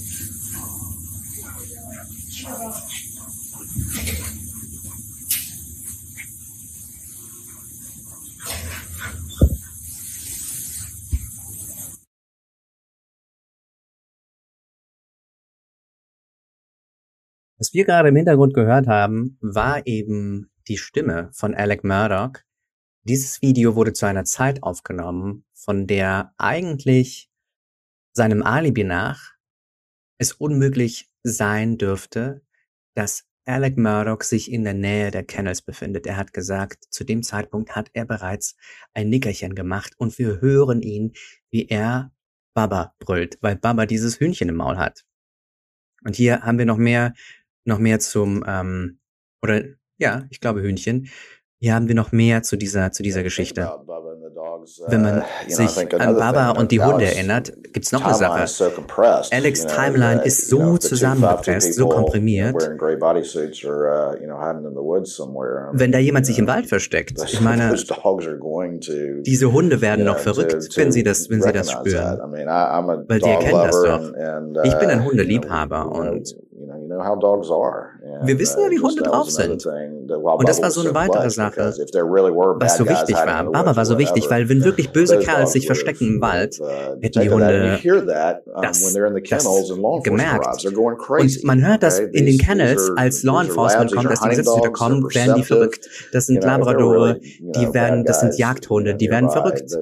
Was 17.58 17.74
wir 17.74 17.84
gerade 17.84 18.10
im 18.10 18.16
Hintergrund 18.16 18.54
gehört 18.54 18.86
haben, 18.86 19.36
war 19.40 19.84
eben 19.84 20.48
die 20.68 20.78
Stimme 20.78 21.28
von 21.32 21.56
Alec 21.56 21.82
Murdoch. 21.82 22.34
Dieses 23.02 23.42
Video 23.42 23.74
wurde 23.74 23.92
zu 23.92 24.06
einer 24.06 24.24
Zeit 24.24 24.62
aufgenommen, 24.62 25.44
von 25.54 25.88
der 25.88 26.32
eigentlich 26.38 27.28
seinem 28.12 28.44
Alibi 28.44 28.84
nach 28.84 29.32
es 30.18 30.32
unmöglich 30.32 31.10
sein 31.24 31.78
dürfte, 31.78 32.42
dass 32.94 33.26
Alec 33.44 33.76
Murdoch 33.76 34.22
sich 34.22 34.52
in 34.52 34.62
der 34.62 34.74
Nähe 34.74 35.10
der 35.10 35.24
Kennels 35.24 35.62
befindet. 35.62 36.06
Er 36.06 36.16
hat 36.16 36.32
gesagt, 36.32 36.84
zu 36.90 37.02
dem 37.02 37.24
Zeitpunkt 37.24 37.74
hat 37.74 37.90
er 37.92 38.04
bereits 38.04 38.56
ein 38.94 39.08
Nickerchen 39.08 39.56
gemacht 39.56 39.94
und 39.96 40.16
wir 40.18 40.40
hören 40.40 40.80
ihn, 40.80 41.12
wie 41.50 41.66
er 41.66 42.12
Baba 42.54 42.94
brüllt, 43.00 43.38
weil 43.40 43.56
Baba 43.56 43.86
dieses 43.86 44.20
Hühnchen 44.20 44.48
im 44.48 44.56
Maul 44.56 44.76
hat. 44.76 45.04
Und 46.04 46.16
hier 46.16 46.42
haben 46.42 46.58
wir 46.58 46.66
noch 46.66 46.76
mehr, 46.76 47.14
noch 47.68 47.78
mehr 47.78 48.00
zum, 48.00 48.44
ähm, 48.46 48.98
oder 49.42 49.62
ja, 49.98 50.24
ich 50.30 50.40
glaube 50.40 50.62
Hühnchen. 50.62 51.08
Hier 51.60 51.74
haben 51.74 51.88
wir 51.88 51.94
noch 51.94 52.12
mehr 52.12 52.42
zu 52.42 52.56
dieser, 52.56 52.92
zu 52.92 53.02
dieser 53.02 53.22
Geschichte. 53.24 53.68
Wenn 54.86 55.02
man 55.02 55.22
sich 55.48 56.00
an 56.00 56.16
Baba 56.16 56.50
und 56.50 56.70
die 56.70 56.80
Hunde 56.80 57.06
erinnert, 57.06 57.52
gibt's 57.72 57.90
noch 57.90 58.04
eine 58.04 58.14
Sache. 58.14 58.46
Alex' 59.32 59.66
Timeline 59.66 60.22
ist 60.22 60.48
so 60.48 60.78
zusammengepresst, 60.78 61.74
so 61.74 61.88
komprimiert. 61.88 62.54
Wenn 65.72 65.92
da 65.92 65.98
jemand 65.98 66.26
sich 66.26 66.38
im 66.38 66.46
Wald 66.46 66.66
versteckt, 66.66 67.20
ich 67.24 67.40
meine, 67.40 67.74
diese 69.26 69.52
Hunde 69.52 69.80
werden 69.80 70.04
noch 70.04 70.18
verrückt, 70.18 70.76
wenn 70.76 70.92
sie 70.92 71.02
das, 71.02 71.28
wenn 71.30 71.42
sie 71.42 71.52
das 71.52 71.72
spüren. 71.72 72.18
Weil 72.20 73.20
sie 73.22 73.30
erkennen 73.30 73.62
das 73.64 73.82
doch. 73.82 74.64
Ich 74.64 74.74
bin 74.78 74.90
ein 74.90 75.04
Hundeliebhaber 75.04 75.90
und 75.90 76.36
know, 76.68 76.76
you 76.80 76.88
know 76.88 77.02
how 77.02 77.14
dogs 77.16 77.50
are. 77.50 77.97
Wir 78.22 78.38
wissen 78.38 78.60
ja, 78.62 78.70
wie 78.70 78.78
Hunde 78.78 79.02
drauf 79.02 79.30
sind. 79.30 79.66
Und 79.66 80.48
das 80.48 80.62
war 80.62 80.70
so 80.70 80.80
eine 80.80 80.94
weitere 80.94 81.30
Sache, 81.30 81.74
was 81.76 82.76
so 82.76 82.88
wichtig 82.88 83.16
war. 83.16 83.44
Baba 83.44 83.76
war 83.76 83.84
so 83.84 83.98
wichtig, 83.98 84.30
weil 84.30 84.48
wenn 84.48 84.64
wirklich 84.64 84.90
böse 84.90 85.18
Kerls 85.18 85.52
sich 85.52 85.66
verstecken 85.66 86.06
im 86.06 86.20
Wald, 86.20 86.58
hätten 87.00 87.20
die 87.20 87.30
Hunde 87.30 87.78
das, 88.62 88.94
das 88.94 88.94
gemerkt. 90.02 90.66
Und 91.08 91.44
man 91.44 91.66
hört 91.66 91.82
das 91.82 91.98
in 91.98 92.26
den 92.26 92.38
Kennels, 92.38 92.90
als 92.96 93.22
Law 93.22 93.42
Enforcement 93.42 93.94
kommt, 93.94 94.08
als 94.08 94.20
die 94.20 94.28
Gesetzeshüter 94.28 94.70
kommen, 94.70 95.02
werden 95.14 95.34
die 95.36 95.44
verrückt. 95.44 95.88
Das 96.12 96.26
sind 96.26 96.42
Labradore, 96.42 97.20
die 97.40 97.74
werden, 97.74 98.04
das 98.04 98.20
sind 98.20 98.38
Jagdhunde, 98.38 98.94
die 98.94 99.10
werden 99.10 99.30
verrückt. 99.30 99.72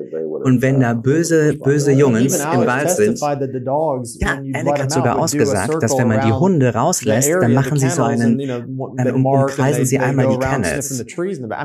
Und 0.42 0.62
wenn 0.62 0.80
da 0.80 0.94
böse, 0.94 1.54
böse 1.54 1.92
Jungens 1.92 2.38
im 2.38 2.66
Wald 2.66 2.90
sind, 2.90 3.20
ja, 3.20 4.38
Alec 4.54 4.82
hat 4.82 4.90
sogar 4.90 5.18
ausgesagt, 5.18 5.82
dass 5.82 5.96
wenn 5.96 6.08
man 6.08 6.26
die 6.26 6.32
Hunde 6.32 6.74
rauslässt, 6.74 7.30
dann 7.30 7.54
machen 7.54 7.78
sie 7.78 7.90
so 7.90 8.02
einen, 8.20 8.38
dann 8.96 9.14
umkreisen 9.14 9.84
sie 9.86 9.98
einmal 9.98 10.28
die 10.28 10.38
Kennels. 10.38 11.04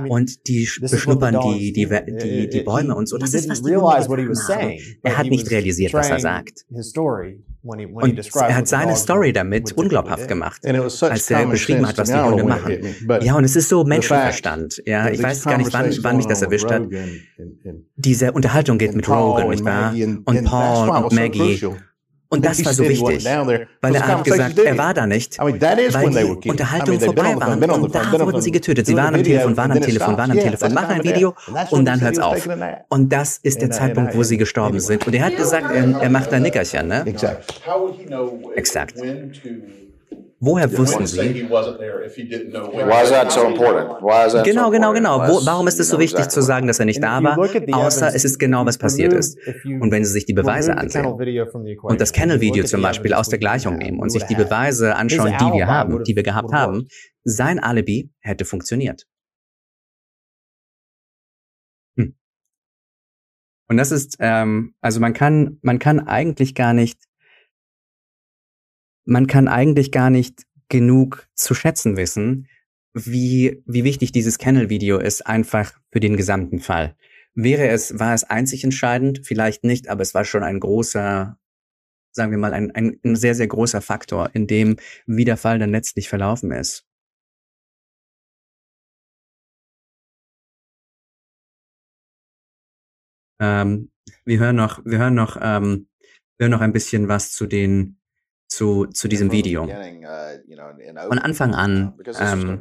Und 0.10 0.48
die 0.48 0.70
beschnuppern 0.80 1.40
die, 1.44 1.74
die, 1.74 1.88
die, 1.88 2.50
die 2.50 2.62
Bäume 2.62 2.96
und 2.96 3.08
so. 3.08 3.18
Das 3.18 3.34
ist, 3.34 3.50
was 3.50 3.62
die 3.62 3.76
Hunde 3.76 4.34
machen. 4.34 4.78
Er 5.04 5.18
hat 5.18 5.28
nicht 5.28 5.50
realisiert, 5.50 5.94
was 5.94 6.10
er 6.10 6.20
sagt. 6.20 6.66
Und 7.64 8.20
er 8.36 8.56
hat 8.56 8.68
seine 8.68 8.96
Story 8.96 9.34
damit 9.34 9.72
unglaubhaft 9.74 10.28
gemacht, 10.28 10.66
als 10.66 11.30
er 11.30 11.46
beschrieben 11.46 11.88
hat, 11.88 11.98
was 11.98 12.10
die 12.10 12.18
Hunde 12.18 12.44
machen. 12.44 12.78
Ja, 13.22 13.36
und 13.36 13.44
es 13.44 13.56
ist 13.56 13.70
so 13.70 13.84
Menschenverstand. 13.84 14.82
Ja, 14.86 15.10
ich 15.10 15.22
weiß 15.22 15.44
gar 15.44 15.58
nicht, 15.58 15.72
wann, 15.74 15.92
wann 16.02 16.18
mich 16.18 16.26
das 16.26 16.42
erwischt 16.42 16.70
hat. 16.70 16.88
Diese 17.96 18.32
Unterhaltung 18.32 18.78
geht 18.78 18.96
mit 18.96 19.08
Rogan, 19.08 19.50
nicht 19.50 19.64
wahr? 19.64 19.94
Und 20.26 20.44
Paul 20.46 21.04
und 21.04 21.14
Maggie. 21.14 21.62
Und 22.34 22.46
das 22.46 22.64
war 22.64 22.74
so 22.74 22.84
wichtig, 22.88 23.26
weil 23.82 23.96
er 23.96 24.08
hat 24.08 24.24
gesagt, 24.24 24.58
er 24.60 24.78
war 24.78 24.94
da 24.94 25.06
nicht, 25.06 25.38
weil 25.38 26.12
die 26.38 26.50
Unterhaltungen 26.50 27.00
vorbei 27.02 27.36
waren 27.38 27.62
und 27.84 27.94
da 27.94 28.12
wurden 28.20 28.42
sie 28.42 28.52
getötet. 28.52 28.86
Sie 28.88 28.96
waren 28.96 29.14
am 29.16 29.22
Telefon, 29.24 29.58
waren 29.58 29.72
am 29.72 29.82
Telefon, 29.82 30.18
waren 30.18 30.32
am 30.32 30.38
Telefon, 30.40 30.74
machen 30.74 30.92
ein 30.96 31.04
Video 31.04 31.36
und 31.72 31.86
dann 31.86 32.00
hört's 32.02 32.20
auf. 32.20 32.48
Und 32.88 33.12
das 33.12 33.38
ist 33.44 33.62
der 33.62 33.70
Zeitpunkt, 33.72 34.16
wo 34.16 34.24
sie 34.24 34.38
gestorben 34.38 34.80
sind. 34.80 35.06
Und 35.06 35.14
er 35.14 35.26
hat 35.26 35.36
gesagt, 35.36 35.72
er, 35.76 36.02
er 36.02 36.10
macht 36.10 36.32
ein 36.34 36.44
Nickerchen, 36.44 36.88
ne? 36.88 37.04
Exakt. 38.56 38.96
Woher 40.44 40.76
wussten 40.76 41.06
Sie? 41.06 41.18
Genau, 44.44 44.72
genau, 44.72 44.92
genau. 44.92 45.20
Wo, 45.20 45.46
warum 45.46 45.68
ist 45.68 45.80
es 45.80 45.90
so 45.90 46.00
wichtig 46.00 46.30
zu 46.30 46.42
sagen, 46.42 46.66
dass 46.66 46.80
er 46.80 46.86
nicht 46.86 47.02
da 47.04 47.22
war, 47.24 47.38
außer 47.38 48.08
es 48.16 48.26
ist 48.26 48.40
genau, 48.40 48.66
was 48.66 48.80
passiert 48.80 49.14
ist. 49.14 49.38
Und 49.66 49.92
wenn 49.92 50.04
Sie 50.04 50.12
sich 50.12 50.26
die 50.26 50.34
Beweise 50.34 50.76
ansehen 50.78 51.06
und 51.84 52.02
das 52.02 52.12
Kennel-Video 52.12 52.64
zum 52.64 52.82
Beispiel 52.82 53.14
aus 53.14 53.30
der 53.30 53.38
Gleichung 53.38 53.78
nehmen 53.78 54.00
und 54.00 54.10
sich 54.10 54.24
die 54.24 54.34
Beweise 54.36 54.96
anschauen, 54.96 55.36
die 55.40 55.54
wir 55.58 55.68
haben, 55.68 56.04
die 56.04 56.16
wir 56.16 56.24
gehabt 56.24 56.52
haben, 56.52 56.88
sein 57.24 57.60
Alibi 57.60 58.10
hätte 58.20 58.44
funktioniert. 58.46 59.06
Hm. 61.98 62.16
Und 63.70 63.78
das 63.78 63.92
ist, 63.92 64.18
ähm, 64.20 64.74
also 64.82 65.00
man 65.00 65.14
kann, 65.14 65.60
man 65.62 65.78
kann 65.78 66.00
eigentlich 66.00 66.56
gar 66.56 66.74
nicht 66.74 66.98
man 69.06 69.28
kann 69.28 69.48
eigentlich 69.48 69.92
gar 69.92 70.10
nicht 70.10 70.46
genug 70.70 71.28
zu 71.36 71.54
schätzen 71.54 71.98
wissen, 71.98 72.48
wie, 72.94 73.62
wie 73.66 73.84
wichtig 73.84 74.12
dieses 74.12 74.38
Kennel-Video 74.38 74.98
ist, 75.00 75.26
einfach 75.26 75.74
für 75.92 76.00
den 76.00 76.18
gesamten 76.18 76.60
Fall. 76.60 76.96
Wäre 77.34 77.68
es, 77.70 77.98
war 78.00 78.14
es 78.14 78.24
einzig 78.26 78.64
entscheidend? 78.64 79.22
Vielleicht 79.26 79.64
nicht, 79.64 79.88
aber 79.90 80.02
es 80.02 80.14
war 80.14 80.26
schon 80.26 80.44
ein 80.44 80.60
großer, 80.60 81.38
sagen 82.12 82.32
wir 82.32 82.38
mal, 82.38 82.54
ein, 82.54 82.72
ein, 82.72 83.00
ein 83.04 83.16
sehr, 83.16 83.36
sehr 83.36 83.48
großer 83.48 83.82
Faktor, 83.82 84.32
in 84.34 84.48
dem, 84.48 84.78
wie 85.06 85.26
der 85.26 85.38
Fall 85.38 85.60
dann 85.60 85.72
letztlich 85.72 86.10
verlaufen 86.10 86.52
ist. 86.52 86.86
Ähm, 93.40 93.92
wir 94.26 94.40
hören 94.40 94.56
noch, 94.56 94.84
wir 94.86 95.00
hören 95.00 95.16
noch, 95.16 95.38
ähm, 95.42 95.88
wir 96.38 96.46
hören 96.46 96.52
noch 96.52 96.62
ein 96.62 96.74
bisschen 96.74 97.08
was 97.08 97.32
zu 97.32 97.48
den, 97.48 98.01
zu, 98.52 98.86
zu 98.88 99.08
diesem 99.08 99.32
Video. 99.32 99.66
Von 101.08 101.20
Anfang 101.20 101.56
an, 101.56 101.94
ähm, 102.20 102.60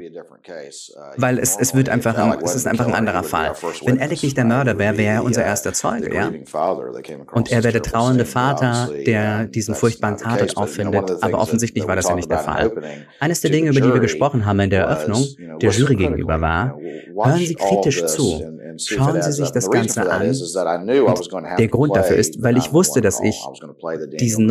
weil 1.17 1.39
es, 1.41 1.57
es 1.59 1.75
wird 1.75 1.89
einfach, 1.89 2.17
ein, 2.17 2.39
es 2.45 2.55
ist 2.55 2.69
einfach 2.69 2.87
ein 2.87 2.95
anderer 2.95 3.25
Fall. 3.25 3.53
Wenn 3.85 4.01
Alec 4.01 4.23
nicht 4.23 4.37
der 4.37 4.45
Mörder 4.45 4.79
wäre, 4.79 4.97
wäre 4.97 5.15
er 5.15 5.25
unser 5.25 5.45
erster 5.45 5.73
Zeuge, 5.73 6.15
ja. 6.15 6.31
Und 7.33 7.51
er 7.51 7.65
wäre 7.65 7.73
der 7.73 7.83
trauernde 7.83 8.25
Vater, 8.25 8.89
der 9.05 9.47
diesen 9.47 9.75
furchtbaren 9.75 10.17
Tatort 10.17 10.57
auffindet, 10.57 11.11
aber 11.23 11.41
offensichtlich 11.41 11.89
war 11.89 11.97
das 11.97 12.09
ja 12.09 12.15
nicht 12.15 12.31
der 12.31 12.39
Fall. 12.39 12.71
Eines 13.19 13.41
der 13.41 13.51
Dinge, 13.51 13.71
über 13.71 13.81
die 13.81 13.93
wir 13.93 14.01
gesprochen 14.01 14.47
haben 14.47 14.61
in 14.61 14.71
der 14.71 14.85
Eröffnung, 14.85 15.27
der 15.61 15.71
Jury 15.71 15.97
gegenüber 15.97 16.41
war, 16.41 16.79
hören 17.17 17.39
Sie 17.39 17.57
kritisch 17.57 18.07
zu, 18.07 18.61
schauen 18.77 19.21
Sie 19.23 19.33
sich 19.33 19.51
das 19.51 19.69
Ganze 19.69 20.09
an. 20.09 20.29
Und 20.29 21.59
der 21.59 21.69
Grund 21.69 21.97
dafür 21.97 22.17
ist, 22.17 22.41
weil 22.43 22.57
ich 22.57 22.73
wusste, 22.73 23.01
dass 23.01 23.21
ich 23.21 23.45
diesen 24.21 24.47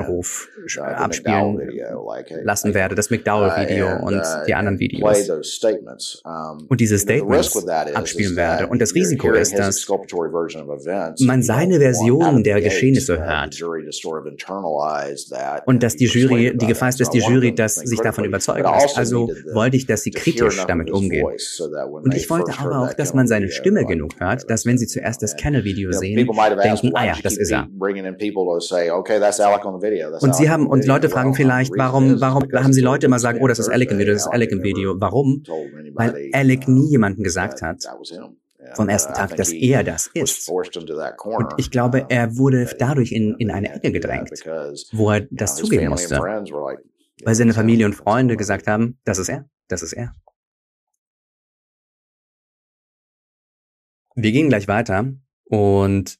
911-Anruf 0.00 0.48
abspielen 0.76 1.60
lassen 2.42 2.74
werde, 2.74 2.94
das 2.94 3.10
McDowell-Video 3.10 3.98
und 4.02 4.22
die 4.46 4.54
anderen 4.54 4.78
Videos. 4.78 5.28
Und 6.68 6.80
diese 6.80 6.98
Statements 6.98 7.56
abspielen 7.94 8.36
werde. 8.36 8.66
Und 8.68 8.80
das 8.80 8.94
Risiko 8.94 9.32
ist, 9.32 9.58
dass 9.58 9.86
man 11.20 11.42
seine 11.42 11.78
Version 11.78 12.42
der 12.42 12.60
Geschehnisse 12.60 13.18
hört. 13.24 13.60
Und 15.66 15.82
dass 15.82 15.96
die 15.96 16.06
Jury, 16.06 16.56
die 16.56 16.66
Gefahr 16.66 16.88
ist, 16.90 17.00
dass 17.00 17.10
die 17.10 17.18
Jury 17.20 17.54
das 17.54 17.74
sich 17.74 18.00
davon 18.00 18.24
überzeugen 18.24 18.68
lässt. 18.72 18.96
Also 18.98 19.30
wollte 19.52 19.76
ich, 19.76 19.86
dass 19.86 20.02
sie 20.02 20.10
kritisch 20.10 20.64
damit 20.66 20.90
umgehen. 20.90 21.26
Und 21.26 22.14
ich 22.14 22.28
wollte 22.30 22.52
aber 22.58 22.80
auch, 22.80 22.94
dass 22.94 23.14
man 23.14 23.26
seine 23.26 23.48
Stimme 23.48 23.84
genug 23.84 24.18
hört, 24.18 24.50
dass 24.50 24.66
wenn 24.66 24.78
sie 24.78 24.86
zuerst 24.86 25.22
das 25.22 25.36
Kennel-Video 25.36 25.92
sehen, 25.92 26.16
denken, 26.16 26.92
ah 26.94 27.04
ja, 27.06 27.14
das 27.22 27.36
ist 27.36 27.50
er. 27.50 27.68
Und 30.20 30.34
sie 30.34 30.50
haben, 30.50 30.66
und 30.66 30.86
Leute 30.86 31.08
fragen 31.08 31.34
vielleicht, 31.34 31.72
warum, 31.76 32.20
warum 32.20 32.44
haben 32.52 32.72
sie 32.72 32.80
Leute 32.80 33.06
immer 33.06 33.18
sagen, 33.18 33.38
oh, 33.40 33.48
das 33.48 33.58
ist 33.58 33.68
Alec 33.68 33.90
im 33.90 33.98
Video, 33.98 34.12
das 34.12 34.22
ist 34.26 34.32
Alec 34.32 34.52
im 34.52 34.62
Video. 34.62 34.94
Warum? 34.98 35.42
Weil 35.94 36.30
Alec 36.32 36.68
nie 36.68 36.90
jemandem 36.90 37.24
gesagt 37.24 37.62
hat, 37.62 37.84
vom 38.74 38.88
ersten 38.88 39.14
Tag, 39.14 39.36
dass 39.36 39.52
er 39.52 39.84
das 39.84 40.08
ist. 40.08 40.48
Und 40.48 41.54
ich 41.56 41.70
glaube, 41.70 42.06
er 42.08 42.36
wurde 42.36 42.68
dadurch 42.78 43.12
in, 43.12 43.34
in 43.38 43.50
eine 43.50 43.74
Ecke 43.74 43.92
gedrängt, 43.92 44.30
wo 44.92 45.10
er 45.10 45.26
das 45.30 45.56
zugeben 45.56 45.88
musste. 45.88 46.18
Weil 46.18 47.34
seine 47.34 47.52
Familie 47.52 47.86
und 47.86 47.94
Freunde 47.94 48.36
gesagt 48.36 48.66
haben, 48.66 48.98
das 49.04 49.18
ist 49.18 49.28
er, 49.28 49.48
das 49.68 49.82
ist 49.82 49.92
er. 49.92 50.14
Wir 54.14 54.32
gehen 54.32 54.48
gleich 54.48 54.68
weiter 54.68 55.12
und 55.44 56.18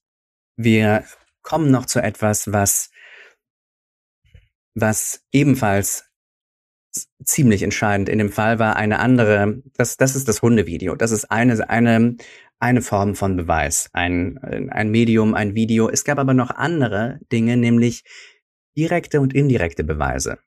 wir 0.57 1.05
kommen 1.43 1.71
noch 1.71 1.87
zu 1.87 2.03
etwas, 2.03 2.53
was, 2.53 2.91
was 4.81 5.25
ebenfalls 5.33 6.05
ziemlich 7.25 7.63
entscheidend 7.63 8.09
in 8.09 8.19
dem 8.19 8.33
Fall 8.33 8.59
war 8.59 8.77
eine 8.77 8.99
andere, 8.99 9.63
das, 9.75 9.97
das 9.97 10.17
ist 10.17 10.29
das 10.29 10.43
Hundevideo. 10.43 10.97
Das 10.97 11.13
ist 11.13 11.31
eine, 11.31 11.69
eine, 11.69 12.17
eine 12.59 12.83
Form 12.83 13.15
von 13.15 13.37
Beweis, 13.37 13.91
ein, 13.93 14.39
ein 14.39 14.91
Medium, 14.91 15.35
ein 15.35 15.55
Video. 15.55 15.89
Es 15.89 16.05
gab 16.05 16.19
aber 16.19 16.35
noch 16.35 16.51
andere 16.51 17.21
Dinge, 17.31 17.57
nämlich 17.57 18.05
direkte 18.77 19.21
und 19.21 19.35
indirekte 19.35 19.85
Beweise. 19.85 20.39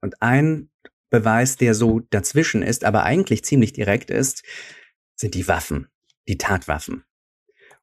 Und 0.00 0.20
ein 0.20 0.70
Beweis, 1.10 1.56
der 1.56 1.74
so 1.74 2.00
dazwischen 2.10 2.62
ist, 2.62 2.84
aber 2.84 3.04
eigentlich 3.04 3.44
ziemlich 3.44 3.72
direkt 3.72 4.10
ist, 4.10 4.42
sind 5.14 5.34
die 5.34 5.46
Waffen, 5.46 5.88
die 6.26 6.38
Tatwaffen. 6.38 7.04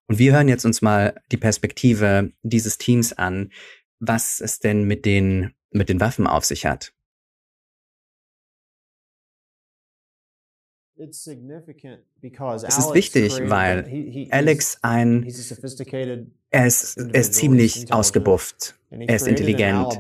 Und 0.08 0.20
wir 0.20 0.34
hören 0.34 0.50
jetzt 0.50 0.66
uns 0.66 0.82
mal 0.82 1.16
die 1.32 1.38
Perspektive 1.38 2.34
dieses 2.44 2.78
Teams 2.78 3.14
an, 3.14 3.52
was 4.00 4.42
es 4.42 4.60
denn 4.60 4.84
mit 4.84 5.06
den, 5.06 5.54
mit 5.72 5.90
den 5.90 6.00
Waffen 6.00 6.28
auf 6.28 6.46
sich 6.46 6.66
hat. 6.66 6.94
Es 12.68 12.78
ist 12.78 12.94
wichtig, 12.94 13.34
weil 13.50 14.28
Alex 14.30 14.78
ein, 14.84 15.26
er 16.52 16.68
ist, 16.68 16.98
er 16.98 17.16
ist 17.22 17.34
ziemlich 17.34 17.92
ausgebufft, 17.92 18.78
er 18.92 19.16
ist 19.16 19.26
intelligent. 19.28 19.98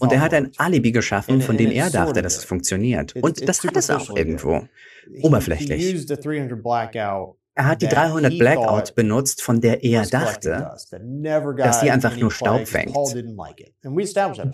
und 0.00 0.12
er 0.12 0.20
hat 0.20 0.34
ein 0.34 0.50
Alibi 0.56 0.90
geschaffen, 0.90 1.40
von 1.40 1.56
dem 1.56 1.70
er 1.70 1.90
dachte, 1.90 2.20
dass 2.22 2.38
es 2.38 2.44
funktioniert. 2.44 3.14
Und 3.16 3.48
das 3.48 3.62
hat 3.62 3.76
es 3.76 3.90
auch 3.90 4.16
irgendwo, 4.16 4.66
oberflächlich. 5.22 6.06
Er 7.54 7.66
hat 7.66 7.82
die 7.82 7.88
300 7.88 8.38
Blackout 8.38 8.94
benutzt, 8.94 9.42
von 9.42 9.60
der 9.60 9.82
er 9.84 10.06
dachte, 10.06 10.70
dass 11.56 11.80
sie 11.80 11.90
einfach 11.90 12.16
nur 12.16 12.30
Staub 12.30 12.66
fängt, 12.66 12.96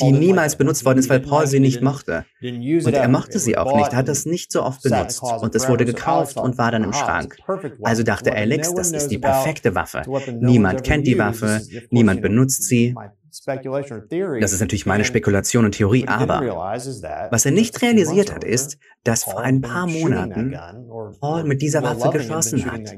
die 0.01 0.13
niemals 0.13 0.57
benutzt 0.57 0.85
worden 0.85 0.99
ist, 0.99 1.11
weil 1.11 1.21
Paul 1.21 1.47
sie 1.47 1.61
nicht 1.61 1.83
mochte. 1.83 2.25
Und 2.43 2.95
er 2.95 3.09
mochte 3.09 3.39
sie 3.39 3.57
auch 3.59 3.77
nicht, 3.77 3.95
hat 3.95 4.09
das 4.09 4.25
nicht 4.27 4.51
so 4.51 4.63
oft 4.63 4.83
benutzt. 4.83 5.23
und 5.23 5.55
es 5.55 5.69
wurde 5.69 5.85
gekauft 5.85 6.37
und 6.37 6.59
war 6.59 6.71
dann 6.73 6.85
im 6.85 6.93
Schrank. 6.93 7.37
Also 7.83 8.03
dachte 8.03 8.33
Alex, 8.35 8.75
das 8.75 8.93
ist 8.93 9.09
die 9.09 9.19
perfekte 9.19 9.75
Waffe. 9.75 10.03
Niemand 10.41 10.83
kennt 10.83 11.07
die 11.07 11.19
Waffe, 11.19 11.61
niemand 11.91 12.23
benutzt 12.23 12.65
sie 12.65 12.95
das 13.45 14.53
ist 14.53 14.61
natürlich 14.61 14.87
meine 14.87 15.05
Spekulation 15.05 15.65
und 15.65 15.73
Theorie, 15.73 16.07
aber 16.09 16.41
was 17.31 17.45
er 17.45 17.53
nicht 17.53 17.81
realisiert 17.83 18.35
hat, 18.35 18.45
ist, 18.45 18.79
dass 19.05 19.25
vor 19.25 19.41
ein 19.41 19.61
paar 19.61 19.87
Monaten 19.87 20.57
Paul 21.21 21.45
mit 21.45 21.63
dieser 21.63 21.83
Waffe 21.83 22.11
geschossen 22.11 22.71
hat. 22.71 22.97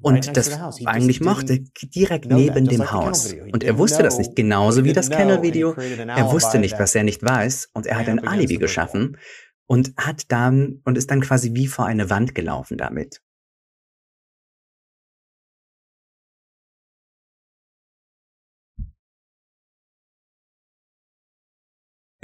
Und 0.00 0.36
das 0.36 0.58
eigentlich 0.84 1.20
mochte, 1.20 1.60
direkt 1.82 2.26
neben 2.26 2.66
dem 2.66 2.92
Haus. 2.92 3.32
Und 3.52 3.64
er 3.64 3.78
wusste 3.78 4.02
das 4.02 4.18
nicht, 4.18 4.36
genauso 4.36 4.84
wie 4.84 4.92
das 4.92 5.08
Kennel-Video. 5.08 5.72
Er 5.72 6.30
wusste 6.30 6.58
nicht, 6.58 6.78
was 6.78 6.94
er 6.94 7.04
nicht 7.04 7.22
weiß, 7.22 7.70
und 7.72 7.86
er 7.86 7.98
hat 7.98 8.08
ein 8.08 8.26
Alibi 8.26 8.58
geschaffen 8.58 9.16
und 9.66 9.94
hat 9.96 10.30
dann, 10.30 10.80
und 10.84 10.98
ist 10.98 11.10
dann 11.10 11.20
quasi 11.20 11.54
wie 11.54 11.66
vor 11.66 11.86
eine 11.86 12.10
Wand 12.10 12.34
gelaufen 12.34 12.76
damit. 12.76 13.22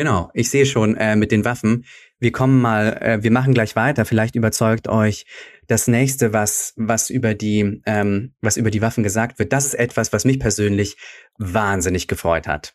Genau, 0.00 0.30
ich 0.32 0.48
sehe 0.48 0.64
schon 0.64 0.96
äh, 0.96 1.14
mit 1.14 1.30
den 1.30 1.44
Waffen. 1.44 1.84
Wir 2.18 2.32
kommen 2.32 2.62
mal, 2.62 2.96
äh, 3.02 3.22
wir 3.22 3.30
machen 3.30 3.52
gleich 3.52 3.76
weiter. 3.76 4.06
Vielleicht 4.06 4.34
überzeugt 4.34 4.88
euch 4.88 5.26
das 5.66 5.88
nächste, 5.88 6.32
was 6.32 6.72
was 6.78 7.10
über 7.10 7.34
die 7.34 7.82
ähm, 7.84 8.32
was 8.40 8.56
über 8.56 8.70
die 8.70 8.80
Waffen 8.80 9.04
gesagt 9.04 9.38
wird. 9.38 9.52
Das 9.52 9.66
ist 9.66 9.74
etwas, 9.74 10.10
was 10.10 10.24
mich 10.24 10.40
persönlich 10.40 10.96
wahnsinnig 11.36 12.08
gefreut 12.08 12.48
hat. 12.48 12.72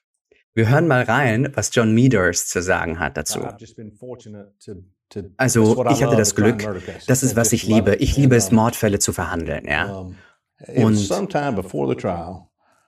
Wir 0.54 0.70
hören 0.70 0.88
mal 0.88 1.02
rein, 1.02 1.52
was 1.56 1.74
John 1.74 1.96
Meaders 1.96 2.48
zu 2.48 2.62
sagen 2.62 3.00
hat 3.00 3.18
dazu. 3.18 3.40
Also 5.38 5.84
ich 5.90 6.04
hatte 6.04 6.18
das 6.18 6.36
Glück, 6.36 6.64
das 7.08 7.24
ist 7.24 7.36
was 7.36 7.54
ich 7.54 7.66
liebe. 7.66 7.96
Ich 7.96 8.16
liebe 8.16 8.36
es, 8.36 8.52
Mordfälle 8.52 9.00
zu 9.00 9.14
verhandeln, 9.14 9.66
ja. 9.68 10.12
Und 10.68 11.10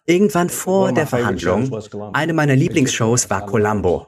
Irgendwann 0.09 0.49
vor 0.49 0.93
der 0.93 1.05
Verhandlung, 1.05 1.69
eine 2.13 2.31
meiner 2.31 2.55
Lieblingsshows 2.55 3.29
war 3.29 3.45
Columbo. 3.45 4.07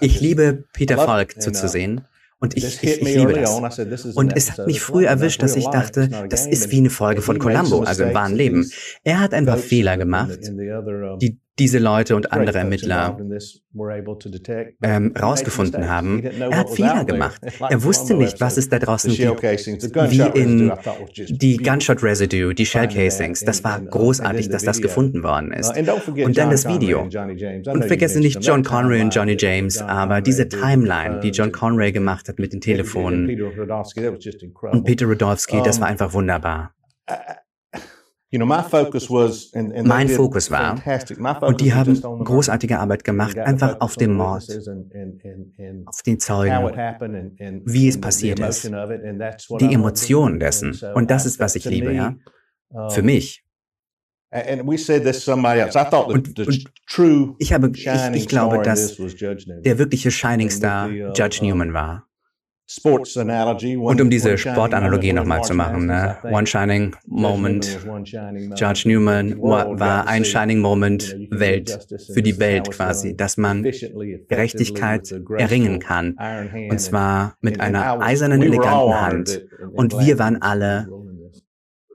Ich 0.00 0.18
liebe 0.20 0.64
Peter 0.72 0.96
Falk 0.96 1.40
zuzusehen. 1.42 2.06
Und 2.38 2.56
ich, 2.56 2.82
ich, 2.82 3.00
ich 3.02 3.14
liebe 3.14 3.34
das. 3.34 4.16
Und 4.16 4.34
es 4.34 4.50
hat 4.50 4.66
mich 4.66 4.80
früh 4.80 5.04
erwischt, 5.04 5.42
dass 5.42 5.56
ich 5.56 5.66
dachte, 5.66 6.26
das 6.28 6.46
ist 6.46 6.70
wie 6.72 6.78
eine 6.78 6.90
Folge 6.90 7.20
von 7.20 7.38
Columbo, 7.38 7.82
also 7.82 8.02
im 8.02 8.14
wahren 8.14 8.34
Leben. 8.34 8.68
Er 9.04 9.20
hat 9.20 9.34
ein 9.34 9.44
paar 9.44 9.58
Fehler 9.58 9.98
gemacht, 9.98 10.40
die 11.20 11.38
diese 11.58 11.78
Leute 11.78 12.16
und 12.16 12.32
andere 12.32 12.58
Ermittler 12.58 13.18
ähm, 14.82 15.14
rausgefunden 15.20 15.88
haben. 15.88 16.22
Er 16.22 16.56
hat 16.56 16.70
Fehler 16.70 17.04
gemacht. 17.04 17.42
Er 17.68 17.82
wusste 17.84 18.14
nicht, 18.14 18.40
was 18.40 18.56
es 18.56 18.68
da 18.70 18.78
draußen 18.78 19.12
gibt. 19.12 19.42
Wie 19.42 20.40
in 20.40 20.72
die 21.28 21.58
Gunshot 21.58 22.02
Residue, 22.02 22.54
die 22.54 22.64
Shell 22.64 22.88
Casings. 22.88 23.44
Das 23.44 23.62
war 23.64 23.80
großartig, 23.80 24.48
dass 24.48 24.62
das 24.62 24.80
gefunden 24.80 25.22
worden 25.22 25.52
ist. 25.52 25.76
Und 25.76 26.38
dann 26.38 26.50
das 26.50 26.66
Video. 26.66 27.02
Und 27.02 27.84
vergesse 27.84 28.20
nicht 28.20 28.42
John 28.42 28.62
Conray 28.62 29.02
und 29.02 29.14
Johnny 29.14 29.36
James, 29.38 29.80
aber 29.82 30.22
diese 30.22 30.48
Timeline, 30.48 31.20
die 31.20 31.30
John 31.30 31.52
Conray 31.52 31.92
gemacht 31.92 32.28
hat 32.28 32.38
mit 32.38 32.52
den 32.52 32.60
Telefonen. 32.60 33.28
Und 34.70 34.84
Peter 34.84 35.06
Rodowski, 35.06 35.60
das 35.62 35.80
war 35.80 35.88
einfach 35.88 36.12
wunderbar. 36.14 36.74
Mein 39.84 40.08
Fokus 40.08 40.50
war, 40.50 40.80
und 41.42 41.60
die 41.60 41.74
haben 41.74 42.00
großartige 42.00 42.78
Arbeit 42.78 43.04
gemacht, 43.04 43.36
einfach 43.38 43.78
auf 43.80 43.96
dem 43.96 44.14
Mord, 44.14 44.44
auf 45.86 46.02
den 46.02 46.18
Zeugen, 46.18 46.54
wie 47.66 47.88
es 47.88 48.00
passiert 48.00 48.40
ist, 48.40 48.70
die 49.60 49.74
Emotionen 49.74 50.40
dessen. 50.40 50.78
Und 50.94 51.10
das 51.10 51.26
ist, 51.26 51.38
was 51.40 51.56
ich 51.56 51.64
liebe, 51.66 51.92
ja, 51.92 52.14
für 52.90 53.02
mich. 53.02 53.44
Und, 54.30 54.66
und 56.38 56.38
ich, 57.38 57.52
habe, 57.52 57.70
ich, 57.74 57.86
ich 58.14 58.28
glaube, 58.28 58.62
dass 58.62 58.96
der 58.96 59.78
wirkliche 59.78 60.10
Shining 60.10 60.48
Star 60.48 60.88
Judge 60.88 61.40
Newman 61.42 61.74
war. 61.74 62.08
Und 62.82 64.00
um 64.00 64.10
diese 64.10 64.38
Sportanalogie 64.38 65.12
nochmal 65.12 65.42
zu 65.42 65.54
machen, 65.54 65.86
ne? 65.86 66.18
One 66.24 66.46
Shining 66.46 66.96
Moment. 67.06 67.78
George 68.54 68.82
Newman 68.86 69.40
war, 69.40 70.06
ein. 70.06 70.24
Shining 70.24 70.60
Moment 70.60 71.16
Welt, 71.30 71.86
für 72.12 72.22
die 72.22 72.38
Welt 72.38 72.70
quasi, 72.70 73.14
dass 73.16 73.36
man 73.36 73.62
Gerechtigkeit 73.62 75.12
erringen 75.36 75.78
kann. 75.78 76.16
Und 76.70 76.78
zwar 76.80 77.36
mit 77.40 77.60
einer 77.60 78.00
eisernen, 78.00 78.42
eleganten 78.42 79.00
Hand. 79.00 79.46
Und 79.74 79.98
wir 79.98 80.18
waren 80.18 80.40
alle 80.40 80.88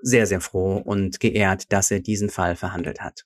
sehr, 0.02 0.28
sehr 0.28 0.42
froh 0.42 0.78
und 0.78 1.20
geehrt, 1.20 1.72
dass 1.72 1.90
er 1.90 2.00
diesen 2.00 2.30
Fall 2.30 2.56
verhandelt 2.56 3.02
hat. 3.02 3.26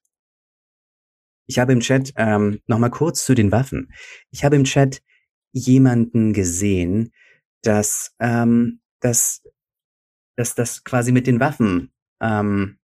Ich 1.47 1.59
habe 1.59 1.73
im 1.73 1.81
Chat, 1.81 2.13
ähm, 2.15 2.61
nochmal 2.67 2.91
kurz 2.91 3.25
zu 3.25 3.33
den 3.33 3.51
Waffen. 3.51 3.91
Ich 4.29 4.45
habe 4.45 4.55
im 4.55 4.63
Chat 4.63 5.01
jemanden 5.51 6.31
gesehen, 6.31 7.11
dass, 7.63 8.15
ähm, 8.19 8.81
dass, 8.99 9.43
dass 10.37 10.55
das 10.55 10.83
quasi 10.83 11.11
mit 11.11 11.27
den 11.27 11.39
Waffen, 11.39 11.91
ähm, 12.21 12.79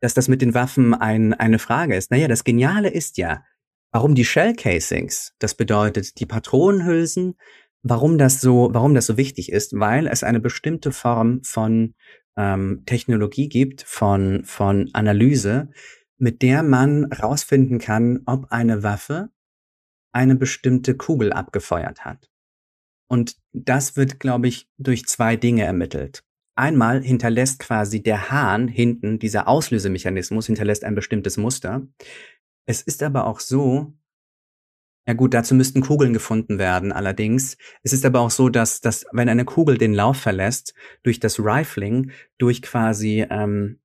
dass 0.00 0.14
das 0.14 0.28
mit 0.28 0.42
den 0.42 0.54
Waffen 0.54 0.94
ein, 0.94 1.34
eine 1.34 1.58
Frage 1.58 1.96
ist. 1.96 2.10
Naja, 2.10 2.28
das 2.28 2.44
Geniale 2.44 2.88
ist 2.88 3.18
ja, 3.18 3.44
warum 3.92 4.14
die 4.14 4.24
Shell 4.24 4.54
Casings, 4.54 5.34
das 5.38 5.54
bedeutet 5.54 6.20
die 6.20 6.26
Patronenhülsen, 6.26 7.36
warum 7.82 8.18
das 8.18 8.40
so, 8.40 8.70
warum 8.72 8.94
das 8.94 9.06
so 9.06 9.16
wichtig 9.16 9.50
ist, 9.50 9.78
weil 9.78 10.06
es 10.06 10.22
eine 10.22 10.40
bestimmte 10.40 10.92
Form 10.92 11.42
von 11.42 11.94
ähm, 12.36 12.82
Technologie 12.86 13.48
gibt, 13.48 13.82
von, 13.82 14.44
von 14.44 14.90
Analyse, 14.92 15.70
mit 16.18 16.42
der 16.42 16.62
man 16.62 17.04
rausfinden 17.12 17.78
kann, 17.78 18.22
ob 18.26 18.50
eine 18.50 18.82
Waffe 18.82 19.30
eine 20.12 20.36
bestimmte 20.36 20.96
Kugel 20.96 21.32
abgefeuert 21.32 22.04
hat. 22.04 22.30
Und 23.08 23.36
das 23.52 23.96
wird, 23.96 24.20
glaube 24.20 24.48
ich, 24.48 24.68
durch 24.78 25.06
zwei 25.06 25.36
Dinge 25.36 25.64
ermittelt. 25.64 26.24
Einmal 26.54 27.02
hinterlässt 27.02 27.60
quasi 27.60 28.02
der 28.02 28.30
Hahn 28.30 28.68
hinten, 28.68 29.18
dieser 29.18 29.48
Auslösemechanismus 29.48 30.46
hinterlässt 30.46 30.84
ein 30.84 30.94
bestimmtes 30.94 31.36
Muster. 31.36 31.86
Es 32.66 32.82
ist 32.82 33.02
aber 33.02 33.26
auch 33.26 33.40
so, 33.40 33.94
ja 35.06 35.14
gut, 35.14 35.32
dazu 35.32 35.54
müssten 35.54 35.80
Kugeln 35.80 36.12
gefunden 36.12 36.58
werden, 36.58 36.92
allerdings. 36.92 37.56
Es 37.82 37.94
ist 37.94 38.04
aber 38.04 38.20
auch 38.20 38.30
so, 38.30 38.50
dass, 38.50 38.82
dass 38.82 39.06
wenn 39.10 39.30
eine 39.30 39.46
Kugel 39.46 39.78
den 39.78 39.94
Lauf 39.94 40.18
verlässt, 40.18 40.74
durch 41.02 41.18
das 41.18 41.38
Rifling, 41.38 42.10
durch 42.36 42.60
quasi, 42.60 43.24
ähm, 43.30 43.80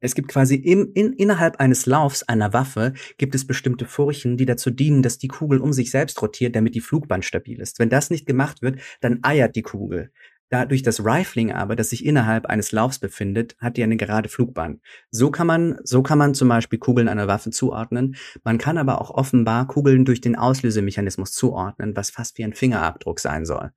es 0.00 0.14
gibt 0.14 0.28
quasi 0.28 0.56
im, 0.56 0.90
in, 0.94 1.12
innerhalb 1.12 1.60
eines 1.60 1.86
Laufs 1.86 2.22
einer 2.22 2.52
Waffe 2.52 2.94
gibt 3.18 3.34
es 3.34 3.46
bestimmte 3.46 3.84
Furchen, 3.84 4.36
die 4.36 4.46
dazu 4.46 4.70
dienen, 4.70 5.02
dass 5.02 5.18
die 5.18 5.28
Kugel 5.28 5.60
um 5.60 5.72
sich 5.72 5.90
selbst 5.90 6.20
rotiert, 6.22 6.56
damit 6.56 6.74
die 6.74 6.80
Flugbahn 6.80 7.22
stabil 7.22 7.60
ist. 7.60 7.78
Wenn 7.78 7.90
das 7.90 8.10
nicht 8.10 8.26
gemacht 8.26 8.62
wird, 8.62 8.80
dann 9.00 9.20
eiert 9.22 9.56
die 9.56 9.62
Kugel. 9.62 10.10
Dadurch 10.48 10.82
das 10.82 11.04
Rifling 11.04 11.52
aber, 11.52 11.76
das 11.76 11.90
sich 11.90 12.04
innerhalb 12.04 12.46
eines 12.46 12.72
Laufs 12.72 12.98
befindet, 12.98 13.56
hat 13.58 13.76
die 13.76 13.84
eine 13.84 13.96
gerade 13.96 14.28
Flugbahn. 14.28 14.80
So 15.12 15.30
kann 15.30 15.46
man, 15.46 15.78
so 15.84 16.02
kann 16.02 16.18
man 16.18 16.34
zum 16.34 16.48
Beispiel 16.48 16.80
Kugeln 16.80 17.08
einer 17.08 17.28
Waffe 17.28 17.50
zuordnen. 17.50 18.16
Man 18.42 18.58
kann 18.58 18.76
aber 18.76 19.00
auch 19.00 19.10
offenbar 19.10 19.68
Kugeln 19.68 20.04
durch 20.04 20.20
den 20.20 20.34
Auslösemechanismus 20.34 21.32
zuordnen, 21.32 21.94
was 21.94 22.10
fast 22.10 22.36
wie 22.38 22.44
ein 22.44 22.52
Fingerabdruck 22.52 23.20
sein 23.20 23.44
soll. 23.46 23.70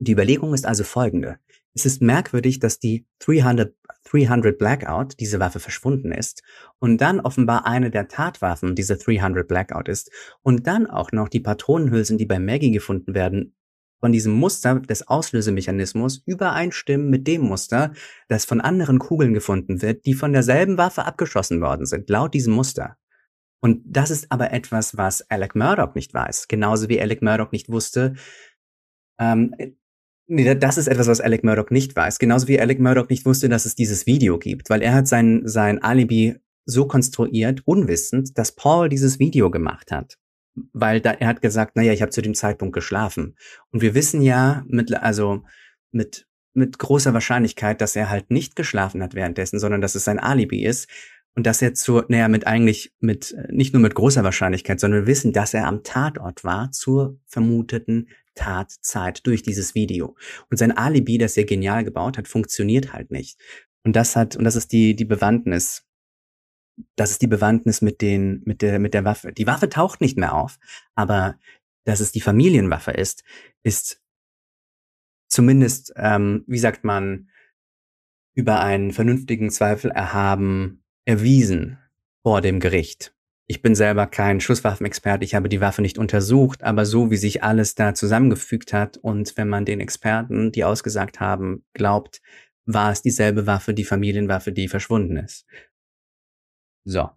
Die 0.00 0.12
Überlegung 0.12 0.52
ist 0.52 0.66
also 0.66 0.82
folgende. 0.82 1.38
Es 1.74 1.86
ist 1.86 2.02
merkwürdig, 2.02 2.58
dass 2.58 2.78
die 2.78 3.06
300, 3.20 3.74
300 4.04 4.58
Blackout, 4.58 5.18
diese 5.20 5.40
Waffe 5.40 5.58
verschwunden 5.58 6.12
ist, 6.12 6.42
und 6.78 7.00
dann 7.00 7.20
offenbar 7.20 7.66
eine 7.66 7.90
der 7.90 8.08
Tatwaffen 8.08 8.74
diese 8.74 8.96
300 8.96 9.46
Blackout 9.48 9.88
ist, 9.88 10.10
und 10.42 10.66
dann 10.66 10.86
auch 10.86 11.12
noch 11.12 11.28
die 11.28 11.40
Patronenhülsen, 11.40 12.18
die 12.18 12.26
bei 12.26 12.38
Maggie 12.38 12.72
gefunden 12.72 13.14
werden, 13.14 13.54
von 14.00 14.12
diesem 14.12 14.32
Muster 14.32 14.80
des 14.80 15.06
Auslösemechanismus 15.06 16.22
übereinstimmen 16.26 17.08
mit 17.08 17.26
dem 17.28 17.42
Muster, 17.42 17.92
das 18.28 18.44
von 18.44 18.60
anderen 18.60 18.98
Kugeln 18.98 19.32
gefunden 19.32 19.80
wird, 19.80 20.04
die 20.06 20.14
von 20.14 20.32
derselben 20.32 20.76
Waffe 20.76 21.04
abgeschossen 21.04 21.60
worden 21.60 21.86
sind, 21.86 22.10
laut 22.10 22.34
diesem 22.34 22.52
Muster. 22.52 22.96
Und 23.60 23.80
das 23.86 24.10
ist 24.10 24.32
aber 24.32 24.52
etwas, 24.52 24.96
was 24.96 25.22
Alec 25.30 25.54
Murdoch 25.54 25.94
nicht 25.94 26.12
weiß. 26.12 26.48
Genauso 26.48 26.88
wie 26.88 27.00
Alec 27.00 27.22
Murdoch 27.22 27.52
nicht 27.52 27.68
wusste, 27.68 28.14
ähm, 29.20 29.54
nee, 30.26 30.54
das 30.54 30.78
ist 30.78 30.88
etwas, 30.88 31.08
was 31.08 31.20
Alec 31.20 31.44
Murdoch 31.44 31.70
nicht 31.70 31.94
weiß. 31.96 32.18
Genauso 32.18 32.48
wie 32.48 32.60
Alec 32.60 32.80
Murdoch 32.80 33.08
nicht 33.08 33.26
wusste, 33.26 33.48
dass 33.48 33.66
es 33.66 33.74
dieses 33.74 34.06
Video 34.06 34.38
gibt, 34.38 34.70
weil 34.70 34.82
er 34.82 34.94
hat 34.94 35.08
sein, 35.08 35.42
sein 35.44 35.82
Alibi 35.82 36.36
so 36.64 36.86
konstruiert, 36.86 37.62
unwissend, 37.64 38.38
dass 38.38 38.52
Paul 38.52 38.88
dieses 38.88 39.18
Video 39.18 39.50
gemacht 39.50 39.90
hat 39.90 40.18
weil 40.72 41.00
da, 41.00 41.12
er 41.12 41.28
hat 41.28 41.42
gesagt, 41.42 41.76
naja, 41.76 41.92
ich 41.92 42.02
habe 42.02 42.10
zu 42.10 42.22
dem 42.22 42.34
Zeitpunkt 42.34 42.74
geschlafen. 42.74 43.36
Und 43.70 43.82
wir 43.82 43.94
wissen 43.94 44.22
ja 44.22 44.64
mit, 44.66 44.92
also 44.94 45.44
mit, 45.90 46.26
mit 46.54 46.78
großer 46.78 47.14
Wahrscheinlichkeit, 47.14 47.80
dass 47.80 47.96
er 47.96 48.10
halt 48.10 48.30
nicht 48.30 48.56
geschlafen 48.56 49.02
hat 49.02 49.14
währenddessen, 49.14 49.58
sondern 49.58 49.80
dass 49.80 49.94
es 49.94 50.04
sein 50.04 50.18
Alibi 50.18 50.64
ist. 50.64 50.88
Und 51.34 51.46
dass 51.46 51.62
er 51.62 51.72
zu, 51.74 52.02
naja, 52.08 52.28
mit 52.28 52.46
eigentlich, 52.46 52.92
mit, 53.00 53.34
nicht 53.48 53.72
nur 53.72 53.80
mit 53.80 53.94
großer 53.94 54.22
Wahrscheinlichkeit, 54.22 54.80
sondern 54.80 55.02
wir 55.02 55.06
wissen, 55.06 55.32
dass 55.32 55.54
er 55.54 55.66
am 55.66 55.82
Tatort 55.82 56.44
war 56.44 56.70
zur 56.72 57.18
vermuteten 57.26 58.08
Tatzeit 58.34 59.26
durch 59.26 59.42
dieses 59.42 59.74
Video. 59.74 60.16
Und 60.50 60.58
sein 60.58 60.76
Alibi, 60.76 61.18
das 61.18 61.36
er 61.36 61.44
genial 61.44 61.84
gebaut 61.84 62.18
hat, 62.18 62.28
funktioniert 62.28 62.92
halt 62.92 63.10
nicht. 63.10 63.40
Und 63.82 63.96
das 63.96 64.14
hat, 64.14 64.36
und 64.36 64.44
das 64.44 64.56
ist 64.56 64.72
die, 64.72 64.94
die 64.94 65.06
Bewandtnis 65.06 65.86
das 66.96 67.10
ist 67.10 67.22
die 67.22 67.26
Bewandtnis 67.26 67.82
mit 67.82 68.00
den, 68.00 68.42
mit 68.44 68.62
der, 68.62 68.78
mit 68.78 68.94
der 68.94 69.04
Waffe. 69.04 69.32
Die 69.32 69.46
Waffe 69.46 69.68
taucht 69.68 70.00
nicht 70.00 70.16
mehr 70.16 70.34
auf, 70.34 70.58
aber 70.94 71.38
dass 71.84 72.00
es 72.00 72.12
die 72.12 72.20
Familienwaffe 72.20 72.92
ist, 72.92 73.24
ist 73.62 74.00
zumindest, 75.28 75.92
ähm, 75.96 76.44
wie 76.46 76.58
sagt 76.58 76.84
man, 76.84 77.28
über 78.34 78.60
einen 78.60 78.92
vernünftigen 78.92 79.50
Zweifel 79.50 79.90
erhaben, 79.90 80.81
erwiesen 81.04 81.78
vor 82.22 82.40
dem 82.40 82.60
Gericht. 82.60 83.14
Ich 83.46 83.60
bin 83.60 83.74
selber 83.74 84.06
kein 84.06 84.40
Schusswaffenexperte, 84.40 85.24
ich 85.24 85.34
habe 85.34 85.48
die 85.48 85.60
Waffe 85.60 85.82
nicht 85.82 85.98
untersucht, 85.98 86.62
aber 86.62 86.86
so 86.86 87.10
wie 87.10 87.16
sich 87.16 87.42
alles 87.42 87.74
da 87.74 87.92
zusammengefügt 87.92 88.72
hat 88.72 88.96
und 88.96 89.36
wenn 89.36 89.48
man 89.48 89.64
den 89.64 89.80
Experten, 89.80 90.52
die 90.52 90.64
ausgesagt 90.64 91.20
haben, 91.20 91.64
glaubt, 91.74 92.22
war 92.64 92.92
es 92.92 93.02
dieselbe 93.02 93.46
Waffe, 93.46 93.74
die 93.74 93.84
Familienwaffe, 93.84 94.52
die 94.52 94.68
verschwunden 94.68 95.16
ist. 95.16 95.44
So. 96.84 97.10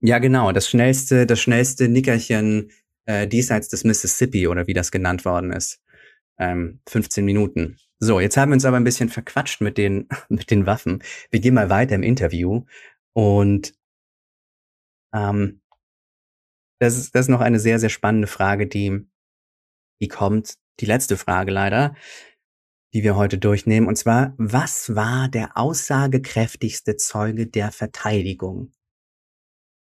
Ja, 0.00 0.18
genau. 0.18 0.52
Das 0.52 0.68
schnellste, 0.68 1.26
das 1.26 1.40
schnellste 1.40 1.88
Nickerchen 1.88 2.70
äh, 3.04 3.26
diesseits 3.26 3.68
des 3.68 3.84
Mississippi 3.84 4.48
oder 4.48 4.66
wie 4.66 4.74
das 4.74 4.90
genannt 4.90 5.24
worden 5.24 5.52
ist. 5.52 5.82
Ähm, 6.40 6.80
15 6.88 7.24
Minuten. 7.24 7.76
So, 7.98 8.18
jetzt 8.18 8.36
haben 8.36 8.50
wir 8.50 8.54
uns 8.54 8.64
aber 8.64 8.78
ein 8.78 8.84
bisschen 8.84 9.10
verquatscht 9.10 9.60
mit 9.60 9.76
den, 9.78 10.08
mit 10.28 10.50
den 10.50 10.66
Waffen. 10.66 11.02
Wir 11.30 11.40
gehen 11.40 11.54
mal 11.54 11.70
weiter 11.70 11.94
im 11.94 12.02
Interview 12.02 12.64
und 13.12 13.74
ähm, 15.14 15.60
das 16.80 16.96
ist, 16.96 17.14
das 17.14 17.26
ist 17.26 17.28
noch 17.28 17.42
eine 17.42 17.60
sehr, 17.60 17.78
sehr 17.78 17.90
spannende 17.90 18.26
Frage, 18.26 18.66
die, 18.66 19.06
die 20.00 20.08
kommt. 20.08 20.54
Die 20.80 20.86
letzte 20.86 21.18
Frage 21.18 21.52
leider 21.52 21.94
die 22.92 23.02
wir 23.02 23.16
heute 23.16 23.38
durchnehmen. 23.38 23.88
Und 23.88 23.96
zwar, 23.96 24.34
was 24.36 24.94
war 24.94 25.28
der 25.28 25.56
aussagekräftigste 25.56 26.96
Zeuge 26.96 27.46
der 27.46 27.70
Verteidigung 27.72 28.72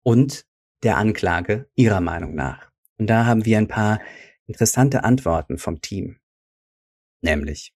und 0.04 0.46
der 0.84 0.98
Anklage 0.98 1.70
Ihrer 1.76 2.02
Meinung 2.02 2.36
nach? 2.36 2.72
Und 2.98 3.08
da 3.08 3.26
haben 3.26 3.46
wir 3.46 3.58
ein 3.58 3.68
paar 3.68 4.00
interessante 4.48 5.04
Antworten 5.04 5.58
vom 5.58 5.82
Team. 5.82 6.18
Nämlich 7.26 7.74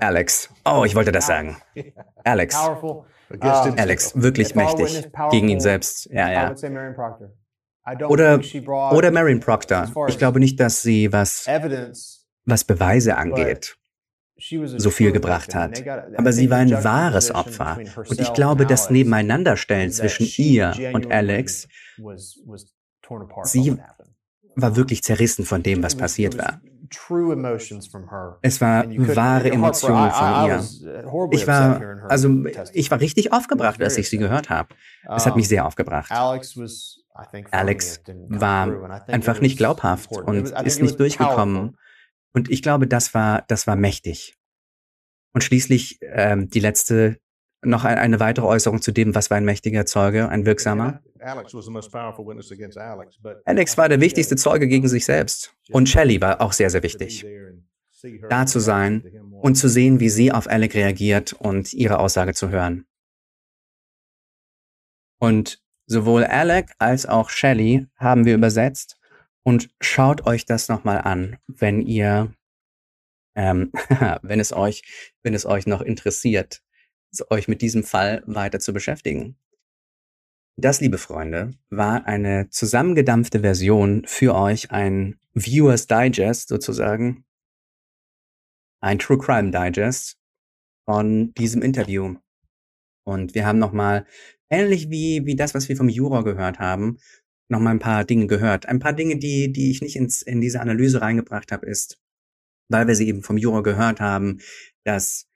Alex. 0.00 0.50
Oh, 0.64 0.84
ich 0.84 0.94
wollte 0.94 1.12
das 1.12 1.26
sagen. 1.26 1.56
Alex. 2.24 2.56
Alex, 3.40 4.12
wirklich 4.14 4.54
mächtig. 4.54 5.08
Gegen 5.30 5.48
ihn 5.48 5.60
selbst. 5.60 6.06
Ja, 6.10 6.30
ja. 6.30 6.54
Oder, 8.08 8.40
oder 8.92 9.10
Marion 9.10 9.40
Proctor. 9.40 9.90
Ich 10.08 10.18
glaube 10.18 10.38
nicht, 10.38 10.60
dass 10.60 10.82
sie 10.82 11.12
was, 11.12 11.46
evidence. 11.48 12.28
was 12.44 12.64
Beweise 12.64 13.16
angeht. 13.16 13.76
So 14.36 14.90
viel 14.90 15.12
gebracht 15.12 15.54
hat. 15.54 15.82
Aber 16.16 16.32
sie 16.32 16.50
war 16.50 16.58
ein 16.58 16.84
wahres 16.84 17.34
Opfer. 17.34 17.78
Und 17.96 18.20
ich 18.20 18.32
glaube, 18.34 18.66
das 18.66 18.90
Nebeneinanderstellen 18.90 19.90
zwischen 19.90 20.26
ihr 20.36 20.74
und 20.92 21.10
Alex 21.10 21.68
Sie. 23.44 23.76
War 24.54 24.76
wirklich 24.76 25.02
zerrissen 25.02 25.44
von 25.44 25.62
dem, 25.62 25.82
was 25.82 25.94
passiert 25.96 26.36
war. 26.38 26.60
Es 28.42 28.60
war 28.60 28.84
wahre. 29.16 29.50
Emotionen 29.50 30.10
von 30.10 30.46
ihr. 30.46 30.58
uh, 31.06 31.28
Ich 31.32 31.46
war, 31.46 31.80
also 32.08 32.28
ich 32.74 32.90
war 32.90 33.00
richtig 33.00 33.32
aufgebracht, 33.32 33.80
als 33.82 33.96
ich 33.96 34.10
sie 34.10 34.18
gehört 34.18 34.50
habe. 34.50 34.74
Es 35.16 35.24
hat 35.26 35.36
mich 35.36 35.48
sehr 35.48 35.64
aufgebracht. 35.66 36.10
Alex 37.50 38.02
war 38.28 38.66
einfach 39.08 39.40
nicht 39.40 39.56
glaubhaft 39.58 40.10
und 40.12 40.50
ist 40.66 40.82
nicht 40.82 41.00
durchgekommen. 41.00 41.76
Und 42.34 42.50
ich 42.50 42.62
glaube, 42.62 42.86
das 42.86 43.14
war, 43.14 43.44
das 43.48 43.66
war 43.66 43.76
mächtig. 43.76 44.36
Und 45.34 45.42
schließlich 45.44 45.98
ähm, 46.02 46.48
die 46.50 46.60
letzte, 46.60 47.18
noch 47.62 47.84
ein, 47.84 47.96
eine 47.96 48.20
weitere 48.20 48.46
Äußerung 48.46 48.82
zu 48.82 48.92
dem, 48.92 49.14
was 49.14 49.30
war 49.30 49.36
ein 49.38 49.44
mächtiger 49.44 49.86
Zeuge, 49.86 50.28
ein 50.28 50.44
wirksamer. 50.46 51.00
Alex 53.44 53.78
war 53.78 53.88
der 53.88 54.00
wichtigste 54.00 54.36
Zeuge 54.36 54.68
gegen 54.68 54.88
sich 54.88 55.04
selbst. 55.04 55.54
Und 55.70 55.88
Shelley 55.88 56.20
war 56.20 56.40
auch 56.40 56.52
sehr, 56.52 56.70
sehr 56.70 56.82
wichtig. 56.82 57.24
Da 58.28 58.46
zu 58.46 58.58
sein 58.58 59.04
und 59.40 59.54
zu 59.54 59.68
sehen, 59.68 60.00
wie 60.00 60.08
sie 60.08 60.32
auf 60.32 60.48
Alec 60.48 60.74
reagiert 60.74 61.32
und 61.34 61.72
ihre 61.72 61.98
Aussage 62.00 62.34
zu 62.34 62.50
hören. 62.50 62.86
Und 65.18 65.62
sowohl 65.86 66.24
Alec 66.24 66.72
als 66.78 67.06
auch 67.06 67.30
Shelley 67.30 67.86
haben 67.96 68.24
wir 68.24 68.34
übersetzt 68.34 68.98
und 69.44 69.70
schaut 69.80 70.26
euch 70.26 70.46
das 70.46 70.68
nochmal 70.68 70.98
an, 70.98 71.38
wenn 71.46 71.80
ihr, 71.80 72.34
ähm, 73.36 73.70
wenn 74.22 74.40
es 74.40 74.52
euch, 74.52 74.82
wenn 75.22 75.34
es 75.34 75.46
euch 75.46 75.66
noch 75.66 75.80
interessiert, 75.80 76.62
euch 77.30 77.46
mit 77.46 77.62
diesem 77.62 77.84
Fall 77.84 78.24
weiter 78.26 78.58
zu 78.58 78.72
beschäftigen. 78.72 79.36
Das, 80.56 80.80
liebe 80.80 80.98
Freunde, 80.98 81.52
war 81.70 82.06
eine 82.06 82.50
zusammengedampfte 82.50 83.40
Version 83.40 84.04
für 84.06 84.34
euch, 84.34 84.70
ein 84.70 85.18
Viewers 85.32 85.86
Digest 85.86 86.48
sozusagen, 86.48 87.24
ein 88.82 88.98
True 88.98 89.18
Crime 89.18 89.50
Digest 89.50 90.18
von 90.84 91.32
diesem 91.34 91.62
Interview. 91.62 92.16
Und 93.04 93.34
wir 93.34 93.46
haben 93.46 93.58
nochmal, 93.58 94.06
ähnlich 94.50 94.90
wie, 94.90 95.24
wie 95.24 95.36
das, 95.36 95.54
was 95.54 95.70
wir 95.70 95.76
vom 95.76 95.88
Juror 95.88 96.22
gehört 96.22 96.58
haben, 96.58 96.98
nochmal 97.48 97.74
ein 97.74 97.80
paar 97.80 98.04
Dinge 98.04 98.26
gehört. 98.26 98.66
Ein 98.66 98.78
paar 98.78 98.92
Dinge, 98.92 99.16
die, 99.16 99.52
die 99.52 99.70
ich 99.70 99.80
nicht 99.80 99.96
ins, 99.96 100.20
in 100.20 100.42
diese 100.42 100.60
Analyse 100.60 101.00
reingebracht 101.00 101.50
habe, 101.50 101.64
ist, 101.66 101.98
weil 102.68 102.86
wir 102.86 102.94
sie 102.94 103.08
eben 103.08 103.22
vom 103.22 103.38
Juror 103.38 103.62
gehört 103.62 104.00
haben, 104.00 104.40
dass 104.84 105.26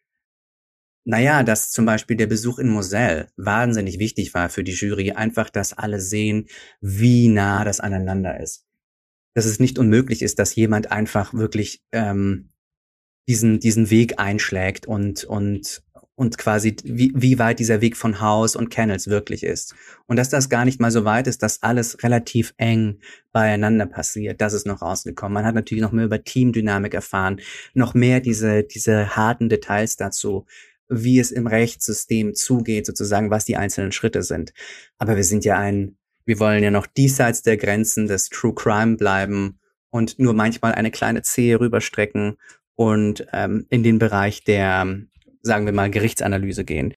naja, 1.07 1.45
dass 1.45 1.71
zum 1.71 1.87
Beispiel 1.87 2.17
der 2.17 2.27
Besuch 2.27 2.59
in 2.59 2.69
Moselle 2.69 3.29
wahnsinnig 3.37 4.01
wichtig 4.01 4.35
war 4.35 4.49
für 4.49 4.65
die 4.65 4.73
Jury, 4.73 5.13
einfach, 5.13 5.51
dass 5.51 5.73
alle 5.73 6.01
sehen, 6.01 6.49
wie 6.81 7.29
nah 7.29 7.65
das 7.65 7.79
aneinander 7.79 8.41
ist. 8.41 8.67
Dass 9.33 9.45
es 9.45 9.61
nicht 9.61 9.79
unmöglich 9.79 10.21
ist, 10.21 10.41
dass 10.41 10.57
jemand 10.57 10.91
einfach 10.91 11.33
wirklich 11.33 11.85
ähm, 11.93 12.51
diesen, 13.29 13.61
diesen 13.61 13.89
Weg 13.89 14.19
einschlägt 14.19 14.87
und, 14.87 15.23
und, 15.23 15.85
und 16.17 16.39
quasi, 16.39 16.75
wie, 16.83 17.13
wie 17.15 17.39
weit 17.39 17.61
dieser 17.61 17.81
Weg 17.81 17.97
von 17.97 18.21
House 18.21 18.57
und 18.57 18.71
Kennels 18.71 19.07
wirklich 19.07 19.45
ist. 19.45 19.77
Und 20.07 20.17
dass 20.17 20.29
das 20.29 20.49
gar 20.49 20.65
nicht 20.65 20.81
mal 20.81 20.91
so 20.91 21.05
weit 21.05 21.29
ist, 21.29 21.41
dass 21.41 21.63
alles 21.63 22.03
relativ 22.03 22.53
eng 22.57 22.99
beieinander 23.31 23.87
passiert. 23.87 24.41
Das 24.41 24.55
ist 24.55 24.67
noch 24.67 24.83
rausgekommen. 24.83 25.35
Man 25.35 25.47
hat 25.47 25.55
natürlich 25.55 25.83
noch 25.83 25.93
mehr 25.93 26.07
über 26.07 26.25
Teamdynamik 26.25 26.95
erfahren, 26.95 27.41
noch 27.75 27.95
mehr 27.95 28.19
diese, 28.19 28.65
diese 28.65 29.15
harten 29.15 29.49
Details 29.49 29.95
dazu 29.95 30.47
wie 30.89 31.18
es 31.18 31.30
im 31.30 31.47
Rechtssystem 31.47 32.34
zugeht, 32.34 32.87
sozusagen, 32.87 33.30
was 33.30 33.45
die 33.45 33.57
einzelnen 33.57 33.93
Schritte 33.93 34.22
sind. 34.22 34.53
Aber 34.99 35.16
wir 35.16 35.24
sind 35.24 35.45
ja 35.45 35.59
ein, 35.59 35.97
wir 36.24 36.39
wollen 36.39 36.62
ja 36.62 36.70
noch 36.70 36.87
diesseits 36.87 37.43
der 37.43 37.57
Grenzen 37.57 38.07
des 38.07 38.28
True 38.28 38.55
Crime 38.55 38.97
bleiben 38.97 39.59
und 39.91 40.18
nur 40.18 40.34
manchmal 40.34 40.72
eine 40.72 40.91
kleine 40.91 41.22
Zehe 41.22 41.61
rüberstrecken 41.61 42.37
und 42.74 43.26
ähm, 43.32 43.66
in 43.70 43.82
den 43.82 43.99
Bereich 43.99 44.45
der, 44.45 44.87
sagen 45.43 45.66
wir 45.66 45.72
mal, 45.72 45.91
Gerichtsanalyse 45.91 46.64
gehen. 46.64 46.95